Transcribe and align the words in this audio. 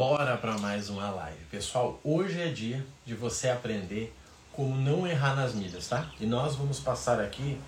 Bora 0.00 0.34
para 0.38 0.56
mais 0.56 0.88
uma 0.88 1.10
live. 1.10 1.44
Pessoal, 1.50 2.00
hoje 2.02 2.40
é 2.40 2.48
dia 2.48 2.82
de 3.04 3.14
você 3.14 3.50
aprender 3.50 4.10
como 4.50 4.74
não 4.74 5.06
errar 5.06 5.36
nas 5.36 5.54
milhas, 5.54 5.88
tá? 5.88 6.10
E 6.18 6.24
nós 6.24 6.56
vamos 6.56 6.80
passar 6.80 7.20
aqui 7.20 7.60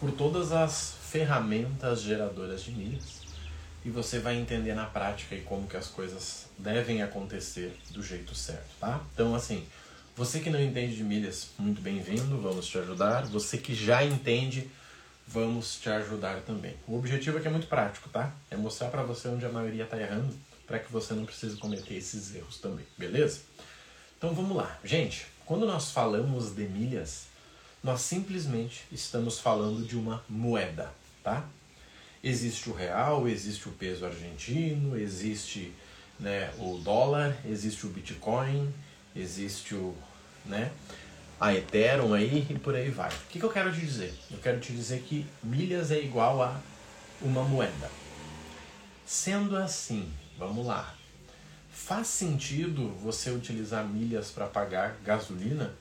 por 0.00 0.10
todas 0.10 0.52
as 0.52 0.94
ferramentas 1.10 2.00
geradoras 2.00 2.62
de 2.62 2.70
milhas 2.70 3.20
e 3.84 3.90
você 3.90 4.18
vai 4.18 4.38
entender 4.38 4.72
na 4.72 4.86
prática 4.86 5.34
e 5.34 5.42
como 5.42 5.68
que 5.68 5.76
as 5.76 5.86
coisas 5.88 6.46
devem 6.56 7.02
acontecer 7.02 7.78
do 7.90 8.02
jeito 8.02 8.34
certo, 8.34 8.70
tá? 8.80 8.98
Então, 9.12 9.34
assim, 9.34 9.62
você 10.16 10.40
que 10.40 10.48
não 10.48 10.62
entende 10.62 10.96
de 10.96 11.04
milhas, 11.04 11.50
muito 11.58 11.82
bem-vindo, 11.82 12.40
vamos 12.40 12.66
te 12.66 12.78
ajudar. 12.78 13.26
Você 13.26 13.58
que 13.58 13.74
já 13.74 14.02
entende, 14.02 14.70
vamos 15.28 15.78
te 15.78 15.90
ajudar 15.90 16.40
também. 16.40 16.74
O 16.88 16.96
objetivo 16.96 17.36
aqui 17.36 17.48
é 17.48 17.50
muito 17.50 17.66
prático, 17.66 18.08
tá? 18.08 18.32
É 18.50 18.56
mostrar 18.56 18.88
para 18.88 19.02
você 19.02 19.28
onde 19.28 19.44
a 19.44 19.50
maioria 19.50 19.84
está 19.84 20.00
errando 20.00 20.34
para 20.66 20.78
que 20.78 20.92
você 20.92 21.14
não 21.14 21.24
precise 21.24 21.56
cometer 21.56 21.94
esses 21.94 22.34
erros 22.34 22.58
também, 22.58 22.84
beleza? 22.98 23.40
Então 24.18 24.34
vamos 24.34 24.56
lá. 24.56 24.78
Gente, 24.84 25.26
quando 25.44 25.66
nós 25.66 25.90
falamos 25.90 26.54
de 26.54 26.64
milhas, 26.64 27.26
nós 27.82 28.00
simplesmente 28.00 28.84
estamos 28.90 29.38
falando 29.38 29.86
de 29.86 29.96
uma 29.96 30.24
moeda, 30.28 30.92
tá? 31.22 31.46
Existe 32.22 32.68
o 32.68 32.72
real, 32.72 33.28
existe 33.28 33.68
o 33.68 33.72
peso 33.72 34.04
argentino, 34.04 34.98
existe 34.98 35.72
né, 36.18 36.52
o 36.58 36.78
dólar, 36.78 37.36
existe 37.44 37.86
o 37.86 37.90
Bitcoin, 37.90 38.72
existe 39.14 39.74
o, 39.74 39.94
né, 40.44 40.72
a 41.38 41.54
Ethereum 41.54 42.14
aí 42.14 42.46
e 42.48 42.58
por 42.58 42.74
aí 42.74 42.90
vai. 42.90 43.10
O 43.10 43.26
que, 43.28 43.38
que 43.38 43.44
eu 43.44 43.52
quero 43.52 43.72
te 43.72 43.80
dizer? 43.80 44.14
Eu 44.30 44.38
quero 44.38 44.58
te 44.58 44.72
dizer 44.72 45.02
que 45.02 45.26
milhas 45.42 45.90
é 45.90 46.00
igual 46.00 46.42
a 46.42 46.60
uma 47.20 47.44
moeda. 47.44 47.90
Sendo 49.04 49.56
assim, 49.56 50.12
Vamos 50.38 50.66
lá. 50.66 50.94
Faz 51.70 52.08
sentido 52.08 52.88
você 52.96 53.30
utilizar 53.30 53.86
milhas 53.86 54.30
para 54.30 54.46
pagar 54.46 54.96
gasolina? 55.02 55.72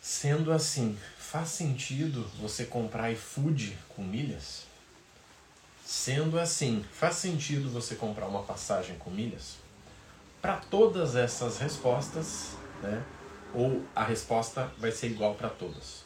Sendo 0.00 0.50
assim, 0.50 0.98
faz 1.18 1.50
sentido 1.50 2.22
você 2.40 2.64
comprar 2.64 3.10
iFood 3.12 3.76
com 3.88 4.02
milhas? 4.02 4.64
Sendo 5.84 6.38
assim, 6.38 6.84
faz 6.90 7.16
sentido 7.16 7.68
você 7.70 7.96
comprar 7.96 8.26
uma 8.26 8.44
passagem 8.44 8.96
com 8.96 9.10
milhas? 9.10 9.56
Para 10.40 10.56
todas 10.56 11.16
essas 11.16 11.58
respostas, 11.58 12.52
né? 12.82 13.04
Ou 13.52 13.84
a 13.94 14.04
resposta 14.04 14.72
vai 14.78 14.90
ser 14.90 15.08
igual 15.08 15.34
para 15.34 15.50
todas? 15.50 16.04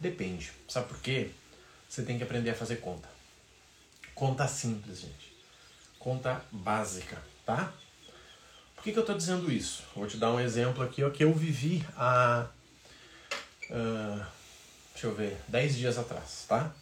Depende. 0.00 0.52
Sabe 0.68 0.88
por 0.88 1.00
quê? 1.00 1.32
Você 1.88 2.02
tem 2.02 2.16
que 2.16 2.24
aprender 2.24 2.50
a 2.50 2.54
fazer 2.54 2.76
conta. 2.76 3.08
Conta 4.14 4.48
simples, 4.48 5.00
gente 5.00 5.37
conta 5.98 6.42
básica, 6.50 7.18
tá? 7.44 7.72
Por 8.74 8.84
que, 8.84 8.92
que 8.92 8.98
eu 8.98 9.02
estou 9.02 9.16
dizendo 9.16 9.50
isso? 9.50 9.82
Vou 9.94 10.06
te 10.06 10.16
dar 10.16 10.32
um 10.32 10.40
exemplo 10.40 10.82
aqui 10.82 11.02
ó, 11.02 11.10
que 11.10 11.24
eu 11.24 11.32
vivi 11.34 11.84
há. 11.96 12.46
Uh, 13.70 14.24
deixa 14.92 15.06
eu 15.06 15.14
ver, 15.14 15.36
10 15.48 15.76
dias 15.76 15.98
atrás, 15.98 16.44
tá? 16.48 16.72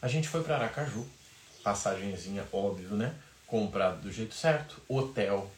A 0.00 0.06
gente 0.06 0.28
foi 0.28 0.42
para 0.42 0.54
Aracaju, 0.54 1.04
passagenzinha, 1.62 2.46
óbvio, 2.52 2.90
né? 2.90 3.14
Comprado 3.46 4.02
do 4.02 4.12
jeito 4.12 4.34
certo, 4.34 4.80
hotel 4.88 5.50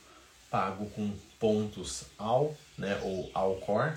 pago 0.50 0.90
com 0.90 1.12
pontos 1.38 2.04
ao, 2.18 2.56
né? 2.76 2.98
Ou 3.02 3.30
Alcor, 3.34 3.96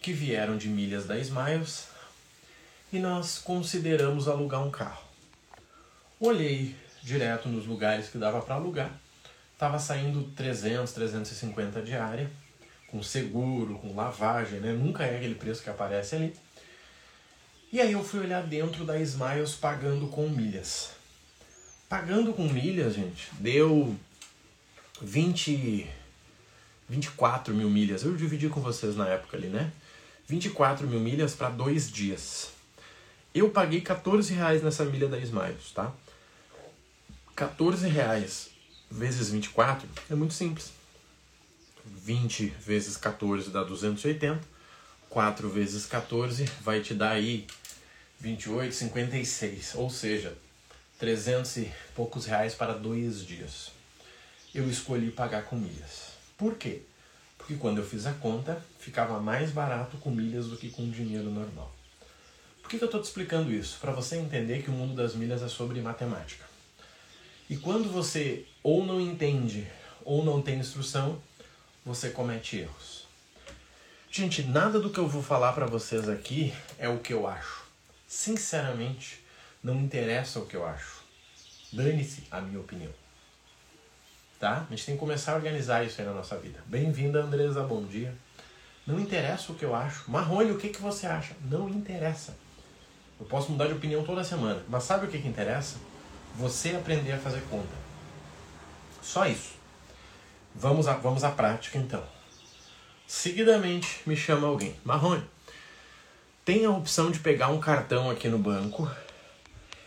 que 0.00 0.12
vieram 0.12 0.56
de 0.56 0.68
milhas 0.68 1.06
da 1.06 1.18
Smiles, 1.18 1.88
e 2.92 2.98
nós 2.98 3.38
consideramos 3.38 4.28
alugar 4.28 4.62
um 4.62 4.70
carro. 4.70 5.04
Olhei 6.18 6.74
direto 7.04 7.48
nos 7.48 7.66
lugares 7.66 8.08
que 8.08 8.16
dava 8.16 8.40
para 8.40 8.54
alugar. 8.54 8.90
Tava 9.58 9.78
saindo 9.78 10.24
300, 10.34 10.90
350 10.92 11.82
diária, 11.82 12.30
com 12.88 13.02
seguro, 13.02 13.78
com 13.78 13.94
lavagem, 13.94 14.58
né? 14.58 14.72
Nunca 14.72 15.04
é 15.04 15.16
aquele 15.16 15.34
preço 15.34 15.62
que 15.62 15.70
aparece 15.70 16.16
ali. 16.16 16.34
E 17.70 17.80
aí 17.80 17.92
eu 17.92 18.02
fui 18.02 18.20
olhar 18.20 18.42
dentro 18.42 18.84
da 18.84 18.98
Smiles 18.98 19.54
pagando 19.54 20.08
com 20.08 20.28
milhas. 20.28 20.90
Pagando 21.88 22.32
com 22.32 22.48
milhas, 22.48 22.94
gente, 22.94 23.28
deu 23.38 23.94
20, 25.00 25.86
24 26.88 27.54
mil 27.54 27.68
milhas. 27.68 28.02
Eu 28.02 28.16
dividi 28.16 28.48
com 28.48 28.60
vocês 28.60 28.96
na 28.96 29.08
época 29.08 29.36
ali, 29.36 29.48
né? 29.48 29.70
24 30.26 30.86
mil 30.86 31.00
milhas 31.00 31.34
para 31.34 31.50
dois 31.50 31.90
dias. 31.90 32.50
Eu 33.34 33.50
paguei 33.50 33.80
14 33.80 34.32
reais 34.32 34.62
nessa 34.62 34.84
milha 34.84 35.08
da 35.08 35.18
Smiles, 35.18 35.72
tá? 35.74 35.92
14 37.34 37.88
reais 37.88 38.50
vezes 38.88 39.30
24 39.30 39.88
é 40.08 40.14
muito 40.14 40.34
simples. 40.34 40.70
20 41.84 42.46
vezes 42.46 42.96
14 42.96 43.50
dá 43.50 43.64
280. 43.64 44.40
4 45.10 45.48
vezes 45.50 45.84
14 45.84 46.44
vai 46.62 46.80
te 46.80 46.94
dar 46.94 47.10
aí 47.10 47.46
28, 48.20 48.72
56. 48.72 49.74
Ou 49.74 49.90
seja, 49.90 50.36
300 51.00 51.56
e 51.56 51.72
poucos 51.96 52.24
reais 52.24 52.54
para 52.54 52.72
dois 52.72 53.26
dias. 53.26 53.72
Eu 54.54 54.70
escolhi 54.70 55.10
pagar 55.10 55.42
com 55.44 55.56
milhas. 55.56 56.12
Por 56.38 56.54
quê? 56.54 56.82
Porque 57.36 57.56
quando 57.56 57.78
eu 57.78 57.84
fiz 57.84 58.06
a 58.06 58.12
conta, 58.12 58.64
ficava 58.78 59.18
mais 59.18 59.50
barato 59.50 59.96
com 59.96 60.10
milhas 60.10 60.46
do 60.46 60.56
que 60.56 60.70
com 60.70 60.88
dinheiro 60.88 61.30
normal. 61.30 61.74
Por 62.62 62.70
que, 62.70 62.78
que 62.78 62.84
eu 62.84 62.86
estou 62.86 63.02
te 63.02 63.06
explicando 63.06 63.52
isso? 63.52 63.78
Para 63.80 63.90
você 63.90 64.16
entender 64.16 64.62
que 64.62 64.70
o 64.70 64.72
mundo 64.72 64.94
das 64.94 65.16
milhas 65.16 65.42
é 65.42 65.48
sobre 65.48 65.80
matemática. 65.82 66.53
E 67.48 67.56
quando 67.56 67.90
você 67.90 68.46
ou 68.62 68.84
não 68.86 69.00
entende 69.00 69.66
ou 70.04 70.24
não 70.24 70.40
tem 70.40 70.58
instrução, 70.58 71.20
você 71.84 72.08
comete 72.08 72.58
erros. 72.58 73.06
Gente, 74.10 74.42
nada 74.44 74.80
do 74.80 74.90
que 74.90 74.98
eu 74.98 75.08
vou 75.08 75.22
falar 75.22 75.52
para 75.52 75.66
vocês 75.66 76.08
aqui 76.08 76.54
é 76.78 76.88
o 76.88 77.00
que 77.00 77.12
eu 77.12 77.26
acho. 77.26 77.64
Sinceramente, 78.06 79.22
não 79.62 79.74
interessa 79.76 80.38
o 80.38 80.46
que 80.46 80.56
eu 80.56 80.64
acho. 80.64 81.02
Dane-se 81.72 82.22
a 82.30 82.40
minha 82.40 82.60
opinião. 82.60 82.92
Tá? 84.38 84.66
A 84.66 84.70
gente 84.70 84.86
tem 84.86 84.94
que 84.94 85.00
começar 85.00 85.32
a 85.32 85.36
organizar 85.36 85.84
isso 85.84 86.00
aí 86.00 86.06
na 86.06 86.14
nossa 86.14 86.38
vida. 86.38 86.62
Bem-vinda, 86.66 87.22
Andresa, 87.22 87.62
bom 87.62 87.84
dia. 87.84 88.14
Não 88.86 88.98
interessa 89.00 89.52
o 89.52 89.54
que 89.54 89.64
eu 89.64 89.74
acho. 89.74 90.10
Marrone, 90.10 90.52
o 90.52 90.58
que, 90.58 90.68
que 90.68 90.80
você 90.80 91.06
acha? 91.06 91.34
Não 91.50 91.68
interessa. 91.68 92.36
Eu 93.18 93.26
posso 93.26 93.50
mudar 93.50 93.66
de 93.66 93.74
opinião 93.74 94.04
toda 94.04 94.24
semana, 94.24 94.62
mas 94.68 94.84
sabe 94.84 95.06
o 95.06 95.10
que, 95.10 95.18
que 95.18 95.28
interessa? 95.28 95.76
Você 96.34 96.70
aprender 96.70 97.12
a 97.12 97.18
fazer 97.18 97.40
conta. 97.50 97.74
Só 99.02 99.26
isso. 99.26 99.52
Vamos 100.54 100.86
à, 100.86 100.94
vamos 100.94 101.24
à 101.24 101.30
prática 101.30 101.78
então. 101.78 102.02
Seguidamente 103.06 104.00
me 104.06 104.16
chama 104.16 104.48
alguém. 104.48 104.74
Marrone, 104.84 105.24
tem 106.44 106.64
a 106.64 106.70
opção 106.70 107.10
de 107.10 107.18
pegar 107.20 107.48
um 107.48 107.60
cartão 107.60 108.10
aqui 108.10 108.28
no 108.28 108.38
banco. 108.38 108.90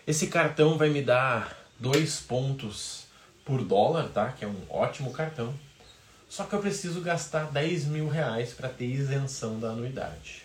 Esse 0.05 0.27
cartão 0.27 0.77
vai 0.77 0.89
me 0.89 1.01
dar 1.01 1.57
dois 1.79 2.19
pontos 2.19 3.05
por 3.43 3.63
dólar, 3.63 4.09
tá? 4.09 4.31
Que 4.31 4.45
é 4.45 4.47
um 4.47 4.61
ótimo 4.69 5.11
cartão. 5.11 5.53
Só 6.29 6.43
que 6.43 6.53
eu 6.53 6.59
preciso 6.59 7.01
gastar 7.01 7.51
10 7.51 7.85
mil 7.85 8.07
reais 8.07 8.53
para 8.53 8.69
ter 8.69 8.85
isenção 8.85 9.59
da 9.59 9.69
anuidade. 9.69 10.43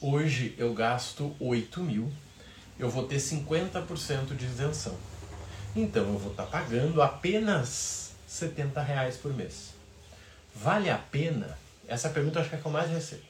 Hoje 0.00 0.54
eu 0.56 0.72
gasto 0.72 1.34
8 1.38 1.80
mil, 1.80 2.12
eu 2.78 2.88
vou 2.88 3.04
ter 3.06 3.16
50% 3.16 4.36
de 4.36 4.44
isenção. 4.44 4.96
Então 5.74 6.02
eu 6.02 6.18
vou 6.18 6.30
estar 6.30 6.44
tá 6.44 6.50
pagando 6.50 7.00
apenas 7.00 8.12
70 8.26 8.82
reais 8.82 9.16
por 9.16 9.32
mês. 9.32 9.70
Vale 10.54 10.90
a 10.90 10.98
pena? 10.98 11.58
Essa 11.88 12.10
pergunta 12.10 12.38
eu 12.38 12.40
acho 12.40 12.50
que 12.50 12.56
é 12.56 12.58
a 12.58 12.62
que 12.62 12.66
eu 12.66 12.72
mais 12.72 12.90
recebo. 12.90 13.22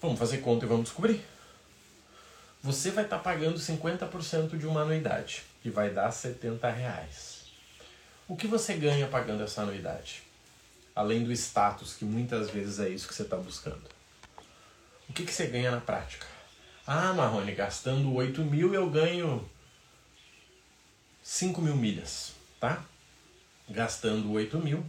Vamos 0.00 0.18
fazer 0.18 0.38
conta 0.38 0.64
e 0.64 0.68
vamos 0.68 0.84
descobrir. 0.84 1.24
Você 2.62 2.92
vai 2.92 3.04
estar 3.04 3.18
tá 3.18 3.22
pagando 3.22 3.58
50% 3.58 4.56
de 4.56 4.66
uma 4.66 4.82
anuidade, 4.82 5.42
que 5.60 5.70
vai 5.70 5.90
dar 5.90 6.10
70 6.12 6.70
reais. 6.70 7.46
O 8.28 8.36
que 8.36 8.46
você 8.46 8.74
ganha 8.74 9.08
pagando 9.08 9.42
essa 9.42 9.62
anuidade? 9.62 10.22
Além 10.94 11.24
do 11.24 11.32
status, 11.32 11.94
que 11.94 12.04
muitas 12.04 12.50
vezes 12.50 12.78
é 12.78 12.88
isso 12.88 13.08
que 13.08 13.14
você 13.14 13.22
está 13.22 13.36
buscando. 13.36 13.82
O 15.08 15.12
que, 15.12 15.24
que 15.24 15.32
você 15.32 15.46
ganha 15.46 15.72
na 15.72 15.80
prática? 15.80 16.26
Ah, 16.86 17.12
Marrone, 17.12 17.52
gastando 17.54 18.14
8 18.14 18.40
mil 18.42 18.72
eu 18.72 18.88
ganho 18.88 19.48
5 21.22 21.62
mil 21.62 21.76
milhas, 21.76 22.32
tá? 22.58 22.84
Gastando 23.68 24.32
8 24.32 24.58
mil, 24.58 24.84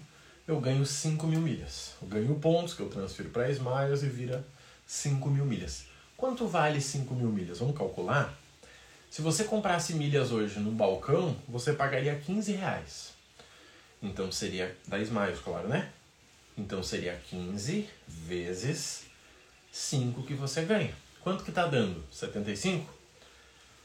eu 0.47 0.59
ganho 0.59 0.85
5 0.85 1.27
mil 1.27 1.39
milhas. 1.39 1.93
Eu 2.01 2.07
ganho 2.07 2.35
pontos 2.35 2.73
que 2.73 2.81
eu 2.81 2.89
transfiro 2.89 3.29
para 3.29 3.49
Smiles 3.51 4.01
e 4.01 4.07
vira 4.07 4.45
5 4.87 5.29
mil 5.29 5.45
milhas. 5.45 5.85
Quanto 6.17 6.47
vale 6.47 6.81
5 6.81 7.13
mil 7.13 7.29
milhas? 7.29 7.59
Vamos 7.59 7.77
calcular? 7.77 8.33
Se 9.11 9.21
você 9.21 9.43
comprasse 9.43 9.93
milhas 9.93 10.31
hoje 10.31 10.59
no 10.59 10.71
balcão, 10.71 11.35
você 11.47 11.73
pagaria 11.73 12.15
15 12.15 12.53
reais. 12.53 13.13
Então 14.01 14.31
seria 14.31 14.75
10 14.87 15.09
Smiles, 15.09 15.39
claro, 15.39 15.67
né? 15.67 15.91
Então 16.57 16.81
seria 16.81 17.15
15 17.29 17.87
vezes 18.07 19.05
5 19.71 20.23
que 20.23 20.33
você 20.33 20.63
ganha. 20.63 20.93
Quanto 21.21 21.43
que 21.43 21.51
tá 21.51 21.67
dando? 21.67 22.03
75? 22.11 22.91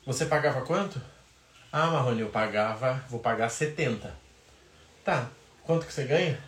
Você 0.07 0.27
pagava 0.27 0.63
quanto? 0.63 1.01
Ah, 1.71 1.89
Marrone, 1.89 2.23
eu 2.23 2.31
pagava, 2.31 3.05
vou 3.11 3.21
pagar 3.21 3.51
70. 3.51 4.17
Tá. 5.05 5.29
Quanto 5.63 5.87
que 5.87 5.93
você 5.93 6.05
ganha? 6.05 6.43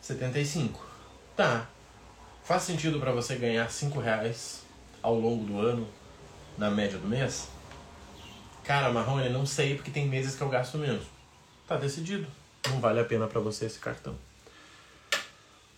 75. 0.00 0.86
Tá. 1.34 1.66
Faz 2.44 2.62
sentido 2.62 3.00
para 3.00 3.10
você 3.10 3.34
ganhar 3.34 3.68
5 3.68 3.98
reais 3.98 4.62
ao 5.02 5.16
longo 5.18 5.44
do 5.44 5.60
ano, 5.60 5.88
na 6.56 6.70
média 6.70 6.96
do 6.96 7.08
mês? 7.08 7.48
Cara, 8.62 8.92
Marrone, 8.92 9.28
não 9.30 9.44
sei 9.44 9.74
porque 9.74 9.90
tem 9.90 10.06
meses 10.06 10.36
que 10.36 10.42
eu 10.42 10.48
gasto 10.48 10.78
menos. 10.78 11.04
Tá 11.66 11.76
decidido. 11.76 12.28
Não 12.68 12.80
vale 12.80 13.00
a 13.00 13.04
pena 13.04 13.26
para 13.26 13.40
você 13.40 13.66
esse 13.66 13.80
cartão. 13.80 14.16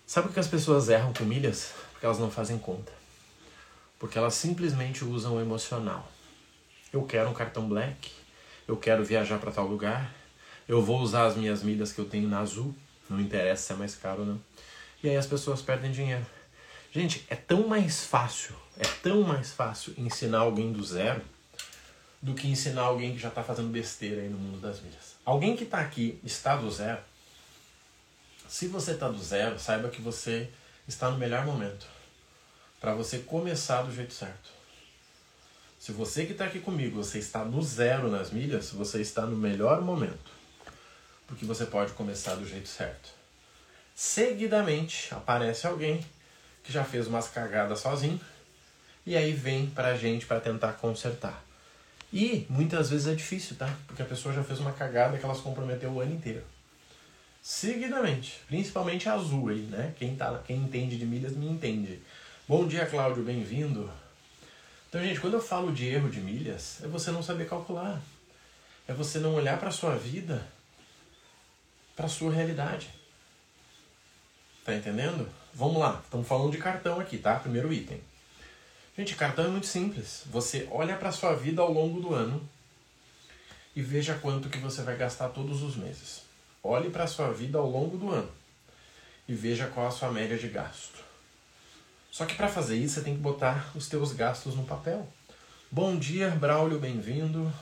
Sabe 0.06 0.28
por 0.28 0.34
que 0.34 0.40
as 0.40 0.48
pessoas 0.48 0.90
erram 0.90 1.14
com 1.14 1.24
milhas? 1.24 1.72
Porque 1.92 2.04
elas 2.04 2.18
não 2.18 2.30
fazem 2.30 2.58
conta. 2.58 2.92
Porque 3.98 4.18
elas 4.18 4.34
simplesmente 4.34 5.06
usam 5.06 5.36
o 5.36 5.40
emocional. 5.40 6.06
Eu 6.92 7.02
quero 7.04 7.30
um 7.30 7.34
cartão 7.34 7.66
black, 7.66 8.10
eu 8.68 8.76
quero 8.76 9.02
viajar 9.02 9.38
para 9.38 9.50
tal 9.50 9.66
lugar, 9.66 10.14
eu 10.68 10.82
vou 10.82 11.00
usar 11.00 11.26
as 11.26 11.34
minhas 11.34 11.62
milhas 11.62 11.90
que 11.90 11.98
eu 11.98 12.04
tenho 12.04 12.28
na 12.28 12.40
Azul, 12.40 12.74
não 13.08 13.18
interessa 13.18 13.68
se 13.68 13.72
é 13.72 13.76
mais 13.76 13.94
caro 13.96 14.20
ou 14.20 14.26
não. 14.26 14.40
E 15.02 15.08
aí 15.08 15.16
as 15.16 15.26
pessoas 15.26 15.62
perdem 15.62 15.90
dinheiro. 15.90 16.24
Gente, 16.92 17.24
é 17.30 17.34
tão 17.34 17.66
mais 17.66 18.04
fácil, 18.04 18.54
é 18.78 18.86
tão 19.02 19.22
mais 19.22 19.52
fácil 19.52 19.94
ensinar 19.96 20.40
alguém 20.40 20.70
do 20.70 20.84
zero 20.84 21.22
do 22.20 22.34
que 22.34 22.48
ensinar 22.48 22.82
alguém 22.82 23.12
que 23.14 23.18
já 23.18 23.28
está 23.28 23.42
fazendo 23.42 23.70
besteira 23.70 24.20
aí 24.20 24.28
no 24.28 24.38
mundo 24.38 24.60
das 24.60 24.80
milhas. 24.80 25.16
Alguém 25.24 25.56
que 25.56 25.64
está 25.64 25.80
aqui 25.80 26.20
está 26.24 26.56
do 26.56 26.70
zero. 26.70 27.00
Se 28.48 28.66
você 28.66 28.92
está 28.92 29.08
do 29.08 29.22
zero, 29.22 29.58
saiba 29.58 29.88
que 29.88 30.02
você 30.02 30.50
está 30.86 31.10
no 31.10 31.18
melhor 31.18 31.46
momento 31.46 31.86
para 32.80 32.94
você 32.94 33.18
começar 33.18 33.82
do 33.82 33.94
jeito 33.94 34.12
certo. 34.12 34.57
Se 35.78 35.92
você 35.92 36.26
que 36.26 36.32
está 36.32 36.44
aqui 36.44 36.58
comigo, 36.58 37.02
você 37.02 37.18
está 37.18 37.44
no 37.44 37.62
zero 37.62 38.10
nas 38.10 38.32
milhas, 38.32 38.70
você 38.70 39.00
está 39.00 39.24
no 39.24 39.36
melhor 39.36 39.80
momento, 39.80 40.32
porque 41.26 41.44
você 41.44 41.64
pode 41.64 41.92
começar 41.92 42.34
do 42.34 42.46
jeito 42.46 42.68
certo. 42.68 43.10
Seguidamente 43.94 45.14
aparece 45.14 45.66
alguém 45.66 46.04
que 46.64 46.72
já 46.72 46.84
fez 46.84 47.06
umas 47.06 47.28
cagadas 47.28 47.78
sozinho 47.78 48.20
e 49.06 49.16
aí 49.16 49.32
vem 49.32 49.66
para 49.66 49.88
a 49.88 49.96
gente 49.96 50.26
para 50.26 50.40
tentar 50.40 50.72
consertar. 50.74 51.44
E 52.12 52.44
muitas 52.50 52.90
vezes 52.90 53.06
é 53.06 53.14
difícil, 53.14 53.56
tá? 53.56 53.72
Porque 53.86 54.02
a 54.02 54.04
pessoa 54.04 54.34
já 54.34 54.42
fez 54.42 54.58
uma 54.58 54.72
cagada 54.72 55.16
que 55.16 55.24
elas 55.24 55.40
comprometeu 55.40 55.90
o 55.90 56.00
ano 56.00 56.14
inteiro. 56.14 56.42
Seguidamente, 57.40 58.40
principalmente 58.48 59.08
a 59.08 59.14
azul 59.14 59.48
aí, 59.48 59.60
né? 59.60 59.94
Quem, 59.96 60.16
tá, 60.16 60.42
quem 60.44 60.56
entende 60.56 60.98
de 60.98 61.06
milhas 61.06 61.36
me 61.36 61.46
entende. 61.46 62.02
Bom 62.48 62.66
dia, 62.66 62.84
Cláudio, 62.86 63.22
bem-vindo. 63.22 63.88
Então, 64.88 65.02
gente, 65.02 65.20
quando 65.20 65.34
eu 65.34 65.42
falo 65.42 65.70
de 65.70 65.86
erro 65.86 66.08
de 66.08 66.20
milhas, 66.20 66.78
é 66.82 66.86
você 66.86 67.10
não 67.10 67.22
saber 67.22 67.46
calcular. 67.48 68.00
É 68.86 68.94
você 68.94 69.18
não 69.18 69.34
olhar 69.34 69.58
para 69.58 69.68
a 69.68 69.72
sua 69.72 69.94
vida, 69.96 70.46
para 71.94 72.06
a 72.06 72.08
sua 72.08 72.32
realidade. 72.32 72.88
Tá 74.64 74.74
entendendo? 74.74 75.28
Vamos 75.52 75.78
lá, 75.78 76.00
estamos 76.02 76.26
falando 76.26 76.52
de 76.52 76.58
cartão 76.58 76.98
aqui, 76.98 77.18
tá? 77.18 77.34
Primeiro 77.38 77.70
item. 77.70 78.00
Gente, 78.96 79.14
cartão 79.14 79.44
é 79.44 79.48
muito 79.48 79.66
simples. 79.66 80.22
Você 80.26 80.66
olha 80.70 80.96
para 80.96 81.10
a 81.10 81.12
sua 81.12 81.34
vida 81.34 81.60
ao 81.60 81.70
longo 81.70 82.00
do 82.00 82.14
ano 82.14 82.48
e 83.76 83.82
veja 83.82 84.14
quanto 84.14 84.48
que 84.48 84.58
você 84.58 84.82
vai 84.82 84.96
gastar 84.96 85.28
todos 85.28 85.62
os 85.62 85.76
meses. 85.76 86.22
Olhe 86.64 86.88
para 86.88 87.04
a 87.04 87.06
sua 87.06 87.30
vida 87.30 87.58
ao 87.58 87.68
longo 87.68 87.98
do 87.98 88.10
ano 88.10 88.30
e 89.28 89.34
veja 89.34 89.66
qual 89.66 89.86
a 89.86 89.90
sua 89.90 90.10
média 90.10 90.38
de 90.38 90.48
gasto. 90.48 91.07
Só 92.10 92.24
que 92.24 92.34
para 92.34 92.48
fazer 92.48 92.76
isso, 92.76 92.94
você 92.94 93.02
tem 93.02 93.14
que 93.14 93.20
botar 93.20 93.70
os 93.74 93.88
teus 93.88 94.12
gastos 94.12 94.54
no 94.54 94.64
papel. 94.64 95.06
Bom 95.70 95.96
dia, 95.96 96.30
Braulio, 96.30 96.78
bem-vindo. 96.78 97.52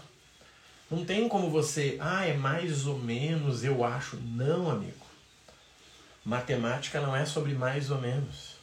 Não 0.91 1.05
tem 1.05 1.29
como 1.29 1.51
você, 1.51 1.97
ah, 2.01 2.25
é 2.25 2.35
mais 2.35 2.87
ou 2.87 2.97
menos, 2.99 3.65
eu 3.65 3.85
acho. 3.85 4.17
Não, 4.17 4.71
amigo. 4.71 5.05
Matemática 6.25 7.01
não 7.01 7.15
é 7.15 7.27
sobre 7.27 7.55
mais 7.55 7.91
ou 7.91 8.01
menos. 8.01 8.55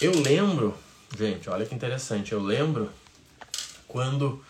Eu 0.00 0.12
lembro, 0.20 0.76
gente, 1.16 1.48
olha 1.48 1.64
que 1.64 1.74
interessante, 1.74 2.32
eu 2.32 2.42
lembro 2.42 2.92
quando 3.86 4.44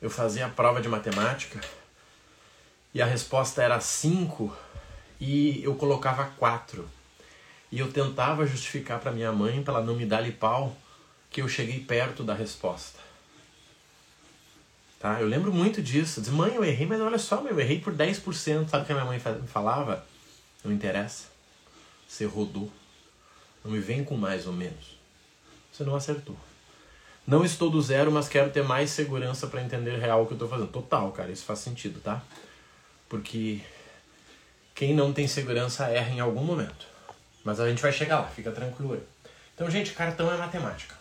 eu 0.00 0.08
fazia 0.08 0.46
a 0.46 0.50
prova 0.50 0.80
de 0.80 0.88
matemática 0.88 1.60
e 2.94 3.02
a 3.02 3.06
resposta 3.06 3.62
era 3.62 3.80
5 3.80 4.56
e 5.20 5.62
eu 5.64 5.74
colocava 5.74 6.26
4. 6.38 6.95
E 7.70 7.78
eu 7.78 7.92
tentava 7.92 8.46
justificar 8.46 9.00
para 9.00 9.12
minha 9.12 9.32
mãe, 9.32 9.62
para 9.62 9.74
ela 9.74 9.84
não 9.84 9.96
me 9.96 10.06
dar 10.06 10.30
pau, 10.32 10.76
que 11.30 11.42
eu 11.42 11.48
cheguei 11.48 11.80
perto 11.80 12.22
da 12.22 12.34
resposta. 12.34 12.98
Tá? 14.98 15.20
Eu 15.20 15.26
lembro 15.26 15.52
muito 15.52 15.82
disso. 15.82 16.20
Diz, 16.20 16.30
mãe, 16.30 16.54
eu 16.54 16.64
errei, 16.64 16.86
mas 16.86 17.00
olha 17.00 17.18
só, 17.18 17.42
eu 17.42 17.60
errei 17.60 17.80
por 17.80 17.94
10%. 17.94 18.68
Sabe 18.68 18.82
o 18.82 18.86
que 18.86 18.92
a 18.92 18.94
minha 18.94 19.06
mãe 19.06 19.20
falava? 19.46 20.04
Não 20.64 20.72
interessa. 20.72 21.26
Você 22.08 22.24
rodou. 22.24 22.70
Não 23.64 23.72
me 23.72 23.80
vem 23.80 24.04
com 24.04 24.16
mais 24.16 24.46
ou 24.46 24.52
menos. 24.52 24.96
Você 25.72 25.84
não 25.84 25.94
acertou. 25.94 26.36
Não 27.26 27.44
estou 27.44 27.68
do 27.68 27.82
zero, 27.82 28.10
mas 28.12 28.28
quero 28.28 28.50
ter 28.50 28.62
mais 28.62 28.90
segurança 28.90 29.48
para 29.48 29.60
entender 29.60 29.98
real 29.98 30.22
o 30.22 30.26
que 30.26 30.32
eu 30.32 30.36
estou 30.36 30.48
fazendo. 30.48 30.68
Total, 30.68 31.10
cara, 31.10 31.32
isso 31.32 31.44
faz 31.44 31.58
sentido, 31.58 32.00
tá? 32.00 32.22
Porque 33.08 33.60
quem 34.74 34.94
não 34.94 35.12
tem 35.12 35.26
segurança 35.26 35.88
erra 35.88 36.10
em 36.10 36.20
algum 36.20 36.44
momento. 36.44 36.95
Mas 37.46 37.60
a 37.60 37.68
gente 37.68 37.80
vai 37.80 37.92
chegar 37.92 38.22
lá, 38.22 38.26
fica 38.26 38.50
tranquilo 38.50 38.94
aí. 38.94 39.02
Então, 39.54 39.70
gente, 39.70 39.92
cartão 39.92 40.28
é 40.34 40.36
matemática. 40.36 40.96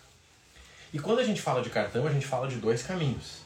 E 0.93 0.99
quando 0.99 1.17
a 1.17 1.23
gente 1.23 1.41
fala 1.41 1.63
de 1.63 1.71
cartão, 1.71 2.05
a 2.05 2.11
gente 2.11 2.27
fala 2.27 2.47
de 2.47 2.57
dois 2.57 2.83
caminhos. 2.83 3.39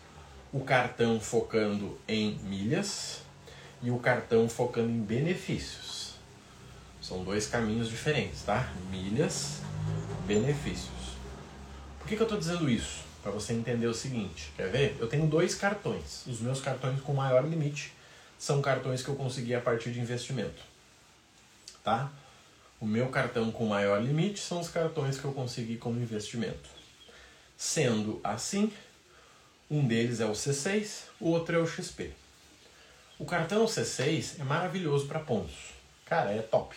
O 0.52 0.66
cartão 0.66 1.18
focando 1.18 1.98
em 2.06 2.34
milhas 2.40 3.22
e 3.82 3.90
o 3.90 4.00
cartão 4.00 4.50
focando 4.50 4.90
em 4.90 5.00
benefícios. 5.00 6.16
São 7.02 7.24
dois 7.24 7.48
caminhos 7.48 7.88
diferentes, 7.88 8.42
tá? 8.42 8.70
Milhas, 8.92 9.62
benefícios. 10.28 11.16
Por 12.00 12.08
que, 12.10 12.18
que 12.18 12.22
eu 12.22 12.26
estou 12.26 12.38
dizendo 12.38 12.70
isso? 12.70 13.06
Para 13.24 13.32
você 13.32 13.54
entender 13.54 13.88
o 13.88 13.94
seguinte, 13.94 14.52
quer 14.58 14.70
ver? 14.70 14.98
Eu 15.00 15.08
tenho 15.08 15.26
dois 15.26 15.56
cartões. 15.56 16.26
Os 16.28 16.42
meus 16.42 16.60
cartões 16.60 17.00
com 17.00 17.14
maior 17.14 17.46
limite 17.46 17.94
são 18.38 18.62
cartões 18.62 19.02
que 19.02 19.08
eu 19.08 19.16
consegui 19.16 19.56
a 19.56 19.62
partir 19.62 19.90
de 19.94 20.02
investimento. 20.02 20.62
Tá? 21.82 22.12
O 22.80 22.86
meu 22.86 23.10
cartão 23.10 23.52
com 23.52 23.66
maior 23.66 24.02
limite 24.02 24.40
são 24.40 24.62
os 24.62 24.70
cartões 24.70 25.20
que 25.20 25.26
eu 25.26 25.34
consegui 25.34 25.76
como 25.76 26.02
investimento. 26.02 26.70
Sendo 27.58 28.22
assim, 28.24 28.72
um 29.70 29.86
deles 29.86 30.22
é 30.22 30.26
o 30.26 30.32
C6, 30.32 31.04
o 31.20 31.30
outro 31.30 31.58
é 31.58 31.60
o 31.60 31.68
XP. 31.68 32.14
O 33.20 33.26
cartão 33.26 33.66
C6 33.66 34.40
é 34.40 34.44
maravilhoso 34.46 35.08
para 35.08 35.20
pontos. 35.20 35.74
Cara, 36.06 36.32
é 36.32 36.42
top. 36.42 36.76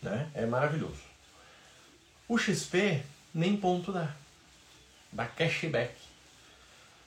Né? 0.00 0.30
É 0.34 0.46
maravilhoso. 0.46 1.02
O 2.26 2.38
XP 2.38 3.02
nem 3.34 3.58
ponto 3.58 3.92
dá. 3.92 4.16
Dá 5.12 5.26
cashback. 5.26 5.94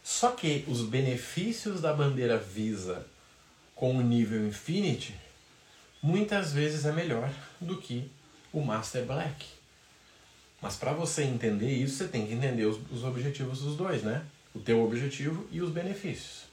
Só 0.03 0.31
que 0.31 0.63
os 0.67 0.83
benefícios 0.83 1.81
da 1.81 1.91
bandeira 1.93 2.37
Visa 2.37 3.05
com 3.75 3.97
o 3.97 4.01
nível 4.01 4.47
Infinity 4.47 5.15
muitas 6.01 6.53
vezes 6.53 6.85
é 6.85 6.91
melhor 6.91 7.31
do 7.59 7.77
que 7.77 8.09
o 8.51 8.61
Master 8.61 9.05
Black. 9.05 9.45
Mas 10.61 10.75
para 10.75 10.91
você 10.91 11.23
entender 11.23 11.71
isso, 11.71 11.97
você 11.97 12.07
tem 12.07 12.27
que 12.27 12.33
entender 12.33 12.65
os, 12.65 12.79
os 12.91 13.03
objetivos 13.03 13.61
dos 13.61 13.75
dois, 13.75 14.03
né? 14.03 14.25
O 14.53 14.59
teu 14.59 14.83
objetivo 14.83 15.47
e 15.51 15.61
os 15.61 15.71
benefícios. 15.71 16.43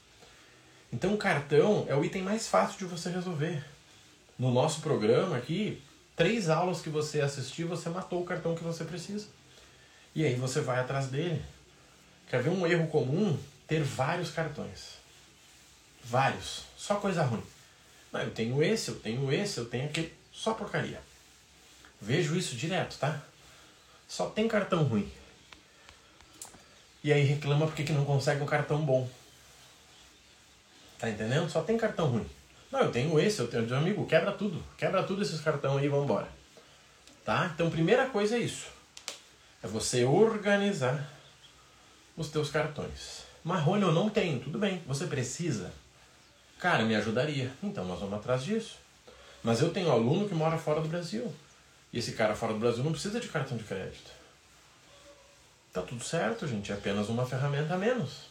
Então 0.91 1.13
o 1.13 1.17
cartão 1.17 1.85
é 1.89 1.95
o 1.95 2.03
item 2.05 2.23
mais 2.23 2.47
fácil 2.47 2.77
de 2.79 2.85
você 2.85 3.09
resolver. 3.09 3.63
No 4.39 4.51
nosso 4.51 4.81
programa 4.81 5.35
aqui, 5.35 5.81
três 6.15 6.49
aulas 6.49 6.81
que 6.81 6.89
você 6.89 7.21
assistiu, 7.21 7.67
você 7.67 7.89
matou 7.89 8.21
o 8.21 8.25
cartão 8.25 8.55
que 8.55 8.63
você 8.63 8.85
precisa. 8.85 9.27
E 10.15 10.25
aí 10.25 10.35
você 10.35 10.61
vai 10.61 10.79
atrás 10.79 11.07
dele. 11.07 11.41
Quer 12.29 12.41
ver 12.41 12.49
um 12.49 12.65
erro 12.65 12.87
comum? 12.87 13.37
Ter 13.67 13.83
vários 13.83 14.31
cartões. 14.31 14.97
Vários. 16.03 16.63
Só 16.77 16.95
coisa 16.95 17.23
ruim. 17.23 17.43
Não, 18.11 18.21
eu 18.21 18.31
tenho 18.31 18.63
esse, 18.63 18.89
eu 18.89 18.99
tenho 18.99 19.31
esse, 19.31 19.57
eu 19.57 19.65
tenho 19.65 19.85
aquele. 19.85 20.13
Só 20.31 20.53
porcaria. 20.53 21.01
Vejo 22.01 22.35
isso 22.35 22.55
direto, 22.55 22.97
tá? 22.97 23.21
Só 24.07 24.29
tem 24.29 24.47
cartão 24.47 24.83
ruim. 24.83 25.11
E 27.03 27.11
aí 27.11 27.23
reclama 27.23 27.65
porque 27.65 27.83
que 27.83 27.93
não 27.93 28.05
consegue 28.05 28.41
um 28.41 28.45
cartão 28.45 28.83
bom. 28.85 29.09
Tá 30.99 31.09
entendendo? 31.09 31.49
Só 31.49 31.61
tem 31.61 31.77
cartão 31.77 32.07
ruim. 32.07 32.29
Não, 32.71 32.81
eu 32.81 32.91
tenho 32.91 33.19
esse, 33.19 33.39
eu 33.39 33.47
tenho 33.47 33.65
de 33.65 33.73
um 33.73 33.77
amigo, 33.77 34.05
quebra 34.05 34.31
tudo. 34.31 34.63
Quebra 34.77 35.03
tudo 35.03 35.21
esses 35.21 35.39
cartões 35.41 35.77
aí 35.77 35.85
e 35.85 35.89
vambora. 35.89 36.27
Tá? 37.23 37.51
Então, 37.53 37.69
primeira 37.69 38.07
coisa 38.09 38.35
é 38.35 38.39
isso. 38.39 38.67
É 39.63 39.67
você 39.67 40.03
organizar 40.03 41.09
os 42.15 42.29
teus 42.29 42.49
cartões. 42.49 43.23
Marrone 43.43 43.83
eu 43.83 43.91
não 43.91 44.09
tenho, 44.09 44.39
tudo 44.39 44.59
bem. 44.59 44.81
Você 44.87 45.07
precisa? 45.07 45.71
Cara, 46.59 46.83
me 46.83 46.95
ajudaria. 46.95 47.51
Então 47.63 47.85
nós 47.85 47.99
vamos 47.99 48.15
atrás 48.15 48.43
disso. 48.43 48.77
Mas 49.43 49.61
eu 49.61 49.69
tenho 49.69 49.91
aluno 49.91 50.27
que 50.27 50.35
mora 50.35 50.57
fora 50.57 50.81
do 50.81 50.89
Brasil. 50.89 51.33
Esse 51.97 52.11
cara 52.11 52.35
fora 52.35 52.53
do 52.53 52.59
Brasil 52.59 52.83
não 52.83 52.91
precisa 52.91 53.19
de 53.19 53.27
cartão 53.27 53.57
de 53.57 53.63
crédito. 53.63 54.11
Tá 55.73 55.81
tudo 55.81 56.03
certo, 56.03 56.47
gente. 56.47 56.71
É 56.71 56.75
apenas 56.75 57.09
uma 57.09 57.25
ferramenta 57.25 57.73
a 57.73 57.77
menos. 57.77 58.27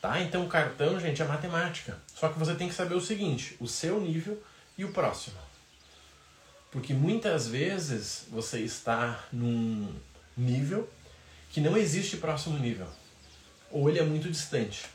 Tá? 0.00 0.18
Então, 0.22 0.48
cartão, 0.48 0.98
gente, 0.98 1.20
é 1.20 1.26
matemática. 1.26 1.98
Só 2.14 2.30
que 2.30 2.38
você 2.38 2.54
tem 2.54 2.68
que 2.68 2.74
saber 2.74 2.94
o 2.94 3.00
seguinte: 3.00 3.54
o 3.60 3.68
seu 3.68 4.00
nível 4.00 4.42
E 4.78 4.84
o 4.86 4.92
próximo? 4.92 5.36
Porque 6.70 6.94
muitas 6.94 7.46
vezes 7.46 8.24
você 8.30 8.60
está 8.60 9.26
num 9.30 9.94
nível 10.34 10.88
que 11.50 11.60
não 11.60 11.76
existe 11.76 12.16
próximo 12.16 12.58
nível. 12.58 12.86
Ou 13.70 13.90
ele 13.90 13.98
é 13.98 14.04
muito 14.04 14.30
distante. 14.30 14.86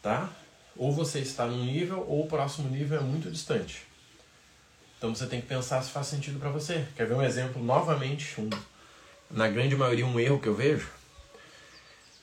Tá? 0.00 0.30
Ou 0.74 0.90
você 0.90 1.18
está 1.18 1.44
num 1.44 1.66
nível 1.66 2.00
ou 2.08 2.24
o 2.24 2.28
próximo 2.28 2.70
nível 2.70 2.98
é 2.98 3.02
muito 3.02 3.30
distante. 3.30 3.86
Então 5.04 5.14
você 5.14 5.26
tem 5.26 5.38
que 5.38 5.46
pensar 5.46 5.82
se 5.82 5.90
faz 5.90 6.06
sentido 6.06 6.40
para 6.40 6.48
você. 6.48 6.86
Quer 6.96 7.06
ver 7.06 7.12
um 7.12 7.20
exemplo 7.20 7.62
novamente, 7.62 8.40
um, 8.40 8.48
na 9.30 9.46
grande 9.48 9.76
maioria 9.76 10.06
um 10.06 10.18
erro 10.18 10.40
que 10.40 10.48
eu 10.48 10.54
vejo? 10.54 10.88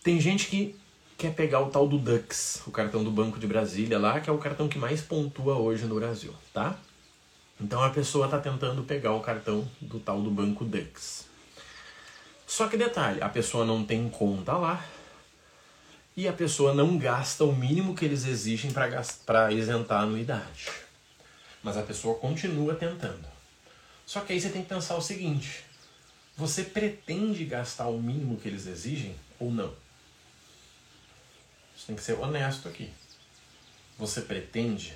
Tem 0.04 0.20
gente 0.20 0.48
que 0.48 0.76
quer 1.16 1.32
pegar 1.36 1.60
o 1.60 1.70
tal 1.70 1.88
do 1.88 2.00
Dux, 2.00 2.64
o 2.66 2.72
cartão 2.72 3.04
do 3.04 3.12
Banco 3.12 3.38
de 3.38 3.46
Brasília 3.46 4.00
lá, 4.00 4.20
que 4.20 4.32
é 4.32 4.34
o 4.34 4.40
cartão 4.40 4.68
que 4.68 4.80
mais 4.80 5.00
pontua 5.00 5.60
hoje 5.60 5.86
no 5.86 5.94
Brasil, 5.94 6.34
tá? 6.52 6.76
Então 7.60 7.84
a 7.84 7.92
pessoa 7.92 8.26
está 8.26 8.40
tentando 8.40 8.82
pegar 8.82 9.14
o 9.14 9.20
cartão 9.20 9.70
do 9.80 10.00
tal 10.00 10.20
do 10.20 10.32
Banco 10.32 10.66
Dux. 10.66 11.28
Só 12.48 12.68
que 12.68 12.78
detalhe, 12.78 13.22
a 13.22 13.30
pessoa 13.30 13.64
não 13.64 13.86
tem 13.86 14.10
conta 14.10 14.54
lá 14.54 14.84
e 16.18 16.28
a 16.28 16.34
pessoa 16.34 16.74
não 16.74 16.98
gasta 16.98 17.44
o 17.46 17.56
mínimo 17.56 17.94
que 17.94 18.06
eles 18.06 18.26
exigem 18.26 18.72
para 18.72 19.52
isentar 19.52 20.00
a 20.00 20.02
anuidade. 20.02 20.81
Mas 21.64 21.78
a 21.78 21.84
pessoa 21.84 22.18
continua 22.18 22.76
tentando. 22.76 23.28
Só 24.06 24.22
que 24.22 24.34
aí 24.34 24.42
você 24.42 24.50
tem 24.50 24.64
que 24.64 24.70
pensar 24.70 24.96
o 24.96 25.02
seguinte: 25.02 25.64
você 26.36 26.64
pretende 26.64 27.46
gastar 27.46 27.88
o 27.88 28.02
mínimo 28.02 28.38
que 28.38 28.48
eles 28.48 28.66
exigem 28.66 29.16
ou 29.40 29.52
não? 29.52 29.74
Você 31.76 31.88
tem 31.88 31.96
que 31.96 32.04
ser 32.04 32.14
honesto 32.14 32.68
aqui. 32.68 32.92
Você 33.98 34.22
pretende? 34.22 34.94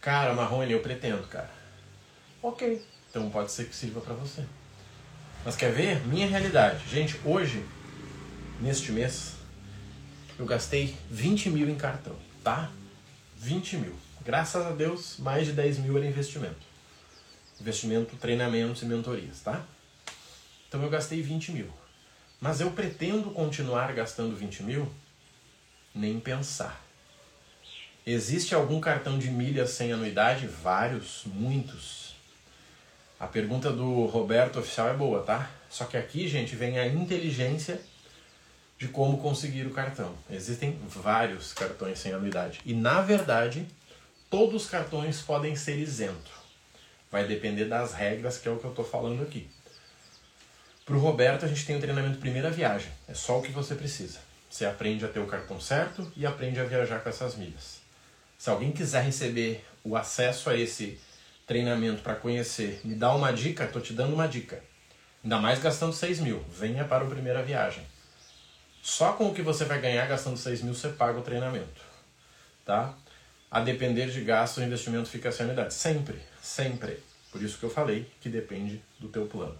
Cara, 0.00 0.34
Marrone, 0.34 0.72
eu 0.72 0.80
pretendo, 0.80 1.26
cara. 1.28 1.50
Ok, 2.42 2.84
então 3.08 3.30
pode 3.30 3.52
ser 3.52 3.68
que 3.68 3.76
sirva 3.76 4.00
para 4.00 4.14
você. 4.14 4.44
Mas 5.44 5.56
quer 5.56 5.72
ver? 5.72 6.04
Minha 6.06 6.26
realidade. 6.26 6.88
Gente, 6.88 7.20
hoje, 7.24 7.64
neste 8.60 8.92
mês, 8.92 9.34
eu 10.38 10.46
gastei 10.46 10.96
20 11.10 11.50
mil 11.50 11.68
em 11.68 11.76
cartão, 11.76 12.16
tá? 12.42 12.70
20 13.36 13.76
mil. 13.76 13.94
Graças 14.24 14.64
a 14.64 14.70
Deus, 14.70 15.16
mais 15.18 15.46
de 15.46 15.52
10 15.52 15.78
mil 15.78 15.96
era 15.96 16.06
investimento. 16.06 16.64
Investimento, 17.60 18.14
treinamentos 18.16 18.82
e 18.82 18.86
mentorias, 18.86 19.40
tá? 19.40 19.64
Então 20.68 20.80
eu 20.82 20.88
gastei 20.88 21.20
20 21.20 21.52
mil. 21.52 21.68
Mas 22.40 22.60
eu 22.60 22.70
pretendo 22.70 23.30
continuar 23.30 23.92
gastando 23.92 24.36
20 24.36 24.62
mil 24.62 24.88
nem 25.94 26.20
pensar. 26.20 26.84
Existe 28.06 28.54
algum 28.54 28.80
cartão 28.80 29.18
de 29.18 29.30
milhas 29.30 29.70
sem 29.70 29.92
anuidade? 29.92 30.46
Vários, 30.46 31.22
muitos. 31.26 32.14
A 33.18 33.26
pergunta 33.26 33.72
do 33.72 34.06
Roberto 34.06 34.58
Oficial 34.60 34.88
é 34.88 34.94
boa, 34.94 35.22
tá? 35.22 35.50
Só 35.68 35.84
que 35.84 35.96
aqui, 35.96 36.28
gente, 36.28 36.54
vem 36.56 36.78
a 36.78 36.86
inteligência 36.86 37.80
de 38.78 38.88
como 38.88 39.18
conseguir 39.18 39.66
o 39.66 39.70
cartão. 39.70 40.14
Existem 40.28 40.76
vários 40.88 41.52
cartões 41.52 42.00
sem 42.00 42.12
anuidade. 42.12 42.60
E, 42.64 42.74
na 42.74 43.00
verdade, 43.00 43.66
todos 44.32 44.62
os 44.62 44.70
cartões 44.70 45.20
podem 45.20 45.54
ser 45.54 45.78
isentos. 45.78 46.32
Vai 47.10 47.26
depender 47.26 47.66
das 47.66 47.92
regras, 47.92 48.38
que 48.38 48.48
é 48.48 48.50
o 48.50 48.56
que 48.56 48.64
eu 48.64 48.70
estou 48.70 48.84
falando 48.84 49.22
aqui. 49.22 49.46
Para 50.86 50.96
o 50.96 50.98
Roberto, 50.98 51.44
a 51.44 51.48
gente 51.48 51.66
tem 51.66 51.76
o 51.76 51.80
treinamento 51.80 52.18
primeira 52.18 52.50
viagem. 52.50 52.90
É 53.06 53.12
só 53.12 53.38
o 53.38 53.42
que 53.42 53.52
você 53.52 53.74
precisa. 53.74 54.20
Você 54.48 54.64
aprende 54.64 55.04
a 55.04 55.08
ter 55.08 55.20
o 55.20 55.26
cartão 55.26 55.60
certo 55.60 56.10
e 56.16 56.24
aprende 56.24 56.58
a 56.58 56.64
viajar 56.64 57.00
com 57.00 57.10
essas 57.10 57.36
milhas. 57.36 57.82
Se 58.38 58.48
alguém 58.48 58.72
quiser 58.72 59.04
receber 59.04 59.66
o 59.84 59.94
acesso 59.98 60.48
a 60.48 60.56
esse 60.56 60.98
treinamento 61.46 62.00
para 62.00 62.14
conhecer, 62.14 62.80
me 62.84 62.94
dá 62.94 63.14
uma 63.14 63.34
dica, 63.34 63.64
estou 63.64 63.82
te 63.82 63.92
dando 63.92 64.14
uma 64.14 64.26
dica. 64.26 64.64
Ainda 65.22 65.38
mais 65.38 65.58
gastando 65.58 65.92
6 65.92 66.20
mil. 66.20 66.42
Venha 66.48 66.86
para 66.86 67.04
a 67.04 67.08
primeira 67.08 67.42
viagem. 67.42 67.86
Só 68.82 69.12
com 69.12 69.28
o 69.28 69.34
que 69.34 69.42
você 69.42 69.66
vai 69.66 69.78
ganhar 69.78 70.06
gastando 70.06 70.38
6 70.38 70.62
mil, 70.62 70.74
você 70.74 70.88
paga 70.88 71.18
o 71.18 71.22
treinamento. 71.22 71.82
Tá? 72.64 72.96
A 73.52 73.60
depender 73.60 74.06
de 74.06 74.22
gasto, 74.22 74.58
o 74.58 74.62
investimento 74.62 75.10
fica 75.10 75.30
sem 75.30 75.44
unidade. 75.44 75.74
Sempre, 75.74 76.18
sempre. 76.40 76.98
Por 77.30 77.42
isso 77.42 77.58
que 77.58 77.64
eu 77.64 77.68
falei 77.68 78.10
que 78.18 78.30
depende 78.30 78.80
do 78.98 79.08
teu 79.08 79.26
plano. 79.26 79.58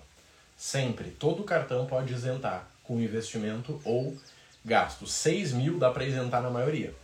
Sempre. 0.57 1.11
Todo 1.11 1.45
cartão 1.45 1.85
pode 1.85 2.15
isentar 2.15 2.67
com 2.83 2.99
investimento 2.99 3.79
ou 3.85 4.17
gasto 4.65 5.07
6 5.07 5.53
mil 5.53 5.79
dá 5.79 5.91
para 5.91 6.07
isentar 6.07 6.41
na 6.41 6.49
maioria. 6.49 6.95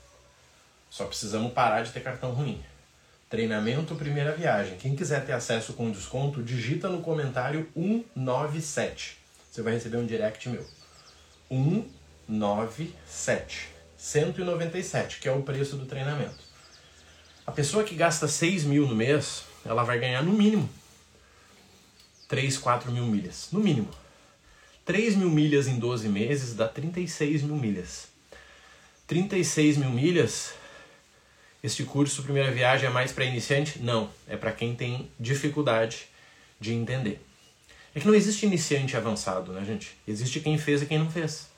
Só 0.88 1.04
precisamos 1.04 1.52
parar 1.52 1.82
de 1.82 1.92
ter 1.92 2.00
cartão 2.00 2.30
ruim. 2.30 2.64
Treinamento 3.28 3.94
primeira 3.94 4.32
viagem. 4.32 4.78
Quem 4.78 4.96
quiser 4.96 5.26
ter 5.26 5.34
acesso 5.34 5.74
com 5.74 5.90
desconto, 5.90 6.42
digita 6.42 6.88
no 6.88 7.02
comentário 7.02 7.68
197. 7.74 9.18
Você 9.50 9.60
vai 9.60 9.74
receber 9.74 9.98
um 9.98 10.06
direct 10.06 10.48
meu. 10.48 10.64
197. 11.50 13.68
197, 13.98 15.20
que 15.20 15.28
é 15.28 15.32
o 15.32 15.42
preço 15.42 15.76
do 15.76 15.84
treinamento. 15.84 16.47
A 17.48 17.50
pessoa 17.50 17.82
que 17.82 17.94
gasta 17.94 18.28
6 18.28 18.64
mil 18.64 18.86
no 18.86 18.94
mês, 18.94 19.44
ela 19.64 19.82
vai 19.82 19.98
ganhar 19.98 20.22
no 20.22 20.34
mínimo 20.34 20.68
3, 22.28 22.58
4 22.58 22.92
mil 22.92 23.06
milhas. 23.06 23.48
No 23.50 23.58
mínimo. 23.58 23.88
3 24.84 25.16
mil 25.16 25.30
milhas 25.30 25.66
em 25.66 25.78
12 25.78 26.10
meses 26.10 26.54
dá 26.54 26.68
36 26.68 27.40
mil 27.40 27.56
milhas. 27.56 28.08
36 29.06 29.78
mil 29.78 29.88
milhas, 29.88 30.52
este 31.64 31.84
curso 31.84 32.22
Primeira 32.22 32.50
Viagem 32.50 32.86
é 32.86 32.92
mais 32.92 33.12
para 33.12 33.24
iniciante? 33.24 33.78
Não, 33.78 34.10
é 34.28 34.36
para 34.36 34.52
quem 34.52 34.74
tem 34.74 35.10
dificuldade 35.18 36.06
de 36.60 36.74
entender. 36.74 37.18
É 37.94 38.00
que 38.00 38.06
não 38.06 38.14
existe 38.14 38.44
iniciante 38.44 38.94
avançado, 38.94 39.52
né, 39.52 39.64
gente? 39.64 39.96
Existe 40.06 40.40
quem 40.40 40.58
fez 40.58 40.82
e 40.82 40.86
quem 40.86 40.98
não 40.98 41.10
fez. 41.10 41.48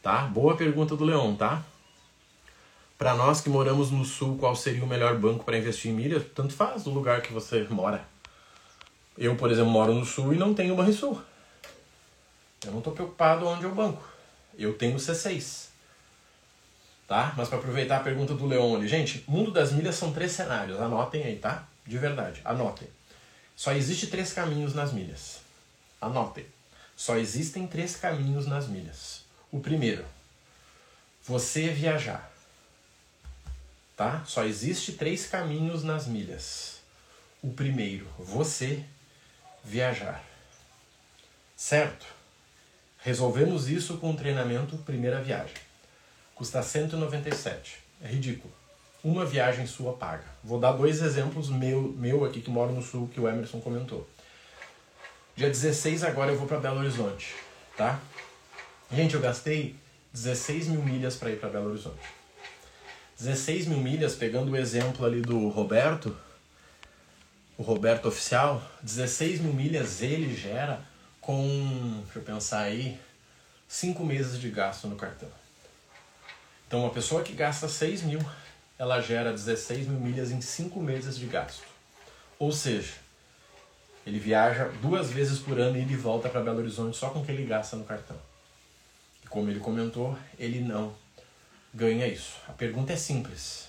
Tá? 0.00 0.22
Boa 0.22 0.56
pergunta 0.56 0.94
do 0.94 1.04
Leon, 1.04 1.34
tá? 1.34 1.64
Para 2.98 3.14
nós 3.14 3.40
que 3.40 3.48
moramos 3.48 3.92
no 3.92 4.04
sul, 4.04 4.36
qual 4.36 4.56
seria 4.56 4.82
o 4.82 4.86
melhor 4.88 5.16
banco 5.16 5.44
para 5.44 5.56
investir 5.56 5.92
em 5.92 5.94
milhas? 5.94 6.24
Tanto 6.34 6.52
faz 6.52 6.84
o 6.84 6.90
lugar 6.90 7.22
que 7.22 7.32
você 7.32 7.64
mora. 7.70 8.04
Eu, 9.16 9.36
por 9.36 9.52
exemplo, 9.52 9.70
moro 9.70 9.94
no 9.94 10.04
sul 10.04 10.34
e 10.34 10.36
não 10.36 10.52
tenho 10.52 10.74
Banrisul. 10.74 11.22
Eu 12.64 12.72
não 12.72 12.78
estou 12.78 12.92
preocupado 12.92 13.46
onde 13.46 13.64
é 13.64 13.68
o 13.68 13.74
banco. 13.74 14.02
Eu 14.58 14.74
tenho 14.74 14.96
C6. 14.96 15.68
Tá? 17.06 17.32
Mas 17.36 17.48
para 17.48 17.58
aproveitar 17.58 17.98
a 17.98 18.02
pergunta 18.02 18.34
do 18.34 18.46
Leon 18.46 18.74
ali, 18.74 18.88
gente, 18.88 19.24
mundo 19.28 19.52
das 19.52 19.70
milhas 19.72 19.94
são 19.94 20.12
três 20.12 20.32
cenários. 20.32 20.80
Anotem 20.80 21.22
aí, 21.22 21.36
tá? 21.36 21.68
De 21.86 21.96
verdade, 21.98 22.40
anotem. 22.44 22.88
Só 23.54 23.72
existe 23.72 24.08
três 24.08 24.32
caminhos 24.32 24.74
nas 24.74 24.92
milhas. 24.92 25.38
Anotem. 26.00 26.46
Só 26.96 27.16
existem 27.16 27.64
três 27.64 27.94
caminhos 27.94 28.46
nas 28.48 28.66
milhas. 28.66 29.22
O 29.52 29.60
primeiro, 29.60 30.04
você 31.24 31.68
viajar. 31.68 32.30
Tá? 33.98 34.22
Só 34.24 34.44
existe 34.44 34.92
três 34.92 35.26
caminhos 35.26 35.82
nas 35.82 36.06
milhas. 36.06 36.78
O 37.42 37.52
primeiro, 37.52 38.06
você 38.16 38.84
viajar. 39.64 40.24
Certo? 41.56 42.06
Resolvemos 42.98 43.68
isso 43.68 43.98
com 43.98 44.12
o 44.12 44.16
treinamento 44.16 44.78
primeira 44.78 45.20
viagem. 45.20 45.56
Custa 46.32 46.62
197. 46.62 47.80
É 48.00 48.06
ridículo. 48.06 48.54
Uma 49.02 49.24
viagem 49.24 49.66
sua 49.66 49.92
paga. 49.94 50.26
Vou 50.44 50.60
dar 50.60 50.72
dois 50.72 51.02
exemplos 51.02 51.48
meu, 51.48 51.82
meu 51.82 52.24
aqui 52.24 52.40
que 52.40 52.50
moro 52.50 52.72
no 52.72 52.82
sul 52.82 53.08
que 53.08 53.20
o 53.20 53.28
Emerson 53.28 53.60
comentou. 53.60 54.08
Dia 55.34 55.48
16 55.48 56.04
agora 56.04 56.30
eu 56.30 56.38
vou 56.38 56.46
para 56.46 56.60
Belo 56.60 56.78
Horizonte, 56.78 57.34
tá? 57.76 58.00
Gente, 58.92 59.16
eu 59.16 59.20
gastei 59.20 59.74
16 60.12 60.68
mil 60.68 60.82
milhas 60.82 61.16
para 61.16 61.30
ir 61.30 61.40
para 61.40 61.48
Belo 61.48 61.70
Horizonte. 61.70 62.17
16 63.18 63.66
mil 63.66 63.78
milhas, 63.78 64.14
pegando 64.14 64.52
o 64.52 64.56
exemplo 64.56 65.04
ali 65.04 65.20
do 65.20 65.48
Roberto, 65.48 66.16
o 67.56 67.62
Roberto 67.64 68.06
oficial, 68.06 68.62
16 68.80 69.40
mil 69.40 69.52
milhas 69.52 70.00
ele 70.02 70.36
gera 70.36 70.80
com, 71.20 72.00
deixa 72.04 72.20
eu 72.20 72.22
pensar 72.22 72.60
aí, 72.60 72.96
5 73.66 74.04
meses 74.04 74.40
de 74.40 74.48
gasto 74.48 74.86
no 74.86 74.94
cartão. 74.94 75.28
Então, 76.66 76.80
uma 76.80 76.90
pessoa 76.90 77.24
que 77.24 77.32
gasta 77.32 77.68
6 77.68 78.02
mil, 78.02 78.20
ela 78.78 79.00
gera 79.00 79.32
16 79.32 79.88
mil 79.88 79.98
milhas 79.98 80.30
em 80.30 80.40
5 80.40 80.80
meses 80.80 81.18
de 81.18 81.26
gasto. 81.26 81.64
Ou 82.38 82.52
seja, 82.52 82.92
ele 84.06 84.20
viaja 84.20 84.66
duas 84.80 85.10
vezes 85.10 85.40
por 85.40 85.58
ano 85.58 85.76
e 85.76 85.80
ele 85.80 85.96
volta 85.96 86.28
para 86.28 86.40
Belo 86.40 86.58
Horizonte 86.58 86.96
só 86.96 87.10
com 87.10 87.20
o 87.20 87.24
que 87.24 87.32
ele 87.32 87.44
gasta 87.44 87.74
no 87.74 87.84
cartão. 87.84 88.16
E 89.24 89.26
como 89.26 89.50
ele 89.50 89.58
comentou, 89.58 90.16
ele 90.38 90.60
não 90.60 90.94
ganha 91.78 92.08
isso. 92.08 92.34
A 92.48 92.52
pergunta 92.52 92.92
é 92.92 92.96
simples. 92.96 93.68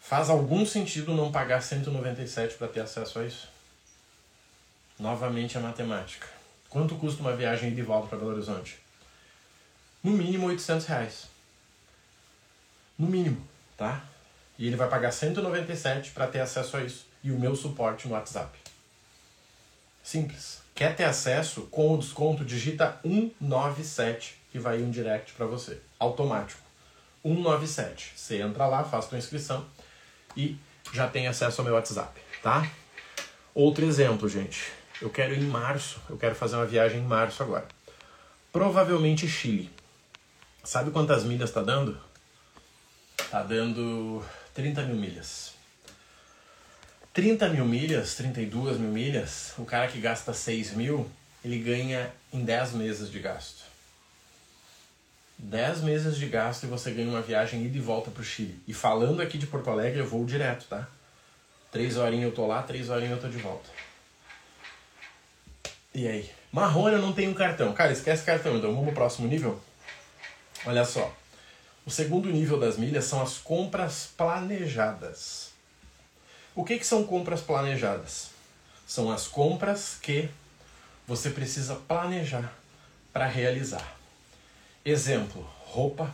Faz 0.00 0.28
algum 0.28 0.66
sentido 0.66 1.14
não 1.14 1.30
pagar 1.30 1.62
197 1.62 2.56
para 2.56 2.66
ter 2.66 2.80
acesso 2.80 3.20
a 3.20 3.24
isso? 3.24 3.48
Novamente 4.98 5.56
a 5.56 5.60
matemática. 5.60 6.26
Quanto 6.68 6.96
custa 6.96 7.22
uma 7.22 7.36
viagem 7.36 7.72
de 7.74 7.80
volta 7.80 8.08
para 8.08 8.18
Belo 8.18 8.32
Horizonte? 8.32 8.78
No 10.02 10.10
mínimo 10.10 10.48
800 10.48 10.86
reais. 10.86 11.28
No 12.98 13.06
mínimo, 13.06 13.46
tá? 13.76 14.04
E 14.58 14.66
ele 14.66 14.76
vai 14.76 14.88
pagar 14.88 15.12
197 15.12 16.10
para 16.10 16.26
ter 16.26 16.40
acesso 16.40 16.76
a 16.76 16.82
isso. 16.82 17.06
E 17.22 17.30
o 17.30 17.38
meu 17.38 17.54
suporte 17.54 18.08
no 18.08 18.14
WhatsApp. 18.14 18.58
Simples. 20.02 20.60
Quer 20.74 20.96
ter 20.96 21.04
acesso 21.04 21.62
com 21.70 21.94
o 21.94 21.98
desconto? 21.98 22.44
Digita 22.44 22.98
197 23.02 24.38
que 24.50 24.58
vai 24.58 24.82
um 24.82 24.90
direct 24.90 25.32
para 25.34 25.46
você. 25.46 25.80
Automático. 25.98 26.69
197. 27.22 28.12
Você 28.16 28.40
entra 28.40 28.66
lá, 28.66 28.84
faz 28.84 29.06
sua 29.06 29.18
inscrição 29.18 29.66
e 30.36 30.56
já 30.92 31.08
tem 31.08 31.26
acesso 31.26 31.60
ao 31.60 31.64
meu 31.64 31.74
WhatsApp, 31.74 32.20
tá? 32.42 32.70
Outro 33.54 33.84
exemplo, 33.84 34.28
gente. 34.28 34.72
Eu 35.00 35.10
quero 35.10 35.32
ir 35.32 35.38
em 35.38 35.46
março, 35.46 36.00
eu 36.08 36.16
quero 36.16 36.34
fazer 36.34 36.56
uma 36.56 36.66
viagem 36.66 37.00
em 37.00 37.06
março 37.06 37.42
agora. 37.42 37.66
Provavelmente 38.52 39.28
Chile. 39.28 39.70
Sabe 40.62 40.90
quantas 40.90 41.24
milhas 41.24 41.48
está 41.48 41.62
dando? 41.62 41.98
Está 43.18 43.42
dando 43.42 44.24
30 44.54 44.82
mil 44.82 44.96
milhas. 44.96 45.54
30 47.12 47.48
mil 47.48 47.64
milhas, 47.64 48.14
32 48.14 48.78
mil 48.78 48.90
milhas, 48.90 49.52
o 49.58 49.64
cara 49.64 49.88
que 49.88 50.00
gasta 50.00 50.32
6 50.32 50.74
mil, 50.74 51.10
ele 51.44 51.58
ganha 51.58 52.12
em 52.32 52.44
10 52.44 52.72
meses 52.72 53.10
de 53.10 53.18
gasto. 53.18 53.69
10 55.42 55.80
meses 55.82 56.16
de 56.16 56.26
gasto 56.26 56.64
e 56.64 56.66
você 56.66 56.90
ganha 56.90 57.08
uma 57.08 57.22
viagem 57.22 57.64
ida 57.64 57.76
e 57.76 57.80
volta 57.80 58.10
para 58.10 58.20
o 58.20 58.24
Chile. 58.24 58.60
E 58.68 58.74
falando 58.74 59.22
aqui 59.22 59.38
de 59.38 59.46
Porto 59.46 59.70
Alegre, 59.70 60.00
eu 60.00 60.06
vou 60.06 60.24
direto, 60.24 60.66
tá? 60.66 60.86
Três 61.72 61.96
horinhas 61.96 62.26
eu 62.26 62.32
tô 62.34 62.46
lá, 62.46 62.62
três 62.62 62.90
horinhas 62.90 63.12
eu 63.12 63.20
tô 63.20 63.28
de 63.28 63.38
volta. 63.38 63.68
E 65.94 66.06
aí? 66.06 66.30
Marrone 66.52 66.96
eu 66.96 67.02
não 67.02 67.12
tenho 67.12 67.34
cartão. 67.34 67.72
Cara, 67.72 67.92
esquece 67.92 68.24
cartão, 68.24 68.56
então 68.56 68.70
vamos 68.70 68.86
pro 68.86 68.94
próximo 68.94 69.26
nível? 69.26 69.60
Olha 70.66 70.84
só. 70.84 71.12
O 71.86 71.90
segundo 71.90 72.30
nível 72.30 72.60
das 72.60 72.76
milhas 72.76 73.06
são 73.06 73.22
as 73.22 73.38
compras 73.38 74.10
planejadas. 74.16 75.50
O 76.54 76.64
que, 76.64 76.78
que 76.78 76.86
são 76.86 77.04
compras 77.04 77.40
planejadas? 77.40 78.30
São 78.86 79.10
as 79.10 79.26
compras 79.26 79.96
que 80.00 80.28
você 81.06 81.30
precisa 81.30 81.76
planejar 81.76 82.52
para 83.12 83.26
realizar. 83.26 83.99
Exemplo: 84.82 85.46
roupa, 85.66 86.10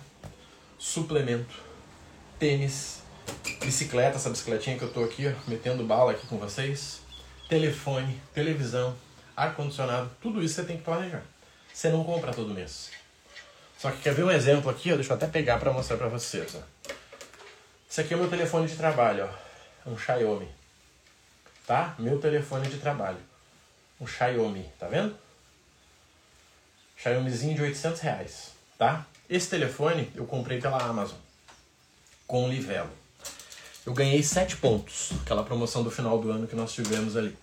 suplemento, 0.76 1.54
tênis, 2.36 3.00
bicicleta, 3.60 4.16
essa 4.16 4.28
bicicletinha 4.28 4.76
que 4.76 4.82
eu 4.82 4.92
tô 4.92 5.04
aqui, 5.04 5.28
ó, 5.28 5.48
metendo 5.48 5.84
bala 5.84 6.10
aqui 6.10 6.26
com 6.26 6.36
vocês, 6.36 7.00
telefone, 7.48 8.20
televisão, 8.34 8.96
ar-condicionado, 9.36 10.10
tudo 10.20 10.42
isso 10.42 10.56
você 10.56 10.64
tem 10.64 10.78
que 10.78 10.82
planejar. 10.82 11.22
Você 11.72 11.90
não 11.90 12.02
compra 12.02 12.34
todo 12.34 12.52
mês. 12.52 12.90
Só 13.78 13.92
que 13.92 14.00
quer 14.00 14.14
ver 14.14 14.24
um 14.24 14.30
exemplo 14.32 14.68
aqui, 14.68 14.92
ó, 14.92 14.96
deixa 14.96 15.12
eu 15.12 15.16
até 15.16 15.28
pegar 15.28 15.58
para 15.58 15.72
mostrar 15.72 15.96
para 15.96 16.08
vocês. 16.08 16.56
Ó. 16.56 16.92
Esse 17.88 18.00
aqui 18.00 18.14
é 18.14 18.16
o 18.16 18.20
meu 18.20 18.28
telefone 18.28 18.66
de 18.66 18.74
trabalho, 18.74 19.30
ó, 19.86 19.90
um 19.90 19.96
Xiaomi. 19.96 20.48
Tá? 21.64 21.94
Meu 22.00 22.18
telefone 22.18 22.68
de 22.68 22.78
trabalho. 22.78 23.18
Um 24.00 24.08
Xiaomi, 24.08 24.68
tá 24.76 24.88
vendo? 24.88 25.16
Xiaomizinho 26.96 27.54
de 27.54 27.62
800 27.62 28.00
reais, 28.00 28.55
tá? 28.78 29.06
Esse 29.28 29.48
telefone 29.48 30.10
eu 30.14 30.24
comprei 30.24 30.60
pela 30.60 30.82
Amazon, 30.82 31.18
com 32.26 32.48
livelo. 32.48 32.90
Eu 33.84 33.94
ganhei 33.94 34.22
7 34.22 34.56
pontos, 34.56 35.12
aquela 35.22 35.44
promoção 35.44 35.82
do 35.82 35.90
final 35.90 36.18
do 36.18 36.30
ano 36.30 36.46
que 36.46 36.56
nós 36.56 36.72
tivemos 36.72 37.16
ali. 37.16 37.36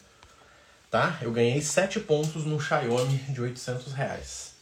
Tá? 0.91 1.17
Eu 1.21 1.31
ganhei 1.31 1.61
7 1.61 1.99
pontos 2.01 2.45
no 2.45 2.59
Xiaomi 2.59 3.17
de 3.29 3.41
800 3.41 3.93
reais. 3.93 4.53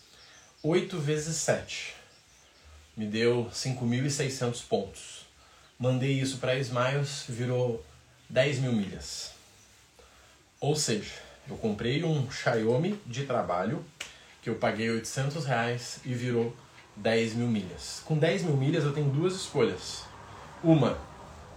8 0.64 1.00
vezes 1.00 1.38
7 1.38 1.96
me 2.96 3.06
deu 3.06 3.50
5.600 3.54 4.64
pontos. 4.68 5.26
Mandei 5.80 6.20
isso 6.20 6.38
para 6.38 6.56
Smiles, 6.58 7.24
virou 7.28 7.84
10 8.30 8.60
mil 8.60 8.74
milhas. 8.74 9.32
Ou 10.60 10.76
seja, 10.76 11.14
eu 11.50 11.58
comprei 11.58 12.04
um 12.04 12.30
Xiaomi 12.30 13.00
de 13.06 13.26
trabalho 13.26 13.84
que 14.42 14.50
eu 14.50 14.56
paguei 14.56 14.90
800 14.90 15.46
reais 15.46 16.00
e 16.06 16.14
virou 16.14 16.56
10 16.96 17.34
mil 17.36 17.48
milhas. 17.48 18.02
Com 18.06 18.18
10 18.18 18.44
mil 18.44 18.58
milhas 18.58 18.84
eu 18.84 18.94
tenho 18.94 19.10
duas 19.10 19.34
escolhas. 19.34 20.04
Uma 20.64 20.98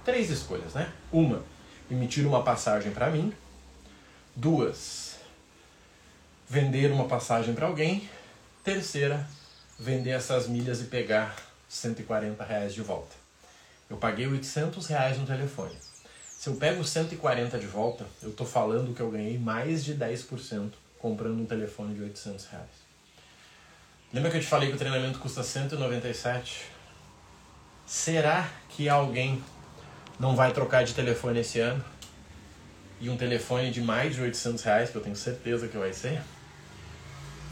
três 0.04 0.30
escolhas, 0.30 0.74
né? 0.74 0.92
Uma, 1.10 1.42
emitir 1.90 2.26
uma 2.26 2.42
passagem 2.42 2.92
para 2.92 3.10
mim. 3.10 3.32
Duas, 4.36 5.16
vender 6.48 6.90
uma 6.92 7.06
passagem 7.06 7.54
para 7.54 7.66
alguém. 7.66 8.08
Terceira, 8.62 9.26
vender 9.78 10.10
essas 10.10 10.46
milhas 10.46 10.80
e 10.80 10.84
pegar 10.84 11.36
140 11.68 12.42
reais 12.44 12.74
de 12.74 12.82
volta. 12.82 13.14
Eu 13.88 13.96
paguei 13.96 14.26
800 14.26 14.86
reais 14.86 15.18
no 15.18 15.26
telefone. 15.26 15.76
Se 16.26 16.48
eu 16.48 16.56
pego 16.56 16.84
140 16.84 17.58
de 17.58 17.66
volta, 17.66 18.06
eu 18.22 18.30
estou 18.30 18.46
falando 18.46 18.94
que 18.94 19.00
eu 19.00 19.10
ganhei 19.10 19.38
mais 19.38 19.84
de 19.84 19.94
10% 19.94 20.72
comprando 20.98 21.40
um 21.40 21.46
telefone 21.46 21.94
de 21.94 22.02
800 22.02 22.46
reais. 22.46 22.84
Lembra 24.12 24.30
que 24.30 24.36
eu 24.36 24.40
te 24.40 24.46
falei 24.46 24.68
que 24.68 24.76
o 24.76 24.78
treinamento 24.78 25.18
custa 25.18 25.42
197? 25.42 26.66
Será 27.86 28.48
que 28.68 28.88
alguém 28.88 29.42
não 30.18 30.36
vai 30.36 30.52
trocar 30.52 30.84
de 30.84 30.94
telefone 30.94 31.40
esse 31.40 31.60
ano. 31.60 31.84
E 33.00 33.10
um 33.10 33.16
telefone 33.16 33.70
de 33.70 33.80
mais 33.80 34.14
de 34.14 34.22
800 34.22 34.62
reais, 34.62 34.90
que 34.90 34.96
eu 34.96 35.02
tenho 35.02 35.16
certeza 35.16 35.68
que 35.68 35.76
vai 35.76 35.92
ser. 35.92 36.22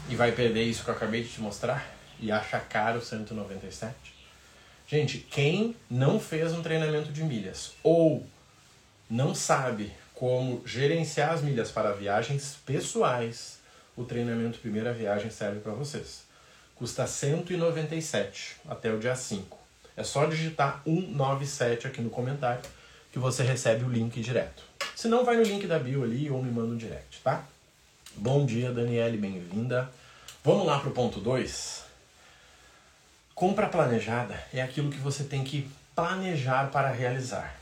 E 0.09 0.15
vai 0.15 0.31
perder 0.31 0.63
isso 0.63 0.83
que 0.83 0.89
eu 0.89 0.93
acabei 0.93 1.23
de 1.23 1.29
te 1.29 1.41
mostrar. 1.41 1.93
E 2.19 2.31
acha 2.31 2.59
caro 2.59 3.01
197. 3.01 3.93
Gente, 4.87 5.17
quem 5.17 5.75
não 5.89 6.19
fez 6.19 6.53
um 6.53 6.61
treinamento 6.61 7.11
de 7.11 7.23
milhas 7.23 7.73
ou 7.83 8.25
não 9.09 9.33
sabe 9.35 9.91
como 10.13 10.61
gerenciar 10.65 11.31
as 11.31 11.41
milhas 11.41 11.71
para 11.71 11.91
viagens 11.91 12.57
pessoais, 12.65 13.59
o 13.95 14.03
treinamento 14.03 14.59
Primeira 14.59 14.93
Viagem 14.93 15.29
serve 15.29 15.59
para 15.59 15.73
vocês. 15.73 16.22
Custa 16.83 17.07
197 17.07 18.57
até 18.67 18.91
o 18.91 18.99
dia 18.99 19.15
5. 19.15 19.57
É 19.95 20.03
só 20.03 20.25
digitar 20.25 20.81
197 20.83 21.87
aqui 21.87 22.01
no 22.01 22.09
comentário 22.09 22.61
que 23.09 23.17
você 23.17 23.41
recebe 23.41 23.85
o 23.85 23.89
link 23.89 24.19
direto. 24.19 24.63
Se 24.93 25.07
não, 25.07 25.23
vai 25.23 25.37
no 25.37 25.43
link 25.43 25.65
da 25.65 25.79
bio 25.79 26.03
ali 26.03 26.29
ou 26.29 26.43
me 26.43 26.51
manda 26.51 26.73
um 26.73 26.75
direct, 26.75 27.21
tá? 27.23 27.45
Bom 28.17 28.45
dia, 28.45 28.69
Daniele, 28.73 29.15
bem-vinda. 29.15 29.89
Vamos 30.43 30.67
lá 30.67 30.77
para 30.77 30.89
o 30.89 30.91
ponto 30.91 31.21
2. 31.21 31.83
Compra 33.33 33.69
planejada 33.69 34.37
é 34.53 34.61
aquilo 34.61 34.91
que 34.91 34.99
você 34.99 35.23
tem 35.23 35.41
que 35.45 35.71
planejar 35.95 36.69
para 36.69 36.91
realizar. 36.91 37.55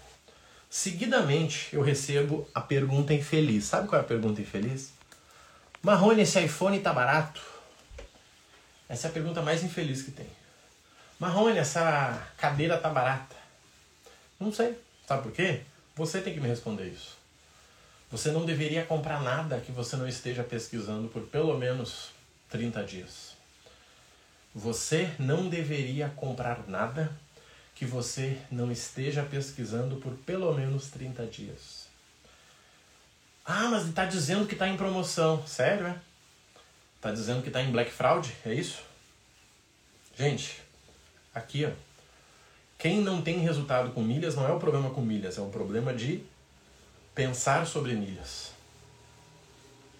Seguidamente, 0.67 1.69
eu 1.75 1.83
recebo 1.83 2.49
a 2.55 2.59
pergunta 2.59 3.13
infeliz. 3.13 3.65
Sabe 3.65 3.87
qual 3.87 4.01
é 4.01 4.03
a 4.03 4.07
pergunta 4.07 4.41
infeliz? 4.41 4.91
Marrone, 5.83 6.23
esse 6.23 6.43
iPhone 6.43 6.79
tá 6.79 6.91
barato? 6.91 7.50
Essa 8.91 9.07
é 9.07 9.09
a 9.09 9.13
pergunta 9.13 9.41
mais 9.41 9.63
infeliz 9.63 10.01
que 10.01 10.11
tem. 10.11 10.27
Marrone, 11.17 11.57
essa 11.57 12.27
cadeira 12.37 12.77
tá 12.77 12.89
barata. 12.89 13.37
Não 14.37 14.51
sei. 14.51 14.77
Sabe 15.07 15.23
por 15.23 15.31
quê? 15.31 15.61
Você 15.95 16.19
tem 16.19 16.33
que 16.33 16.41
me 16.41 16.49
responder 16.49 16.87
isso. 16.87 17.15
Você 18.11 18.31
não 18.31 18.43
deveria 18.43 18.83
comprar 18.83 19.21
nada 19.21 19.61
que 19.61 19.71
você 19.71 19.95
não 19.95 20.09
esteja 20.09 20.43
pesquisando 20.43 21.07
por 21.07 21.21
pelo 21.21 21.57
menos 21.57 22.09
30 22.49 22.83
dias. 22.83 23.31
Você 24.53 25.09
não 25.17 25.47
deveria 25.47 26.09
comprar 26.09 26.67
nada 26.67 27.09
que 27.73 27.85
você 27.85 28.37
não 28.51 28.69
esteja 28.69 29.23
pesquisando 29.23 30.01
por 30.01 30.15
pelo 30.25 30.53
menos 30.53 30.89
30 30.89 31.25
dias. 31.27 31.87
Ah, 33.45 33.69
mas 33.69 33.87
está 33.87 34.03
dizendo 34.03 34.45
que 34.45 34.53
está 34.53 34.67
em 34.67 34.75
promoção. 34.75 35.47
Sério, 35.47 35.87
é? 35.87 36.10
Está 37.01 37.11
dizendo 37.11 37.41
que 37.41 37.49
está 37.49 37.61
em 37.61 37.71
Black 37.71 37.91
Fraud? 37.91 38.31
É 38.45 38.53
isso? 38.53 38.83
Gente, 40.15 40.61
Aqui, 41.33 41.65
ó. 41.65 41.69
Quem 42.77 42.99
não 42.99 43.21
tem 43.21 43.39
resultado 43.39 43.91
com 43.91 44.01
milhas 44.01 44.35
não 44.35 44.47
é 44.47 44.51
o 44.51 44.59
problema 44.59 44.89
com 44.89 45.01
milhas, 45.01 45.37
é 45.37 45.41
um 45.41 45.49
problema 45.49 45.93
de 45.93 46.23
pensar 47.15 47.65
sobre 47.65 47.93
milhas. 47.93 48.51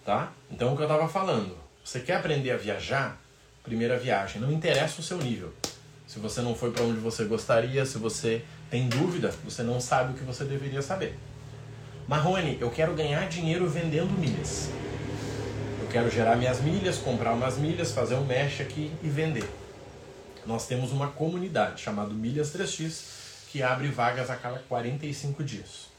Tá? 0.04 0.34
Então, 0.50 0.74
o 0.74 0.76
que 0.76 0.82
eu 0.82 0.88
estava 0.88 1.08
falando. 1.08 1.56
Você 1.86 2.02
quer 2.02 2.16
aprender 2.16 2.52
a 2.52 2.58
viajar? 2.58 3.18
Primeira 3.64 3.98
viagem. 3.98 4.42
Não 4.42 4.52
interessa 4.52 5.00
o 5.00 5.04
seu 5.04 5.20
nível. 5.20 5.54
Se 6.08 6.20
você 6.20 6.42
não 6.42 6.54
foi 6.54 6.72
para 6.72 6.84
onde 6.84 7.00
você 7.00 7.24
gostaria, 7.24 7.86
se 7.86 7.98
você 7.98 8.44
tem 8.70 8.90
dúvida, 8.90 9.34
você 9.46 9.64
não 9.64 9.80
sabe 9.80 10.12
o 10.12 10.18
que 10.18 10.24
você 10.24 10.44
deveria 10.44 10.82
saber. 10.82 11.18
Marrone, 12.08 12.58
eu 12.60 12.70
quero 12.72 12.94
ganhar 12.94 13.30
dinheiro 13.30 13.70
vendendo 13.70 14.12
milhas. 14.20 14.70
Quero 15.92 16.10
gerar 16.10 16.36
minhas 16.38 16.62
milhas, 16.62 16.98
comprar 16.98 17.34
umas 17.34 17.58
milhas, 17.58 17.92
fazer 17.92 18.16
um 18.16 18.26
mesh 18.26 18.62
aqui 18.62 18.92
e 19.04 19.10
vender 19.10 19.48
nós 20.46 20.68
temos 20.68 20.92
uma 20.92 21.08
comunidade 21.08 21.82
chamada 21.82 22.14
Milhas 22.14 22.54
3x 22.56 23.50
que 23.50 23.62
abre 23.62 23.88
vagas 23.88 24.30
a 24.30 24.36
cada 24.36 24.60
45 24.60 25.44
dias. 25.44 25.90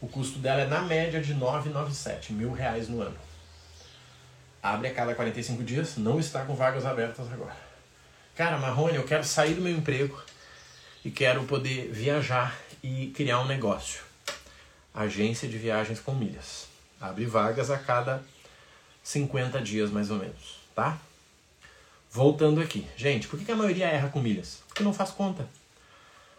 O 0.00 0.06
custo 0.06 0.38
dela 0.38 0.62
é 0.62 0.66
na 0.66 0.82
média 0.82 1.20
de 1.20 1.34
997 1.34 2.32
mil 2.32 2.52
reais 2.52 2.88
no 2.88 3.00
ano. 3.00 3.16
Abre 4.62 4.88
a 4.88 4.94
cada 4.94 5.14
45 5.14 5.62
dias, 5.62 5.96
não 5.96 6.18
está 6.18 6.44
com 6.44 6.54
vagas 6.54 6.86
abertas 6.86 7.30
agora. 7.32 7.56
Cara, 8.34 8.58
Marrone, 8.58 8.96
eu 8.96 9.04
quero 9.04 9.24
sair 9.24 9.54
do 9.54 9.60
meu 9.60 9.76
emprego, 9.76 10.20
e 11.04 11.10
quero 11.10 11.44
poder 11.44 11.92
viajar 11.92 12.58
e 12.82 13.08
criar 13.08 13.40
um 13.40 13.46
negócio. 13.46 14.02
Agência 14.94 15.48
de 15.48 15.58
viagens 15.58 16.00
com 16.00 16.14
milhas. 16.14 16.66
Abre 17.00 17.26
vagas 17.26 17.70
a 17.70 17.76
cada 17.76 18.22
50 19.04 19.60
dias 19.60 19.90
mais 19.90 20.10
ou 20.10 20.18
menos, 20.18 20.58
tá? 20.74 20.98
Voltando 22.10 22.60
aqui. 22.60 22.86
Gente, 22.96 23.28
por 23.28 23.38
que 23.38 23.52
a 23.52 23.56
maioria 23.56 23.86
erra 23.86 24.08
com 24.08 24.20
milhas? 24.20 24.62
Porque 24.66 24.82
não 24.82 24.94
faz 24.94 25.10
conta. 25.10 25.46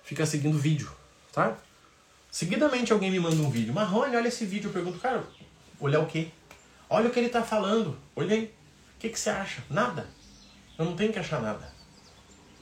Fica 0.04 0.26
seguindo 0.26 0.58
vídeo, 0.58 0.92
tá? 1.32 1.56
Seguidamente 2.32 2.92
alguém 2.92 3.12
me 3.12 3.20
manda 3.20 3.36
um 3.36 3.50
vídeo. 3.50 3.74
Marrone, 3.74 4.16
olha 4.16 4.28
esse 4.28 4.46
vídeo. 4.46 4.70
Eu 4.70 4.74
pergunto, 4.74 5.00
cara, 5.00 5.24
olhar 5.80 6.00
o 6.00 6.08
quê? 6.08 6.30
Olha 6.90 7.08
o 7.08 7.12
que 7.12 7.20
ele 7.20 7.30
tá 7.30 7.44
falando. 7.44 7.98
Olhei. 8.16 8.46
O 8.46 9.00
que, 9.00 9.10
que 9.10 9.20
você 9.20 9.30
acha? 9.30 9.64
Nada. 9.70 10.08
Eu 10.78 10.86
não 10.86 10.96
tenho 10.96 11.14
que 11.14 11.20
achar 11.20 11.42
nada. 11.42 11.72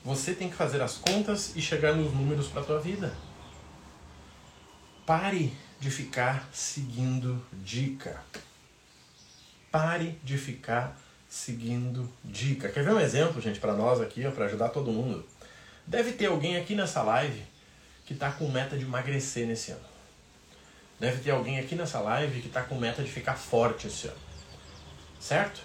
Você 0.03 0.33
tem 0.33 0.49
que 0.49 0.55
fazer 0.55 0.81
as 0.81 0.95
contas 0.97 1.55
e 1.55 1.61
chegar 1.61 1.95
nos 1.95 2.13
números 2.13 2.47
para 2.47 2.61
tua 2.61 2.79
vida. 2.79 3.15
Pare 5.05 5.53
de 5.79 5.89
ficar 5.89 6.47
seguindo 6.51 7.43
dica. 7.63 8.21
Pare 9.73 10.19
de 10.23 10.37
ficar 10.37 10.95
seguindo 11.27 12.07
dica. 12.23 12.69
Quer 12.69 12.83
ver 12.83 12.93
um 12.93 12.99
exemplo, 12.99 13.41
gente, 13.41 13.59
para 13.59 13.73
nós 13.73 13.99
aqui, 13.99 14.21
para 14.29 14.45
ajudar 14.45 14.69
todo 14.69 14.91
mundo? 14.91 15.25
Deve 15.87 16.11
ter 16.11 16.27
alguém 16.27 16.57
aqui 16.57 16.75
nessa 16.75 17.01
live 17.01 17.43
que 18.05 18.13
está 18.13 18.31
com 18.31 18.47
meta 18.49 18.77
de 18.77 18.85
emagrecer 18.85 19.47
nesse 19.47 19.71
ano. 19.71 19.81
Deve 20.99 21.23
ter 21.23 21.31
alguém 21.31 21.57
aqui 21.57 21.73
nessa 21.73 21.99
live 22.01 22.39
que 22.39 22.49
está 22.49 22.61
com 22.61 22.75
meta 22.75 23.01
de 23.01 23.09
ficar 23.09 23.33
forte 23.33 23.87
esse 23.87 24.05
ano. 24.05 24.19
Certo? 25.19 25.63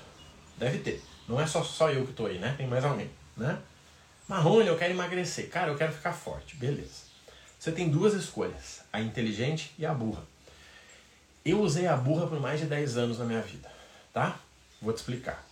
Deve 0.57 0.79
ter. 0.79 1.03
Não 1.29 1.39
é 1.39 1.47
só, 1.47 1.63
só 1.63 1.91
eu 1.91 2.07
que 2.07 2.13
estou 2.13 2.29
aí, 2.29 2.39
né? 2.39 2.55
Tem 2.57 2.67
mais 2.67 2.87
alguém, 2.87 3.11
né? 3.37 3.59
Marrone, 4.27 4.69
eu 4.69 4.79
quero 4.79 4.95
emagrecer. 4.95 5.51
Cara, 5.51 5.71
eu 5.71 5.77
quero 5.77 5.93
ficar 5.93 6.15
forte. 6.15 6.57
Beleza. 6.57 7.03
Você 7.59 7.73
tem 7.73 7.91
duas 7.91 8.15
escolhas, 8.15 8.81
a 8.91 9.03
inteligente 9.03 9.71
e 9.79 9.85
a 9.85 9.93
burra. 9.93 10.23
Eu 11.45 11.61
usei 11.61 11.87
a 11.87 11.95
burra 11.95 12.27
por 12.27 12.41
mais 12.41 12.59
de 12.59 12.65
10 12.65 12.97
anos 12.97 13.19
na 13.19 13.27
minha 13.27 13.43
vida, 13.43 13.71
tá? 14.19 14.37
Vou 14.83 14.93
te 14.93 14.97
explicar. 14.97 15.47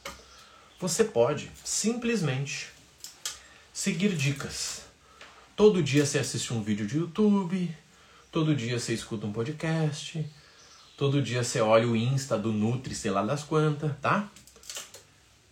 Você 0.81 1.05
pode 1.05 1.53
simplesmente 1.65 2.69
seguir 3.73 4.17
dicas. 4.17 4.83
Todo 5.55 5.81
dia 5.81 6.05
você 6.05 6.19
assiste 6.19 6.53
um 6.53 6.61
vídeo 6.61 6.85
de 6.85 6.97
YouTube, 6.97 7.73
todo 8.33 8.57
dia 8.57 8.77
você 8.81 8.93
escuta 8.93 9.25
um 9.25 9.33
podcast, 9.33 10.29
todo 10.99 11.23
dia 11.23 11.45
você 11.45 11.61
olha 11.61 11.87
o 11.87 11.95
Insta 11.95 12.37
do 12.37 12.53
Nutri, 12.53 12.93
sei 12.93 13.13
lá 13.13 13.23
das 13.23 13.45
quantas, 13.45 13.93
tá? 14.01 14.29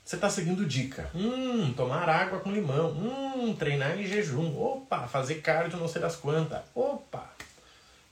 Você 0.04 0.16
está 0.16 0.28
seguindo 0.28 0.66
dica. 0.66 1.08
Hum, 1.14 1.72
tomar 1.72 2.08
água 2.08 2.40
com 2.40 2.50
limão. 2.50 2.90
Hum, 2.90 3.54
treinar 3.54 3.96
em 3.96 4.06
jejum. 4.06 4.58
Opa, 4.58 5.06
fazer 5.06 5.36
cardio 5.36 5.78
não 5.78 5.86
sei 5.86 6.02
das 6.02 6.16
quantas. 6.16 6.60
Opa. 6.74 7.32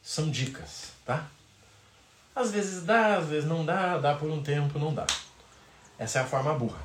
São 0.01 0.31
dicas, 0.31 0.93
tá? 1.05 1.29
Às 2.35 2.51
vezes 2.51 2.85
dá, 2.85 3.17
às 3.17 3.27
vezes 3.27 3.49
não 3.49 3.65
dá, 3.65 3.99
dá 3.99 4.15
por 4.15 4.31
um 4.31 4.43
tempo, 4.43 4.79
não 4.79 4.95
dá. 4.95 5.07
Essa 5.99 6.21
é 6.21 6.23
a 6.23 6.27
forma 6.27 6.55
burra. 6.55 6.81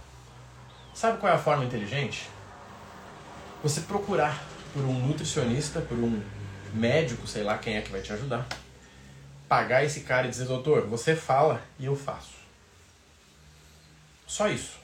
Sabe 0.93 1.19
qual 1.19 1.31
é 1.31 1.35
a 1.35 1.39
forma 1.39 1.63
inteligente? 1.63 2.29
Você 3.63 3.81
procurar 3.81 4.43
por 4.73 4.83
um 4.83 4.93
nutricionista, 4.93 5.79
por 5.79 5.97
um 5.97 6.21
médico, 6.73 7.25
sei 7.27 7.43
lá 7.43 7.57
quem 7.57 7.77
é 7.77 7.81
que 7.81 7.91
vai 7.91 8.01
te 8.01 8.11
ajudar. 8.11 8.45
Pagar 9.47 9.83
esse 9.83 10.01
cara 10.01 10.27
e 10.27 10.29
dizer, 10.29 10.45
doutor, 10.45 10.85
você 10.85 11.15
fala 11.15 11.61
e 11.79 11.85
eu 11.85 11.95
faço. 11.95 12.35
Só 14.27 14.49
isso. 14.49 14.77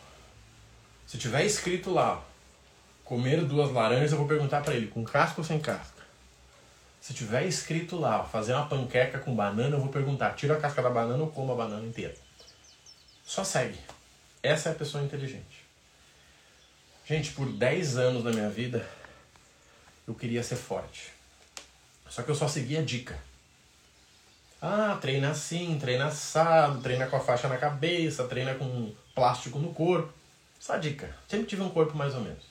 Se 1.06 1.17
tiver 1.17 1.45
escrito 1.45 1.91
lá, 1.91 2.23
comer 3.04 3.43
duas 3.43 3.71
laranjas, 3.71 4.13
eu 4.13 4.17
vou 4.17 4.28
perguntar 4.28 4.62
para 4.62 4.73
ele, 4.73 4.88
com 4.88 5.04
casca 5.04 5.41
ou 5.41 5.45
sem 5.45 5.60
casca? 5.60 5.92
Se 7.03 7.13
tiver 7.13 7.45
escrito 7.45 7.99
lá, 7.99 8.23
fazer 8.23 8.53
uma 8.53 8.65
panqueca 8.65 9.19
com 9.19 9.35
banana, 9.35 9.75
eu 9.75 9.79
vou 9.81 9.89
perguntar, 9.89 10.35
tira 10.35 10.53
a 10.53 10.57
casca 10.61 10.81
da 10.81 10.89
banana 10.89 11.21
ou 11.21 11.29
como 11.29 11.51
a 11.51 11.55
banana 11.55 11.85
inteira? 11.85 12.15
Só 13.25 13.43
segue. 13.43 13.77
Essa 14.41 14.69
é 14.69 14.71
a 14.71 14.75
pessoa 14.75 15.03
inteligente. 15.03 15.65
Gente, 17.05 17.33
por 17.33 17.51
10 17.51 17.97
anos 17.97 18.23
da 18.23 18.31
minha 18.31 18.49
vida, 18.49 18.87
eu 20.07 20.15
queria 20.15 20.41
ser 20.41 20.55
forte. 20.55 21.11
Só 22.09 22.23
que 22.23 22.31
eu 22.31 22.35
só 22.35 22.47
seguia 22.47 22.81
dica. 22.81 23.19
Ah, 24.61 24.97
treina 25.01 25.31
assim, 25.31 25.77
treina 25.77 26.05
assado, 26.05 26.81
treina 26.81 27.07
com 27.07 27.17
a 27.17 27.19
faixa 27.19 27.49
na 27.49 27.57
cabeça, 27.57 28.29
treina 28.29 28.55
com 28.55 28.95
plástico 29.13 29.59
no 29.59 29.73
corpo. 29.73 30.13
Só 30.57 30.77
dica. 30.77 31.13
Sempre 31.27 31.47
tive 31.47 31.63
um 31.63 31.69
corpo 31.69 31.97
mais 31.97 32.15
ou 32.15 32.21
menos. 32.21 32.45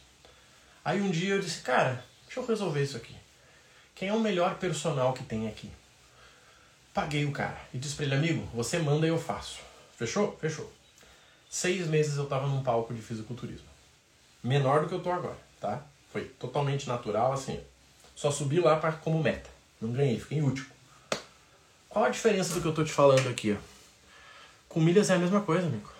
Aí 0.84 1.00
um 1.00 1.10
dia 1.10 1.36
eu 1.36 1.40
disse, 1.40 1.62
cara, 1.62 2.04
deixa 2.26 2.38
eu 2.38 2.46
resolver 2.46 2.82
isso 2.82 2.98
aqui. 2.98 3.21
Quem 3.94 4.08
é 4.08 4.12
o 4.12 4.20
melhor 4.20 4.56
personal 4.56 5.12
que 5.12 5.22
tem 5.22 5.48
aqui? 5.48 5.70
Paguei 6.92 7.24
o 7.24 7.32
cara 7.32 7.58
e 7.72 7.78
disse 7.78 7.94
pra 7.94 8.04
ele, 8.04 8.14
amigo, 8.14 8.46
você 8.54 8.78
manda 8.78 9.06
e 9.06 9.10
eu 9.10 9.18
faço. 9.18 9.60
Fechou? 9.96 10.36
Fechou. 10.40 10.70
Seis 11.48 11.86
meses 11.86 12.16
eu 12.16 12.26
tava 12.26 12.46
num 12.46 12.62
palco 12.62 12.94
de 12.94 13.00
fisiculturismo. 13.00 13.68
Menor 14.42 14.82
do 14.82 14.88
que 14.88 14.94
eu 14.94 15.02
tô 15.02 15.10
agora, 15.10 15.38
tá? 15.60 15.82
Foi 16.10 16.24
totalmente 16.24 16.88
natural, 16.88 17.32
assim. 17.32 17.60
Só 18.16 18.30
subi 18.30 18.58
lá 18.58 18.76
pra, 18.76 18.92
como 18.92 19.22
meta. 19.22 19.48
Não 19.80 19.92
ganhei, 19.92 20.18
fiquei 20.18 20.38
em 20.38 20.42
último. 20.42 20.70
Qual 21.88 22.06
a 22.06 22.10
diferença 22.10 22.54
do 22.54 22.60
que 22.62 22.66
eu 22.66 22.74
tô 22.74 22.82
te 22.82 22.92
falando 22.92 23.28
aqui, 23.28 23.52
ó? 23.52 23.56
Com 24.68 24.80
milhas 24.80 25.10
é 25.10 25.14
a 25.14 25.18
mesma 25.18 25.42
coisa, 25.42 25.66
amigo. 25.66 25.91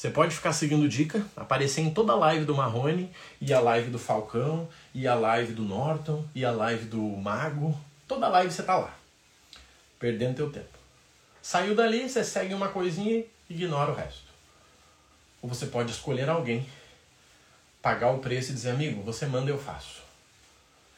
Você 0.00 0.08
pode 0.08 0.34
ficar 0.34 0.54
seguindo 0.54 0.88
dica, 0.88 1.22
aparecer 1.36 1.82
em 1.82 1.90
toda 1.90 2.14
a 2.14 2.16
live 2.16 2.46
do 2.46 2.54
Marrone, 2.54 3.12
e 3.38 3.52
a 3.52 3.60
live 3.60 3.90
do 3.90 3.98
Falcão, 3.98 4.66
e 4.94 5.06
a 5.06 5.14
live 5.14 5.52
do 5.52 5.62
Norton, 5.62 6.24
e 6.34 6.42
a 6.42 6.50
live 6.50 6.86
do 6.86 7.02
Mago. 7.02 7.78
Toda 8.08 8.26
live 8.28 8.50
você 8.50 8.62
tá 8.62 8.78
lá. 8.78 8.94
Perdendo 9.98 10.36
teu 10.36 10.50
tempo. 10.50 10.78
Saiu 11.42 11.74
dali, 11.74 12.08
você 12.08 12.24
segue 12.24 12.54
uma 12.54 12.68
coisinha 12.68 13.18
e 13.18 13.28
ignora 13.50 13.92
o 13.92 13.94
resto. 13.94 14.24
Ou 15.42 15.50
você 15.50 15.66
pode 15.66 15.92
escolher 15.92 16.30
alguém, 16.30 16.66
pagar 17.82 18.10
o 18.10 18.20
preço 18.20 18.52
e 18.52 18.54
dizer, 18.54 18.70
amigo, 18.70 19.02
você 19.02 19.26
manda 19.26 19.50
eu 19.50 19.58
faço. 19.58 20.00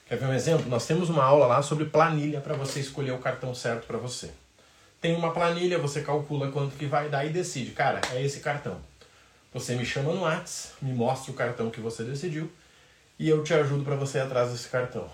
Quer 0.07 0.17
ver 0.17 0.27
um 0.27 0.33
exemplo? 0.33 0.69
Nós 0.69 0.87
temos 0.87 1.11
uma 1.11 1.25
aula 1.25 1.49
lá 1.49 1.61
sobre 1.61 1.87
planilha 1.87 2.41
para 2.41 2.55
você 2.55 2.79
escolher 2.79 3.11
o 3.11 3.19
cartão 3.19 3.53
certo 3.53 3.85
para 3.85 3.99
você. 3.99 4.31
Tem 5.01 5.17
uma 5.17 5.33
planilha, 5.33 5.77
você 5.77 6.03
calcula 6.03 6.53
quanto 6.53 6.77
que 6.77 6.87
vai 6.87 7.09
dar 7.09 7.27
e 7.27 7.31
decide, 7.31 7.73
cara, 7.73 8.01
é 8.12 8.23
esse 8.23 8.38
cartão. 8.38 8.92
Você 9.53 9.75
me 9.75 9.85
chama 9.85 10.12
no 10.12 10.23
Whats, 10.23 10.73
me 10.81 10.93
mostra 10.93 11.31
o 11.31 11.35
cartão 11.35 11.71
que 11.71 11.81
você 11.81 12.05
decidiu 12.05 12.51
e 13.19 13.29
eu 13.29 13.45
te 13.45 13.53
ajudo 13.53 13.85
para 13.85 13.97
você 13.97 14.19
ir 14.19 14.23
atrás 14.23 14.51
desse 14.51 14.69
cartão. 14.69 15.09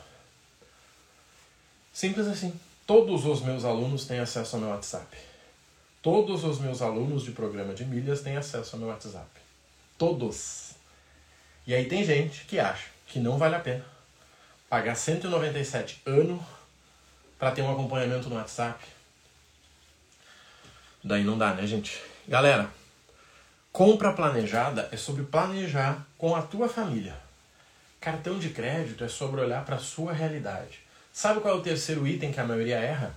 Simples 1.92 2.26
assim. 2.26 2.58
Todos 2.86 3.26
os 3.26 3.42
meus 3.42 3.64
alunos 3.64 4.06
têm 4.06 4.20
acesso 4.20 4.56
ao 4.56 4.62
meu 4.62 4.70
WhatsApp. 4.70 5.14
Todos 6.00 6.44
os 6.44 6.58
meus 6.58 6.80
alunos 6.80 7.22
de 7.22 7.32
programa 7.32 7.74
de 7.74 7.84
milhas 7.84 8.22
têm 8.22 8.36
acesso 8.36 8.76
ao 8.76 8.80
meu 8.80 8.88
WhatsApp. 8.88 9.28
Todos. 9.98 10.70
E 11.66 11.74
aí 11.74 11.86
tem 11.86 12.04
gente 12.04 12.44
que 12.44 12.58
acha 12.58 12.86
que 13.06 13.18
não 13.18 13.36
vale 13.36 13.56
a 13.56 13.60
pena 13.60 13.84
pagar 14.68 14.94
197 14.94 16.00
ano 16.06 16.42
para 17.38 17.50
ter 17.50 17.62
um 17.62 17.72
acompanhamento 17.72 18.28
no 18.28 18.36
WhatsApp. 18.36 18.84
Daí 21.02 21.24
não 21.24 21.36
dá, 21.36 21.54
né, 21.54 21.66
gente? 21.66 22.00
Galera, 22.26 22.70
Compra 23.72 24.12
planejada 24.12 24.88
é 24.90 24.96
sobre 24.96 25.24
planejar 25.24 26.04
com 26.16 26.34
a 26.34 26.42
tua 26.42 26.68
família. 26.68 27.16
Cartão 28.00 28.38
de 28.38 28.50
crédito 28.50 29.04
é 29.04 29.08
sobre 29.08 29.40
olhar 29.40 29.64
para 29.64 29.76
a 29.76 29.80
sua 29.80 30.12
realidade. 30.12 30.80
Sabe 31.12 31.40
qual 31.40 31.54
é 31.54 31.58
o 31.58 31.62
terceiro 31.62 32.06
item 32.06 32.32
que 32.32 32.40
a 32.40 32.44
maioria 32.44 32.78
erra? 32.78 33.14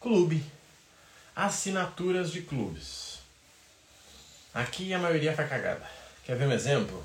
Clube. 0.00 0.44
Assinaturas 1.34 2.30
de 2.30 2.42
clubes. 2.42 3.18
Aqui 4.52 4.92
a 4.92 4.98
maioria 4.98 5.34
faz 5.34 5.48
cagada. 5.48 5.88
Quer 6.24 6.36
ver 6.36 6.48
um 6.48 6.52
exemplo? 6.52 7.04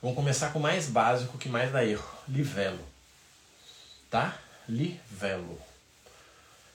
Vamos 0.00 0.16
começar 0.16 0.52
com 0.52 0.58
o 0.58 0.62
mais 0.62 0.86
básico 0.86 1.38
que 1.38 1.48
mais 1.48 1.72
dá 1.72 1.84
erro. 1.84 2.08
Livelo. 2.28 2.84
Tá? 4.10 4.38
Livelo. 4.68 5.60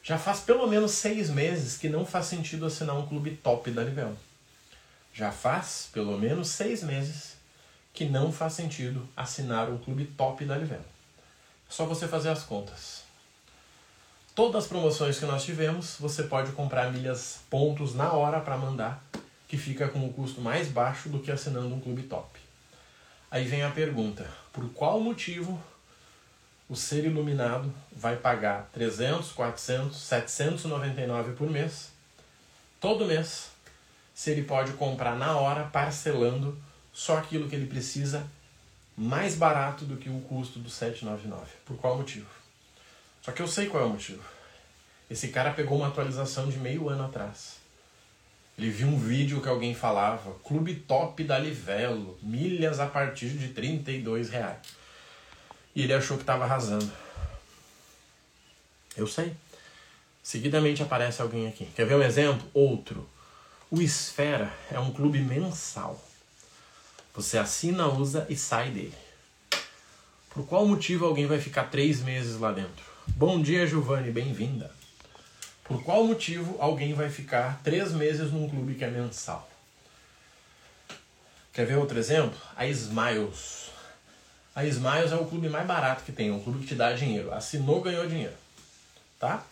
Já 0.04 0.18
faz 0.18 0.42
pelo 0.42 0.68
menos 0.68 0.92
seis 0.92 1.30
meses 1.30 1.78
que 1.78 1.88
não 1.88 2.06
faz 2.06 2.26
sentido 2.26 2.66
assinar 2.66 2.98
um 2.98 3.08
clube 3.08 3.32
top 3.38 3.72
da 3.72 3.84
Livelo. 3.84 4.18
Já 5.14 5.32
faz 5.32 5.90
pelo 5.94 6.18
menos 6.18 6.50
seis 6.50 6.82
meses 6.82 7.38
que 7.94 8.06
não 8.06 8.32
faz 8.32 8.54
sentido 8.54 9.08
assinar 9.16 9.70
um 9.70 9.78
clube 9.78 10.06
top 10.06 10.44
da 10.44 10.58
Livelo. 10.58 10.82
É 10.82 11.72
só 11.72 11.86
você 11.86 12.08
fazer 12.08 12.30
as 12.30 12.44
contas. 12.44 13.04
Todas 14.34 14.64
as 14.64 14.68
promoções 14.68 15.20
que 15.20 15.26
nós 15.26 15.44
tivemos, 15.44 15.98
você 16.00 16.24
pode 16.24 16.52
comprar 16.54 16.92
milhas 16.92 17.42
pontos 17.52 17.94
na 17.94 18.12
hora 18.12 18.42
para 18.42 18.58
mandar, 18.58 19.04
que 19.48 19.56
fica 19.56 19.88
com 19.88 20.00
um 20.00 20.12
custo 20.12 20.42
mais 20.42 20.70
baixo 20.70 21.08
do 21.10 21.20
que 21.20 21.32
assinando 21.32 21.76
um 21.76 21.80
clube 21.80 22.02
top. 22.04 22.40
Aí 23.30 23.48
vem 23.48 23.62
a 23.62 23.70
pergunta: 23.70 24.28
por 24.52 24.68
qual 24.74 25.00
motivo 25.00 25.62
o 26.68 26.76
ser 26.76 27.06
iluminado 27.06 27.72
vai 27.92 28.16
pagar 28.16 28.68
300, 28.74 29.32
400, 29.34 29.96
799 29.96 31.34
por 31.34 31.48
mês, 31.48 31.92
todo 32.80 33.06
mês, 33.06 33.53
se 34.14 34.32
ele 34.32 34.44
pode 34.44 34.74
comprar 34.74 35.16
na 35.16 35.38
hora, 35.38 35.66
parcelando 35.66 36.58
só 36.92 37.18
aquilo 37.18 37.50
que 37.50 37.56
ele 37.56 37.66
precisa 37.66 38.26
mais 38.96 39.36
barato 39.36 39.86
do 39.86 39.98
que 39.98 40.10
o 40.10 40.20
custo 40.22 40.60
do 40.60 40.70
799. 40.70 41.46
Por 41.66 41.78
qual 41.78 41.98
motivo? 41.98 42.28
Só 43.22 43.32
que 43.32 43.42
eu 43.42 43.48
sei 43.48 43.68
qual 43.68 43.84
é 43.84 43.86
o 43.86 43.90
motivo. 43.90 44.24
Esse 45.10 45.30
cara 45.30 45.52
pegou 45.52 45.78
uma 45.78 45.88
atualização 45.88 46.50
de 46.50 46.58
meio 46.58 46.90
ano 46.90 47.06
atrás. 47.06 47.58
Ele 48.58 48.70
viu 48.70 48.88
um 48.88 49.00
vídeo 49.00 49.42
que 49.42 49.48
alguém 49.50 49.74
falava, 49.74 50.32
Clube 50.44 50.76
Top 50.76 51.24
da 51.24 51.40
Livelo, 51.40 52.20
milhas 52.22 52.80
a 52.80 52.86
partir 52.86 53.30
de 53.30 53.50
32 53.50 54.30
reais. 54.30 54.60
E 55.76 55.82
ele 55.82 55.94
achou 55.94 56.18
que 56.18 56.24
estava 56.24 56.44
arrasando. 56.44 56.92
Eu 58.96 59.08
sei. 59.08 59.36
Seguidamente 60.22 60.84
aparece 60.84 61.22
alguém 61.22 61.48
aqui. 61.48 61.66
Quer 61.76 61.86
ver 61.88 61.96
um 61.96 62.04
exemplo? 62.04 62.48
Outro. 62.54 63.10
O 63.76 63.82
Esfera 63.82 64.54
é 64.70 64.78
um 64.78 64.94
clube 64.94 65.18
mensal. 65.18 66.00
Você 67.16 67.40
assina, 67.40 67.88
usa 67.88 68.24
e 68.30 68.36
sai 68.36 68.70
dele. 68.70 68.94
Por 70.30 70.46
qual 70.46 70.68
motivo 70.68 71.08
alguém 71.08 71.26
vai 71.26 71.40
ficar 71.40 71.72
três 71.72 72.00
meses 72.00 72.40
lá 72.40 72.52
dentro? 72.52 72.86
Bom 73.08 73.42
dia, 73.42 73.66
Giovanni, 73.66 74.12
bem-vinda. 74.12 74.70
Por 75.64 75.84
qual 75.84 76.04
motivo 76.04 76.56
alguém 76.60 76.94
vai 76.94 77.10
ficar 77.10 77.64
três 77.64 77.92
meses 77.94 78.32
num 78.32 78.48
clube 78.48 78.76
que 78.76 78.86
é 78.86 78.92
mensal? 78.92 79.50
Quer 81.52 81.66
ver 81.66 81.80
outro 81.80 81.98
exemplo? 81.98 82.40
A 82.56 82.68
Smiles. 82.68 83.72
A 84.54 84.64
Smiles 84.66 85.12
é 85.12 85.16
o 85.16 85.26
clube 85.26 85.50
mais 85.50 85.66
barato 85.66 86.04
que 86.04 86.12
tem, 86.12 86.30
é 86.30 86.32
um 86.32 86.44
clube 86.44 86.60
que 86.60 86.68
te 86.68 86.76
dá 86.76 86.94
dinheiro. 86.94 87.34
Assinou, 87.34 87.82
ganhou 87.82 88.08
dinheiro. 88.08 88.38
Tá? 89.20 89.44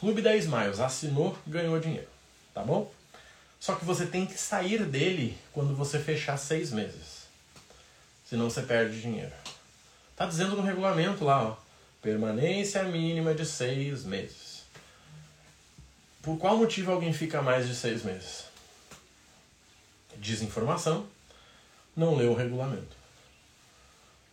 Clube 0.00 0.22
da 0.22 0.34
Smiles, 0.34 0.80
assinou, 0.80 1.38
ganhou 1.46 1.78
dinheiro. 1.78 2.08
Tá 2.52 2.60
bom? 2.64 2.92
Só 3.64 3.74
que 3.76 3.84
você 3.86 4.04
tem 4.04 4.26
que 4.26 4.36
sair 4.36 4.84
dele 4.84 5.38
quando 5.50 5.74
você 5.74 5.98
fechar 5.98 6.36
seis 6.36 6.70
meses. 6.70 7.24
Senão 8.22 8.50
você 8.50 8.60
perde 8.60 9.00
dinheiro. 9.00 9.32
Tá 10.14 10.26
dizendo 10.26 10.54
no 10.54 10.60
regulamento 10.60 11.24
lá, 11.24 11.42
ó. 11.42 11.56
Permanência 12.02 12.82
mínima 12.82 13.32
de 13.32 13.46
seis 13.46 14.04
meses. 14.04 14.64
Por 16.20 16.36
qual 16.36 16.58
motivo 16.58 16.92
alguém 16.92 17.14
fica 17.14 17.40
mais 17.40 17.66
de 17.66 17.74
seis 17.74 18.04
meses? 18.04 18.44
Desinformação, 20.18 21.06
não 21.96 22.16
leu 22.16 22.32
o 22.32 22.36
regulamento. 22.36 22.94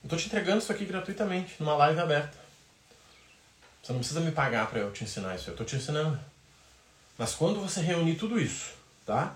Eu 0.04 0.10
tô 0.10 0.18
te 0.18 0.26
entregando 0.26 0.58
isso 0.58 0.74
aqui 0.74 0.84
gratuitamente, 0.84 1.56
numa 1.58 1.78
live 1.78 2.02
aberta. 2.02 2.38
Você 3.82 3.94
não 3.94 4.00
precisa 4.00 4.20
me 4.20 4.34
pagar 4.34 4.70
para 4.70 4.80
eu 4.80 4.92
te 4.92 5.06
ensinar 5.06 5.38
isso, 5.38 5.50
eu 5.50 5.56
tô 5.56 5.64
te 5.64 5.78
ensinando. 5.78 6.20
Mas 7.18 7.34
quando 7.34 7.62
você 7.62 7.80
reunir 7.80 8.16
tudo 8.16 8.38
isso, 8.38 8.81
tá? 9.12 9.36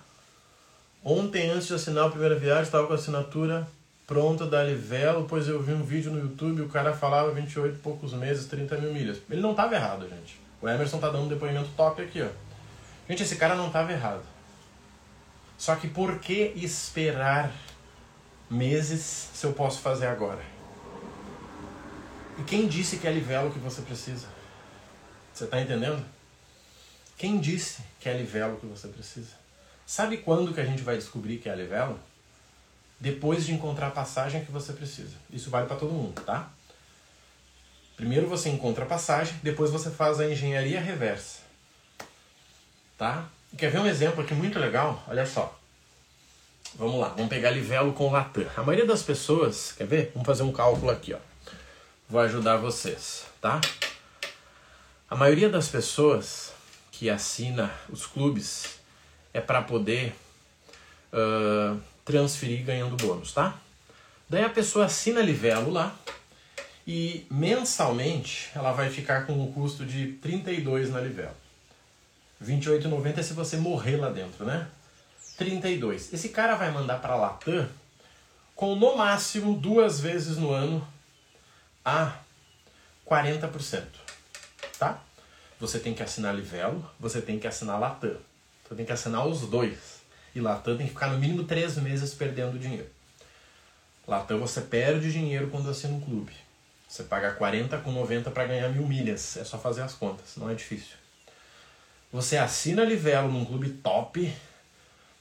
Ontem, 1.03 1.49
antes 1.49 1.67
de 1.67 1.73
assinar 1.73 2.05
a 2.05 2.09
primeira 2.09 2.35
viagem, 2.35 2.63
estava 2.63 2.88
com 2.88 2.93
a 2.93 2.95
assinatura 2.95 3.67
pronta 4.07 4.45
da 4.45 4.63
Livelo, 4.63 5.25
pois 5.27 5.49
eu 5.49 5.61
vi 5.61 5.73
um 5.73 5.83
vídeo 5.83 6.11
no 6.11 6.19
YouTube, 6.19 6.61
o 6.61 6.69
cara 6.69 6.93
falava 6.93 7.31
28 7.31 7.75
e 7.75 7.79
poucos 7.79 8.13
meses, 8.13 8.45
30 8.45 8.77
mil 8.77 8.93
milhas. 8.93 9.17
Ele 9.29 9.41
não 9.41 9.51
estava 9.51 9.75
errado, 9.75 10.07
gente. 10.07 10.39
O 10.61 10.69
Emerson 10.69 10.97
tá 10.97 11.09
dando 11.09 11.25
um 11.25 11.27
depoimento 11.27 11.69
top 11.75 12.01
aqui, 12.01 12.21
ó. 12.21 12.29
Gente, 13.09 13.23
esse 13.23 13.35
cara 13.35 13.55
não 13.55 13.67
estava 13.67 13.91
errado. 13.91 14.23
Só 15.57 15.75
que 15.75 15.88
por 15.88 16.19
que 16.19 16.53
esperar 16.55 17.51
meses 18.49 19.29
se 19.33 19.45
eu 19.45 19.53
posso 19.53 19.81
fazer 19.81 20.07
agora? 20.07 20.41
E 22.39 22.43
quem 22.43 22.67
disse 22.67 22.97
que 22.97 23.07
é 23.07 23.11
livelo 23.11 23.51
que 23.51 23.59
você 23.59 23.81
precisa? 23.81 24.27
Você 25.33 25.43
está 25.43 25.59
entendendo? 25.59 26.03
Quem 27.17 27.39
disse 27.39 27.83
que 27.99 28.09
é 28.09 28.17
livelo 28.17 28.57
que 28.57 28.65
você 28.65 28.88
precisa? 28.88 29.44
Sabe 29.85 30.17
quando 30.17 30.53
que 30.53 30.59
a 30.59 30.65
gente 30.65 30.81
vai 30.81 30.97
descobrir 30.97 31.37
que 31.37 31.47
é 31.47 31.55
livelo? 31.55 31.99
Depois 32.99 33.45
de 33.45 33.53
encontrar 33.53 33.87
a 33.87 33.91
passagem 33.91 34.43
que 34.43 34.51
você 34.51 34.73
precisa. 34.73 35.15
Isso 35.29 35.49
vale 35.49 35.67
para 35.67 35.75
todo 35.75 35.93
mundo, 35.93 36.21
tá? 36.21 36.49
Primeiro 37.95 38.27
você 38.27 38.49
encontra 38.49 38.83
a 38.83 38.87
passagem, 38.87 39.39
depois 39.43 39.71
você 39.71 39.91
faz 39.91 40.19
a 40.19 40.29
engenharia 40.29 40.81
reversa. 40.81 41.39
Tá? 42.97 43.25
Quer 43.57 43.71
ver 43.71 43.79
um 43.79 43.87
exemplo 43.87 44.23
aqui 44.23 44.33
muito 44.33 44.59
legal? 44.59 45.03
Olha 45.07 45.25
só. 45.25 45.57
Vamos 46.75 46.99
lá, 46.99 47.09
vamos 47.09 47.29
pegar 47.29 47.51
livelo 47.51 47.93
com 47.93 48.11
latam. 48.11 48.45
A 48.57 48.63
maioria 48.63 48.85
das 48.85 49.03
pessoas, 49.03 49.71
quer 49.71 49.87
ver? 49.87 50.11
Vamos 50.13 50.25
fazer 50.25 50.43
um 50.43 50.51
cálculo 50.51 50.91
aqui, 50.91 51.13
ó. 51.13 51.19
Vou 52.09 52.19
ajudar 52.19 52.57
vocês, 52.57 53.25
tá? 53.39 53.61
A 55.09 55.15
maioria 55.15 55.49
das 55.49 55.69
pessoas 55.69 56.51
que 56.91 57.09
assina 57.09 57.71
os 57.89 58.05
clubes 58.05 58.79
é 59.35 59.41
para 59.41 59.61
poder 59.61 60.15
uh, 61.11 61.77
transferir 62.05 62.63
ganhando 62.63 62.95
bônus, 62.95 63.33
tá? 63.33 63.59
Daí 64.29 64.45
a 64.45 64.49
pessoa 64.49 64.85
assina 64.85 65.19
Livelo 65.19 65.69
lá 65.71 65.93
e 66.87 67.27
mensalmente 67.29 68.49
ela 68.55 68.71
vai 68.71 68.89
ficar 68.89 69.25
com 69.25 69.33
um 69.33 69.51
custo 69.51 69.85
de 69.85 70.13
32 70.13 70.89
na 70.89 71.01
Livelo. 71.01 71.35
28,90 72.41 73.17
é 73.17 73.23
se 73.23 73.33
você 73.33 73.57
morrer 73.57 73.97
lá 73.97 74.09
dentro, 74.09 74.45
né? 74.45 74.69
32. 75.37 76.13
Esse 76.13 76.29
cara 76.29 76.55
vai 76.55 76.71
mandar 76.71 77.01
para 77.01 77.17
Latam 77.17 77.67
com 78.55 78.73
no 78.73 78.95
máximo 78.95 79.53
duas 79.53 79.99
vezes 79.99 80.37
no 80.37 80.51
ano 80.51 80.87
a 81.83 82.13
40%, 83.05 83.83
tá? 84.79 84.97
Você 85.59 85.77
tem 85.77 85.93
que 85.93 86.01
assinar 86.01 86.33
Livelo, 86.33 86.89
você 86.97 87.21
tem 87.21 87.37
que 87.37 87.47
assinar 87.47 87.77
Latam. 87.77 88.15
Tem 88.75 88.85
que 88.85 88.91
assinar 88.91 89.25
os 89.25 89.41
dois. 89.41 90.01
E 90.33 90.41
Latam 90.41 90.77
tem 90.77 90.85
que 90.85 90.93
ficar 90.93 91.07
no 91.07 91.17
mínimo 91.17 91.45
três 91.45 91.77
meses 91.77 92.13
perdendo 92.13 92.59
dinheiro. 92.59 92.89
Latam 94.07 94.39
você 94.39 94.61
perde 94.61 95.11
dinheiro 95.11 95.49
quando 95.49 95.69
assina 95.69 95.93
um 95.93 96.01
clube. 96.01 96.33
Você 96.88 97.03
paga 97.03 97.31
40 97.31 97.77
com 97.79 97.91
90 97.91 98.31
para 98.31 98.45
ganhar 98.45 98.69
mil 98.69 98.85
milhas. 98.85 99.38
É 99.38 99.43
só 99.43 99.57
fazer 99.57 99.81
as 99.81 99.93
contas, 99.93 100.35
não 100.38 100.49
é 100.49 100.53
difícil. 100.53 100.95
Você 102.11 102.38
assina 102.38 102.83
Livelo 102.83 103.31
num 103.31 103.43
clube 103.43 103.69
top, 103.69 104.33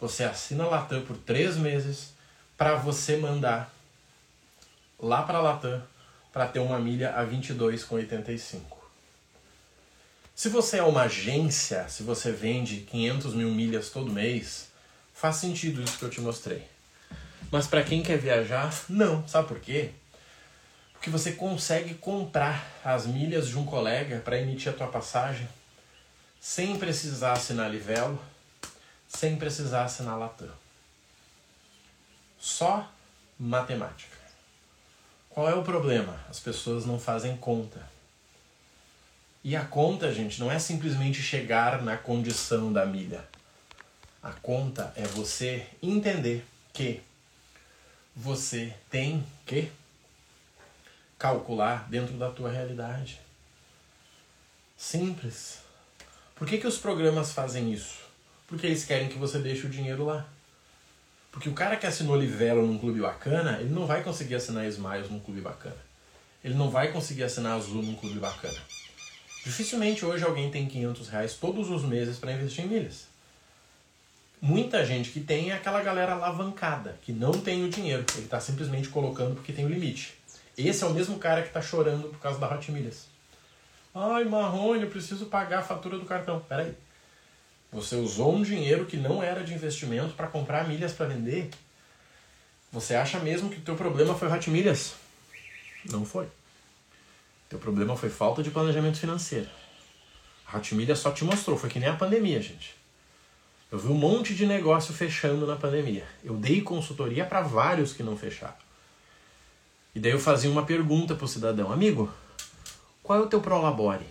você 0.01 0.25
assina 0.25 0.67
Latam 0.67 1.03
por 1.03 1.17
três 1.17 1.57
meses 1.57 2.13
para 2.57 2.75
você 2.75 3.17
mandar 3.17 3.73
lá 4.99 5.23
para 5.23 5.41
Latam 5.41 5.83
para 6.33 6.47
ter 6.47 6.59
uma 6.59 6.79
milha 6.79 7.15
a 7.15 7.25
22,85. 7.25 8.84
Se 10.35 10.49
você 10.49 10.79
é 10.79 10.83
uma 10.83 11.03
agência, 11.03 11.89
se 11.89 12.03
você 12.03 12.33
vende 12.33 12.81
500 12.81 13.35
mil 13.35 13.51
milhas 13.51 13.91
todo 13.91 14.13
mês, 14.13 14.69
faz 15.15 15.37
sentido 15.37 15.81
isso 15.81 15.97
que 15.97 16.05
eu 16.05 16.11
te 16.11 16.21
mostrei. 16.21 16.67
Mas 17.53 17.69
para 17.69 17.85
quem 17.85 18.03
quer 18.03 18.19
viajar, 18.19 18.75
não. 18.89 19.27
Sabe 19.29 19.47
por 19.47 19.61
quê? 19.61 19.93
Porque 20.93 21.09
você 21.09 21.33
consegue 21.33 21.95
comprar 21.95 22.67
as 22.85 23.07
milhas 23.07 23.49
de 23.49 23.57
um 23.57 23.65
colega 23.65 24.19
para 24.21 24.41
emitir 24.41 24.73
a 24.73 24.75
tua 24.75 24.89
passagem 24.89 25.49
sem 26.41 26.77
precisar 26.79 27.35
assinar 27.35 27.71
Livelo, 27.71 28.21
sem 29.07 29.37
precisar 29.37 29.85
assinar 29.85 30.19
Latam. 30.19 30.51
Só 32.39 32.91
matemática. 33.39 34.17
Qual 35.31 35.49
é 35.49 35.55
o 35.55 35.63
problema? 35.63 36.19
As 36.29 36.41
pessoas 36.41 36.85
não 36.85 36.99
fazem 36.99 37.37
conta. 37.37 37.94
E 39.45 39.55
a 39.55 39.63
conta, 39.63 40.11
gente, 40.11 40.41
não 40.41 40.51
é 40.51 40.59
simplesmente 40.59 41.23
chegar 41.23 41.83
na 41.83 41.99
condição 41.99 42.73
da 42.73 42.87
milha. 42.87 43.23
A 44.23 44.33
conta 44.33 44.91
é 44.97 45.03
você 45.03 45.67
entender 45.83 46.43
que 46.73 47.03
você 48.17 48.75
tem 48.89 49.23
que 49.45 49.71
calcular 51.19 51.87
dentro 51.91 52.15
da 52.15 52.31
tua 52.31 52.51
realidade. 52.51 53.21
Simples. 54.79 55.59
Por 56.35 56.49
que, 56.49 56.57
que 56.57 56.67
os 56.67 56.79
programas 56.79 57.33
fazem 57.33 57.71
isso? 57.71 57.99
Porque 58.47 58.67
eles 58.67 58.87
querem 58.87 59.11
que 59.11 59.19
você 59.19 59.39
deixe 59.39 59.67
o 59.67 59.71
dinheiro 59.71 60.07
lá. 60.07 60.27
Porque 61.31 61.51
o 61.51 61.55
cara 61.55 61.77
que 61.77 61.87
assinou 61.87 62.17
Livelo 62.17 62.67
num 62.67 62.79
clube 62.79 63.01
bacana, 63.01 63.61
ele 63.61 63.75
não 63.75 63.87
vai 63.87 64.03
conseguir 64.03 64.37
assinar 64.37 64.67
Smiles 64.69 65.11
num 65.11 65.21
clube 65.21 65.43
bacana. 65.43 65.77
Ele 66.43 66.55
não 66.55 66.71
vai 66.71 66.93
conseguir 66.93 67.25
assinar 67.25 67.57
Azul 67.57 67.83
num 67.83 67.95
clube 67.95 68.19
bacana. 68.19 68.59
Dificilmente 69.45 70.07
hoje 70.07 70.25
alguém 70.25 70.51
tem 70.51 70.67
500 70.67 71.09
reais 71.09 71.35
todos 71.35 71.71
os 71.71 71.83
meses 71.83 72.17
para 72.19 72.33
investir 72.33 72.65
em 72.65 72.69
milhas. 72.69 73.07
Muita 74.41 74.85
gente 74.85 75.11
que 75.11 75.21
tem 75.21 75.51
é 75.51 75.55
aquela 75.55 75.83
galera 75.83 76.13
alavancada, 76.13 76.99
que 77.03 77.13
não 77.13 77.33
tem 77.33 77.63
o 77.63 77.69
dinheiro. 77.69 78.05
Ele 78.15 78.25
está 78.25 78.41
simplesmente 78.41 78.89
colocando 78.89 79.35
porque 79.35 79.53
tem 79.53 79.67
o 79.67 79.69
limite. 79.69 80.15
Esse 80.57 80.83
é 80.83 80.87
o 80.87 80.95
mesmo 80.95 81.19
cara 81.19 81.43
que 81.43 81.49
está 81.49 81.61
chorando 81.61 82.09
por 82.09 82.19
causa 82.19 82.39
da 82.39 82.53
Hot 82.53 82.73
Milhas. 82.73 83.07
Ai, 83.95 84.25
Marrone, 84.25 84.83
eu 84.83 84.91
preciso 84.91 85.27
pagar 85.27 85.59
a 85.59 85.63
fatura 85.63 85.99
do 85.99 86.07
cartão. 86.07 86.41
Peraí. 86.41 86.75
Você 87.71 87.97
usou 87.97 88.35
um 88.35 88.43
dinheiro 88.43 88.87
que 88.87 88.97
não 88.97 89.23
era 89.23 89.43
de 89.43 89.53
investimento 89.53 90.15
para 90.15 90.27
comprar 90.27 90.67
milhas 90.67 90.93
para 90.93 91.07
vender? 91.07 91.51
Você 92.73 92.95
acha 92.95 93.19
mesmo 93.19 93.51
que 93.51 93.59
o 93.59 93.63
teu 93.63 93.77
problema 93.77 94.15
foi 94.15 94.33
Hot 94.33 94.49
Milhas? 94.49 94.95
Não 95.91 96.05
foi. 96.05 96.29
Teu 97.55 97.61
problema 97.61 97.97
foi 97.97 98.11
falta 98.11 98.43
de 98.43 98.51
planejamento 98.51 98.99
financeiro. 98.99 99.49
A 100.45 100.59
Hot 100.59 100.75
Milhas 100.75 100.99
só 100.99 101.13
te 101.13 101.25
mostrou, 101.25 101.57
foi 101.57 101.71
que 101.71 101.79
nem 101.79 101.89
a 101.89 101.95
pandemia, 101.95 102.43
gente. 102.43 102.75
Eu 103.71 103.79
vi 103.79 103.87
um 103.87 103.95
monte 103.95 104.35
de 104.35 104.45
negócio 104.45 104.93
fechando 104.93 105.47
na 105.47 105.55
pandemia. 105.55 106.05
Eu 106.25 106.35
dei 106.35 106.63
consultoria 106.63 107.25
para 107.25 107.43
vários 107.43 107.93
que 107.93 108.03
não 108.03 108.17
fecharam. 108.17 108.57
E 109.95 110.01
daí 110.01 110.11
eu 110.11 110.19
fazia 110.19 110.51
uma 110.51 110.67
pergunta 110.67 111.15
pro 111.15 111.29
cidadão, 111.29 111.71
amigo, 111.71 112.13
qual 113.05 113.21
é 113.21 113.23
o 113.23 113.29
teu 113.29 113.41
prolabore? 113.41 114.07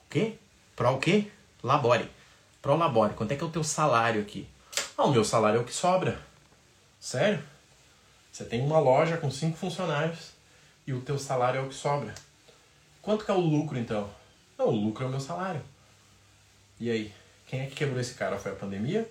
O 0.00 0.10
quê? 0.10 0.34
Pro 0.76 0.90
o 0.90 0.98
quê? 0.98 1.28
Labore. 1.62 2.10
Prolabore. 2.60 3.14
Quanto 3.14 3.32
é 3.32 3.36
que 3.36 3.42
é 3.42 3.46
o 3.46 3.50
teu 3.50 3.64
salário 3.64 4.20
aqui? 4.20 4.46
Ah, 4.94 5.04
o 5.04 5.10
meu 5.10 5.24
salário 5.24 5.56
é 5.56 5.62
o 5.62 5.64
que 5.64 5.72
sobra. 5.72 6.20
Sério? 7.00 7.42
Você 8.30 8.44
tem 8.44 8.60
uma 8.60 8.78
loja 8.78 9.16
com 9.16 9.30
cinco 9.30 9.56
funcionários 9.56 10.32
e 10.86 10.92
o 10.92 11.00
teu 11.00 11.18
salário 11.18 11.60
é 11.60 11.62
o 11.62 11.68
que 11.68 11.74
sobra. 11.74 12.14
Quanto 13.04 13.22
que 13.22 13.30
é 13.30 13.34
o 13.34 13.38
lucro 13.38 13.78
então? 13.78 14.10
Não, 14.56 14.68
o 14.68 14.70
lucro 14.70 15.04
é 15.04 15.06
o 15.06 15.10
meu 15.10 15.20
salário. 15.20 15.62
E 16.80 16.90
aí? 16.90 17.12
Quem 17.46 17.60
é 17.60 17.66
que 17.66 17.74
quebrou 17.74 18.00
esse 18.00 18.14
cara? 18.14 18.38
Foi 18.38 18.52
a 18.52 18.54
pandemia 18.54 19.08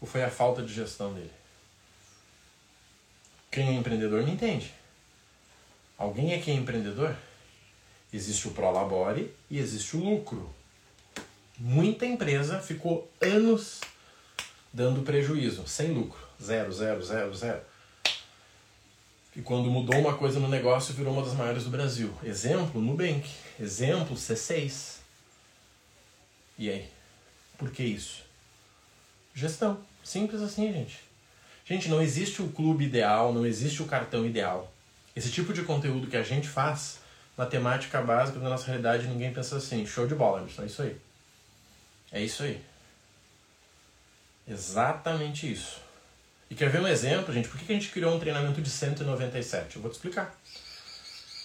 ou 0.00 0.06
foi 0.06 0.22
a 0.22 0.30
falta 0.30 0.62
de 0.62 0.72
gestão 0.72 1.12
dele? 1.12 1.32
Quem 3.50 3.68
é 3.68 3.72
empreendedor 3.72 4.22
me 4.22 4.30
entende. 4.30 4.72
Alguém 5.98 6.32
é 6.32 6.38
que 6.38 6.50
é 6.50 6.54
empreendedor? 6.54 7.16
Existe 8.12 8.46
o 8.46 8.52
prolabore 8.52 9.34
e 9.50 9.58
existe 9.58 9.96
o 9.96 10.00
lucro. 10.00 10.54
Muita 11.58 12.06
empresa 12.06 12.60
ficou 12.60 13.10
anos 13.20 13.80
dando 14.72 15.02
prejuízo, 15.02 15.66
sem 15.66 15.92
lucro. 15.92 16.24
Zero, 16.40 16.72
zero, 16.72 17.02
zero, 17.02 17.34
zero. 17.34 17.60
E 19.36 19.42
quando 19.42 19.70
mudou 19.70 19.98
uma 19.98 20.16
coisa 20.16 20.38
no 20.38 20.48
negócio, 20.48 20.94
virou 20.94 21.12
uma 21.12 21.22
das 21.22 21.34
maiores 21.34 21.64
do 21.64 21.70
Brasil. 21.70 22.14
Exemplo, 22.22 22.80
Nubank. 22.80 23.28
Exemplo, 23.60 24.16
C6. 24.16 24.98
E 26.56 26.70
aí? 26.70 26.88
Por 27.58 27.70
que 27.70 27.82
isso? 27.82 28.22
Gestão. 29.34 29.78
Simples 30.04 30.40
assim, 30.40 30.72
gente. 30.72 31.00
Gente, 31.64 31.88
não 31.88 32.00
existe 32.00 32.42
o 32.42 32.48
clube 32.48 32.84
ideal, 32.84 33.32
não 33.32 33.44
existe 33.46 33.82
o 33.82 33.86
cartão 33.86 34.24
ideal. 34.24 34.70
Esse 35.16 35.30
tipo 35.30 35.52
de 35.52 35.62
conteúdo 35.62 36.06
que 36.06 36.16
a 36.16 36.22
gente 36.22 36.46
faz, 36.46 36.98
na 37.36 37.46
temática 37.46 38.00
básica 38.02 38.38
da 38.38 38.48
nossa 38.48 38.66
realidade, 38.66 39.06
ninguém 39.06 39.32
pensa 39.32 39.56
assim, 39.56 39.86
show 39.86 40.06
de 40.06 40.14
bola, 40.14 40.40
Anderson, 40.40 40.62
é 40.62 40.66
isso 40.66 40.82
aí. 40.82 40.96
É 42.12 42.22
isso 42.22 42.42
aí. 42.42 42.60
Exatamente 44.46 45.50
isso. 45.50 45.80
E 46.54 46.56
quer 46.56 46.70
ver 46.70 46.80
um 46.80 46.86
exemplo, 46.86 47.34
gente? 47.34 47.48
Por 47.48 47.58
que 47.58 47.72
a 47.72 47.74
gente 47.74 47.88
criou 47.88 48.14
um 48.14 48.18
treinamento 48.20 48.62
de 48.62 48.70
197? 48.70 49.74
Eu 49.74 49.82
vou 49.82 49.90
te 49.90 49.94
explicar. 49.94 50.38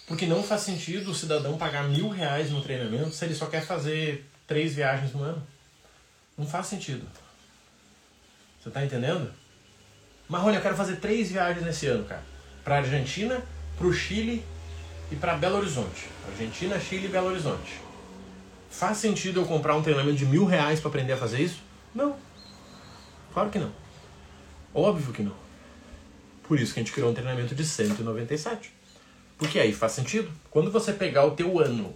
Porque 0.06 0.28
não 0.28 0.44
faz 0.44 0.62
sentido 0.62 1.10
o 1.10 1.16
cidadão 1.16 1.58
pagar 1.58 1.90
mil 1.90 2.10
reais 2.10 2.52
no 2.52 2.62
treinamento 2.62 3.10
se 3.10 3.26
ele 3.26 3.34
só 3.34 3.48
quer 3.48 3.66
fazer 3.66 4.30
três 4.46 4.76
viagens 4.76 5.12
no 5.12 5.24
ano. 5.24 5.42
Não 6.38 6.46
faz 6.46 6.68
sentido. 6.68 7.08
Você 8.62 8.70
tá 8.70 8.86
entendendo? 8.86 9.34
Marrone, 10.28 10.58
eu 10.58 10.62
quero 10.62 10.76
fazer 10.76 10.98
três 10.98 11.32
viagens 11.32 11.66
nesse 11.66 11.88
ano, 11.88 12.06
cara. 12.06 12.24
Pra 12.64 12.76
Argentina, 12.76 13.42
pro 13.80 13.92
Chile 13.92 14.46
e 15.12 15.16
para 15.16 15.34
Belo 15.34 15.58
Horizonte. 15.58 16.08
Argentina, 16.28 16.80
Chile 16.80 17.06
e 17.06 17.10
Belo 17.10 17.30
Horizonte. 17.30 17.82
Faz 18.70 19.00
sentido 19.00 19.40
eu 19.40 19.46
comprar 19.48 19.76
um 19.76 19.82
treinamento 19.82 20.18
de 20.18 20.28
mil 20.28 20.46
reais 20.46 20.80
para 20.80 20.90
aprender 20.90 21.14
a 21.14 21.18
fazer 21.18 21.42
isso? 21.42 21.64
Não. 21.96 22.16
Claro 23.34 23.50
que 23.50 23.58
não. 23.58 23.89
Óbvio 24.74 25.14
que 25.14 25.24
não. 25.24 25.36
Por 26.44 26.60
isso 26.60 26.74
que 26.74 26.80
a 26.80 26.84
gente 26.84 26.94
criou 26.94 27.12
um 27.12 27.14
treinamento 27.14 27.54
de 27.54 27.66
197. 27.66 28.72
Porque 29.38 29.60
aí 29.60 29.74
faz 29.74 29.94
sentido. 29.94 30.32
Quando 30.50 30.72
você 30.72 30.94
pegar 30.94 31.26
o 31.26 31.32
teu 31.32 31.60
ano 31.60 31.96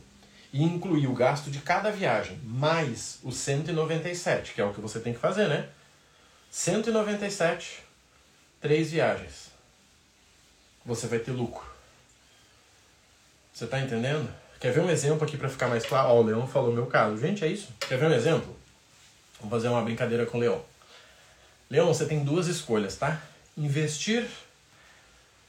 e 0.52 0.64
incluir 0.64 1.08
o 1.08 1.14
gasto 1.14 1.50
de 1.50 1.60
cada 1.60 1.92
viagem, 1.92 2.40
mais 2.44 3.20
os 3.24 3.36
197, 3.36 4.54
que 4.54 4.62
é 4.62 4.66
o 4.66 4.74
que 4.74 4.80
você 4.80 5.00
tem 5.00 5.14
que 5.14 5.20
fazer, 5.20 5.48
né? 5.48 5.70
197, 6.52 7.84
três 8.62 8.92
viagens. 8.92 9.50
Você 10.86 11.08
vai 11.08 11.20
ter 11.20 11.32
lucro. 11.32 11.66
Você 13.54 13.66
está 13.66 13.80
entendendo? 13.80 14.30
Quer 14.60 14.72
ver 14.72 14.82
um 14.82 14.90
exemplo 14.90 15.26
aqui 15.26 15.36
para 15.36 15.50
ficar 15.50 15.68
mais 15.68 15.86
claro? 15.86 16.10
Ó, 16.10 16.22
o 16.22 16.24
Leão 16.24 16.48
falou 16.48 16.72
meu 16.72 16.86
caso. 16.86 17.18
Gente, 17.18 17.44
é 17.44 17.48
isso. 17.48 17.70
Quer 17.80 17.98
ver 17.98 18.06
um 18.06 18.14
exemplo? 18.14 18.56
Vamos 19.40 19.52
fazer 19.52 19.68
uma 19.68 19.82
brincadeira 19.82 20.26
com 20.26 20.38
o 20.38 20.42
Leão. 20.42 20.64
Leão, 21.74 21.88
você 21.88 22.06
tem 22.06 22.24
duas 22.24 22.46
escolhas, 22.46 22.96
tá? 22.98 23.20
Investir 23.58 24.30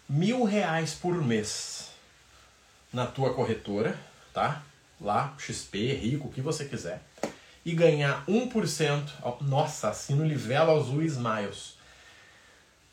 mil 0.08 0.42
reais 0.44 0.94
por 0.94 1.22
mês 1.22 1.90
na 2.90 3.04
tua 3.04 3.34
corretora, 3.34 3.94
tá? 4.32 4.62
Lá, 4.98 5.34
XP, 5.38 5.92
Rico, 5.92 6.28
o 6.28 6.32
que 6.32 6.40
você 6.40 6.64
quiser. 6.64 7.02
E 7.62 7.74
ganhar 7.74 8.24
1%. 8.26 9.02
Nossa, 9.42 9.90
assino 9.90 10.24
Livelo 10.24 10.74
Azul 10.74 11.02
Smiles. 11.02 11.74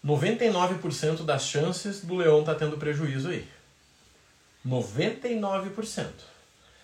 99% 0.06 1.24
das 1.24 1.48
chances 1.48 2.02
do 2.02 2.18
Leão 2.18 2.44
tá 2.44 2.54
tendo 2.54 2.78
prejuízo 2.78 3.30
aí. 3.30 3.48
99%. 4.68 6.10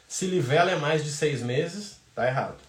Se 0.07 0.25
Livelo 0.27 0.69
é 0.69 0.77
mais 0.77 1.03
de 1.03 1.11
seis 1.11 1.41
meses, 1.41 1.97
tá 2.15 2.25
errado. 2.25 2.66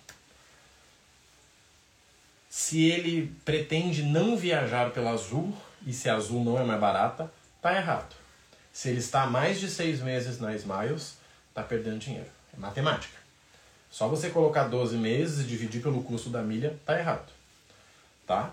Se 2.48 2.84
ele 2.88 3.34
pretende 3.44 4.02
não 4.02 4.36
viajar 4.36 4.90
pela 4.90 5.10
Azul, 5.10 5.54
e 5.86 5.92
se 5.92 6.08
a 6.08 6.16
Azul 6.16 6.44
não 6.44 6.58
é 6.58 6.64
mais 6.64 6.80
barata, 6.80 7.30
tá 7.60 7.76
errado. 7.76 8.14
Se 8.72 8.88
ele 8.88 8.98
está 8.98 9.26
mais 9.26 9.60
de 9.60 9.68
seis 9.68 10.00
meses 10.00 10.38
na 10.38 10.54
Smiles, 10.54 11.16
tá 11.52 11.62
perdendo 11.62 11.98
dinheiro. 11.98 12.28
É 12.56 12.60
matemática. 12.60 13.18
Só 13.90 14.08
você 14.08 14.30
colocar 14.30 14.68
12 14.68 14.96
meses 14.96 15.44
e 15.44 15.48
dividir 15.48 15.82
pelo 15.82 16.02
custo 16.02 16.30
da 16.30 16.42
milha, 16.42 16.78
tá 16.84 16.98
errado. 16.98 17.32
Tá? 18.26 18.52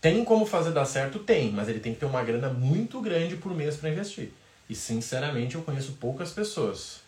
Tem 0.00 0.24
como 0.24 0.46
fazer 0.46 0.72
dar 0.72 0.84
certo? 0.84 1.18
Tem, 1.18 1.50
mas 1.50 1.68
ele 1.68 1.80
tem 1.80 1.94
que 1.94 2.00
ter 2.00 2.06
uma 2.06 2.22
grana 2.22 2.48
muito 2.50 3.00
grande 3.00 3.36
por 3.36 3.54
mês 3.54 3.76
para 3.76 3.90
investir. 3.90 4.32
E 4.68 4.74
sinceramente 4.74 5.54
eu 5.54 5.62
conheço 5.62 5.92
poucas 5.92 6.30
pessoas. 6.30 7.00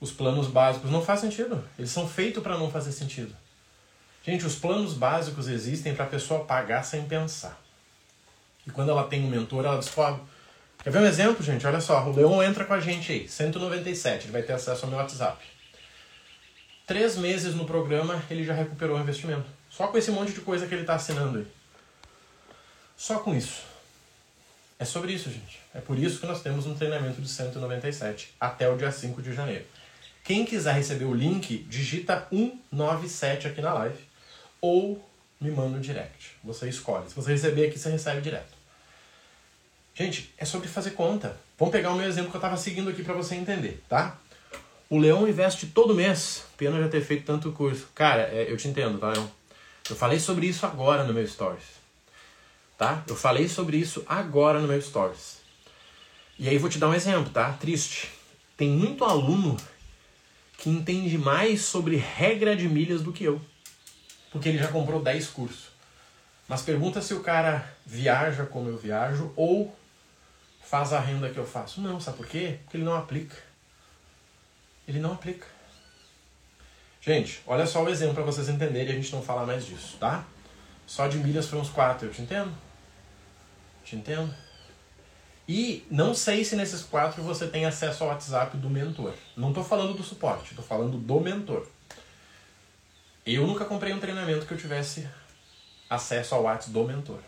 Os 0.00 0.10
planos 0.10 0.48
básicos 0.48 0.90
não 0.90 1.02
fazem 1.02 1.30
sentido. 1.30 1.62
Eles 1.78 1.90
são 1.90 2.08
feitos 2.08 2.42
para 2.42 2.58
não 2.58 2.70
fazer 2.70 2.92
sentido. 2.92 3.34
Gente, 4.26 4.46
os 4.46 4.54
planos 4.54 4.94
básicos 4.94 5.48
existem 5.48 5.94
para 5.94 6.06
a 6.06 6.08
pessoa 6.08 6.44
pagar 6.44 6.82
sem 6.82 7.04
pensar. 7.04 7.60
E 8.66 8.70
quando 8.70 8.90
ela 8.90 9.06
tem 9.06 9.22
um 9.22 9.28
mentor, 9.28 9.66
ela 9.66 9.76
descobre. 9.76 10.22
Quer 10.82 10.90
ver 10.90 11.00
um 11.00 11.06
exemplo, 11.06 11.44
gente? 11.44 11.66
Olha 11.66 11.80
só, 11.80 12.08
o 12.08 12.14
Leon 12.14 12.42
entra 12.42 12.64
com 12.64 12.72
a 12.72 12.80
gente 12.80 13.12
aí, 13.12 13.28
197, 13.28 14.24
ele 14.24 14.32
vai 14.32 14.42
ter 14.42 14.54
acesso 14.54 14.84
ao 14.84 14.90
meu 14.90 14.98
WhatsApp. 14.98 15.44
Três 16.86 17.16
meses 17.16 17.54
no 17.54 17.66
programa, 17.66 18.22
ele 18.30 18.44
já 18.44 18.54
recuperou 18.54 18.96
o 18.96 19.00
investimento. 19.00 19.44
Só 19.70 19.88
com 19.88 19.98
esse 19.98 20.10
monte 20.10 20.32
de 20.32 20.40
coisa 20.40 20.66
que 20.66 20.74
ele 20.74 20.82
está 20.82 20.94
assinando 20.94 21.38
aí. 21.38 21.46
Só 22.96 23.18
com 23.18 23.34
isso. 23.34 23.62
É 24.78 24.84
sobre 24.86 25.12
isso, 25.12 25.30
gente. 25.30 25.60
É 25.74 25.80
por 25.80 25.98
isso 25.98 26.20
que 26.20 26.26
nós 26.26 26.42
temos 26.42 26.66
um 26.66 26.74
treinamento 26.74 27.20
de 27.20 27.28
197 27.28 28.34
até 28.40 28.68
o 28.68 28.76
dia 28.76 28.90
5 28.90 29.20
de 29.20 29.34
janeiro. 29.34 29.64
Quem 30.22 30.46
quiser 30.46 30.74
receber 30.74 31.04
o 31.04 31.14
link, 31.14 31.58
digita 31.68 32.26
197 32.30 33.48
aqui 33.48 33.60
na 33.60 33.74
live 33.74 33.98
ou 34.64 34.98
me 35.38 35.50
manda 35.50 35.76
um 35.76 35.80
direct. 35.80 36.36
Você 36.42 36.70
escolhe. 36.70 37.06
Se 37.06 37.14
você 37.14 37.32
receber 37.32 37.66
aqui, 37.66 37.78
você 37.78 37.90
recebe 37.90 38.22
direto. 38.22 38.54
Gente, 39.94 40.32
é 40.38 40.44
sobre 40.46 40.68
fazer 40.68 40.92
conta. 40.92 41.38
Vamos 41.58 41.70
pegar 41.70 41.92
o 41.92 41.96
meu 41.96 42.06
exemplo 42.06 42.30
que 42.30 42.36
eu 42.36 42.38
estava 42.38 42.56
seguindo 42.56 42.88
aqui 42.88 43.04
para 43.04 43.12
você 43.12 43.34
entender, 43.34 43.82
tá? 43.90 44.18
O 44.88 44.98
Leão 44.98 45.28
investe 45.28 45.66
todo 45.66 45.94
mês. 45.94 46.44
Pena 46.56 46.80
já 46.80 46.88
ter 46.88 47.02
feito 47.02 47.26
tanto 47.26 47.52
curso. 47.52 47.88
Cara, 47.94 48.22
é, 48.22 48.50
eu 48.50 48.56
te 48.56 48.66
entendo, 48.66 48.98
tá, 48.98 49.10
Leão? 49.10 49.30
Eu 49.90 49.94
falei 49.94 50.18
sobre 50.18 50.46
isso 50.46 50.64
agora 50.64 51.04
no 51.04 51.12
meu 51.12 51.26
Stories. 51.28 51.74
Tá? 52.78 53.04
Eu 53.06 53.14
falei 53.14 53.46
sobre 53.46 53.76
isso 53.76 54.02
agora 54.06 54.60
no 54.60 54.66
meu 54.66 54.80
Stories. 54.80 55.42
E 56.38 56.48
aí 56.48 56.56
vou 56.56 56.70
te 56.70 56.78
dar 56.78 56.88
um 56.88 56.94
exemplo, 56.94 57.30
tá? 57.30 57.52
Triste. 57.52 58.10
Tem 58.56 58.70
muito 58.70 59.04
aluno 59.04 59.58
que 60.56 60.70
entende 60.70 61.18
mais 61.18 61.60
sobre 61.60 61.96
regra 61.96 62.56
de 62.56 62.66
milhas 62.66 63.02
do 63.02 63.12
que 63.12 63.24
eu 63.24 63.40
porque 64.34 64.48
ele 64.48 64.58
já 64.58 64.66
comprou 64.66 65.00
10 65.00 65.28
cursos. 65.28 65.68
Mas 66.48 66.60
pergunta 66.60 67.00
se 67.00 67.14
o 67.14 67.20
cara 67.20 67.72
viaja 67.86 68.44
como 68.44 68.68
eu 68.68 68.76
viajo 68.76 69.32
ou 69.36 69.72
faz 70.60 70.92
a 70.92 70.98
renda 70.98 71.30
que 71.30 71.38
eu 71.38 71.46
faço. 71.46 71.80
Não, 71.80 72.00
sabe 72.00 72.16
por 72.16 72.26
quê? 72.26 72.58
Porque 72.64 72.76
ele 72.76 72.84
não 72.84 72.96
aplica. 72.96 73.36
Ele 74.88 74.98
não 74.98 75.12
aplica. 75.12 75.46
Gente, 77.00 77.42
olha 77.46 77.64
só 77.64 77.84
o 77.84 77.88
exemplo 77.88 78.14
para 78.14 78.24
vocês 78.24 78.48
entenderem 78.48 78.88
e 78.88 78.90
a 78.90 79.00
gente 79.00 79.12
não 79.12 79.22
falar 79.22 79.46
mais 79.46 79.64
disso, 79.64 79.96
tá? 80.00 80.24
Só 80.84 81.06
de 81.06 81.16
milhas 81.18 81.46
foi 81.46 81.60
uns 81.60 81.70
4, 81.70 82.08
eu 82.08 82.12
te 82.12 82.20
entendo. 82.20 82.52
Te 83.84 83.94
entendo. 83.94 84.34
E 85.46 85.86
não 85.88 86.12
sei 86.12 86.44
se 86.44 86.56
nesses 86.56 86.82
quatro 86.82 87.22
você 87.22 87.46
tem 87.46 87.66
acesso 87.66 88.02
ao 88.02 88.10
WhatsApp 88.10 88.56
do 88.56 88.68
mentor. 88.68 89.14
Não 89.36 89.50
estou 89.50 89.62
falando 89.62 89.94
do 89.94 90.02
suporte, 90.02 90.50
estou 90.50 90.64
falando 90.64 90.98
do 90.98 91.20
mentor. 91.20 91.68
Eu 93.26 93.46
nunca 93.46 93.64
comprei 93.64 93.92
um 93.94 93.98
treinamento 93.98 94.44
que 94.44 94.52
eu 94.52 94.58
tivesse 94.58 95.08
acesso 95.88 96.34
ao 96.34 96.42
WhatsApp 96.42 96.72
do 96.72 96.84
mentor. 96.84 97.20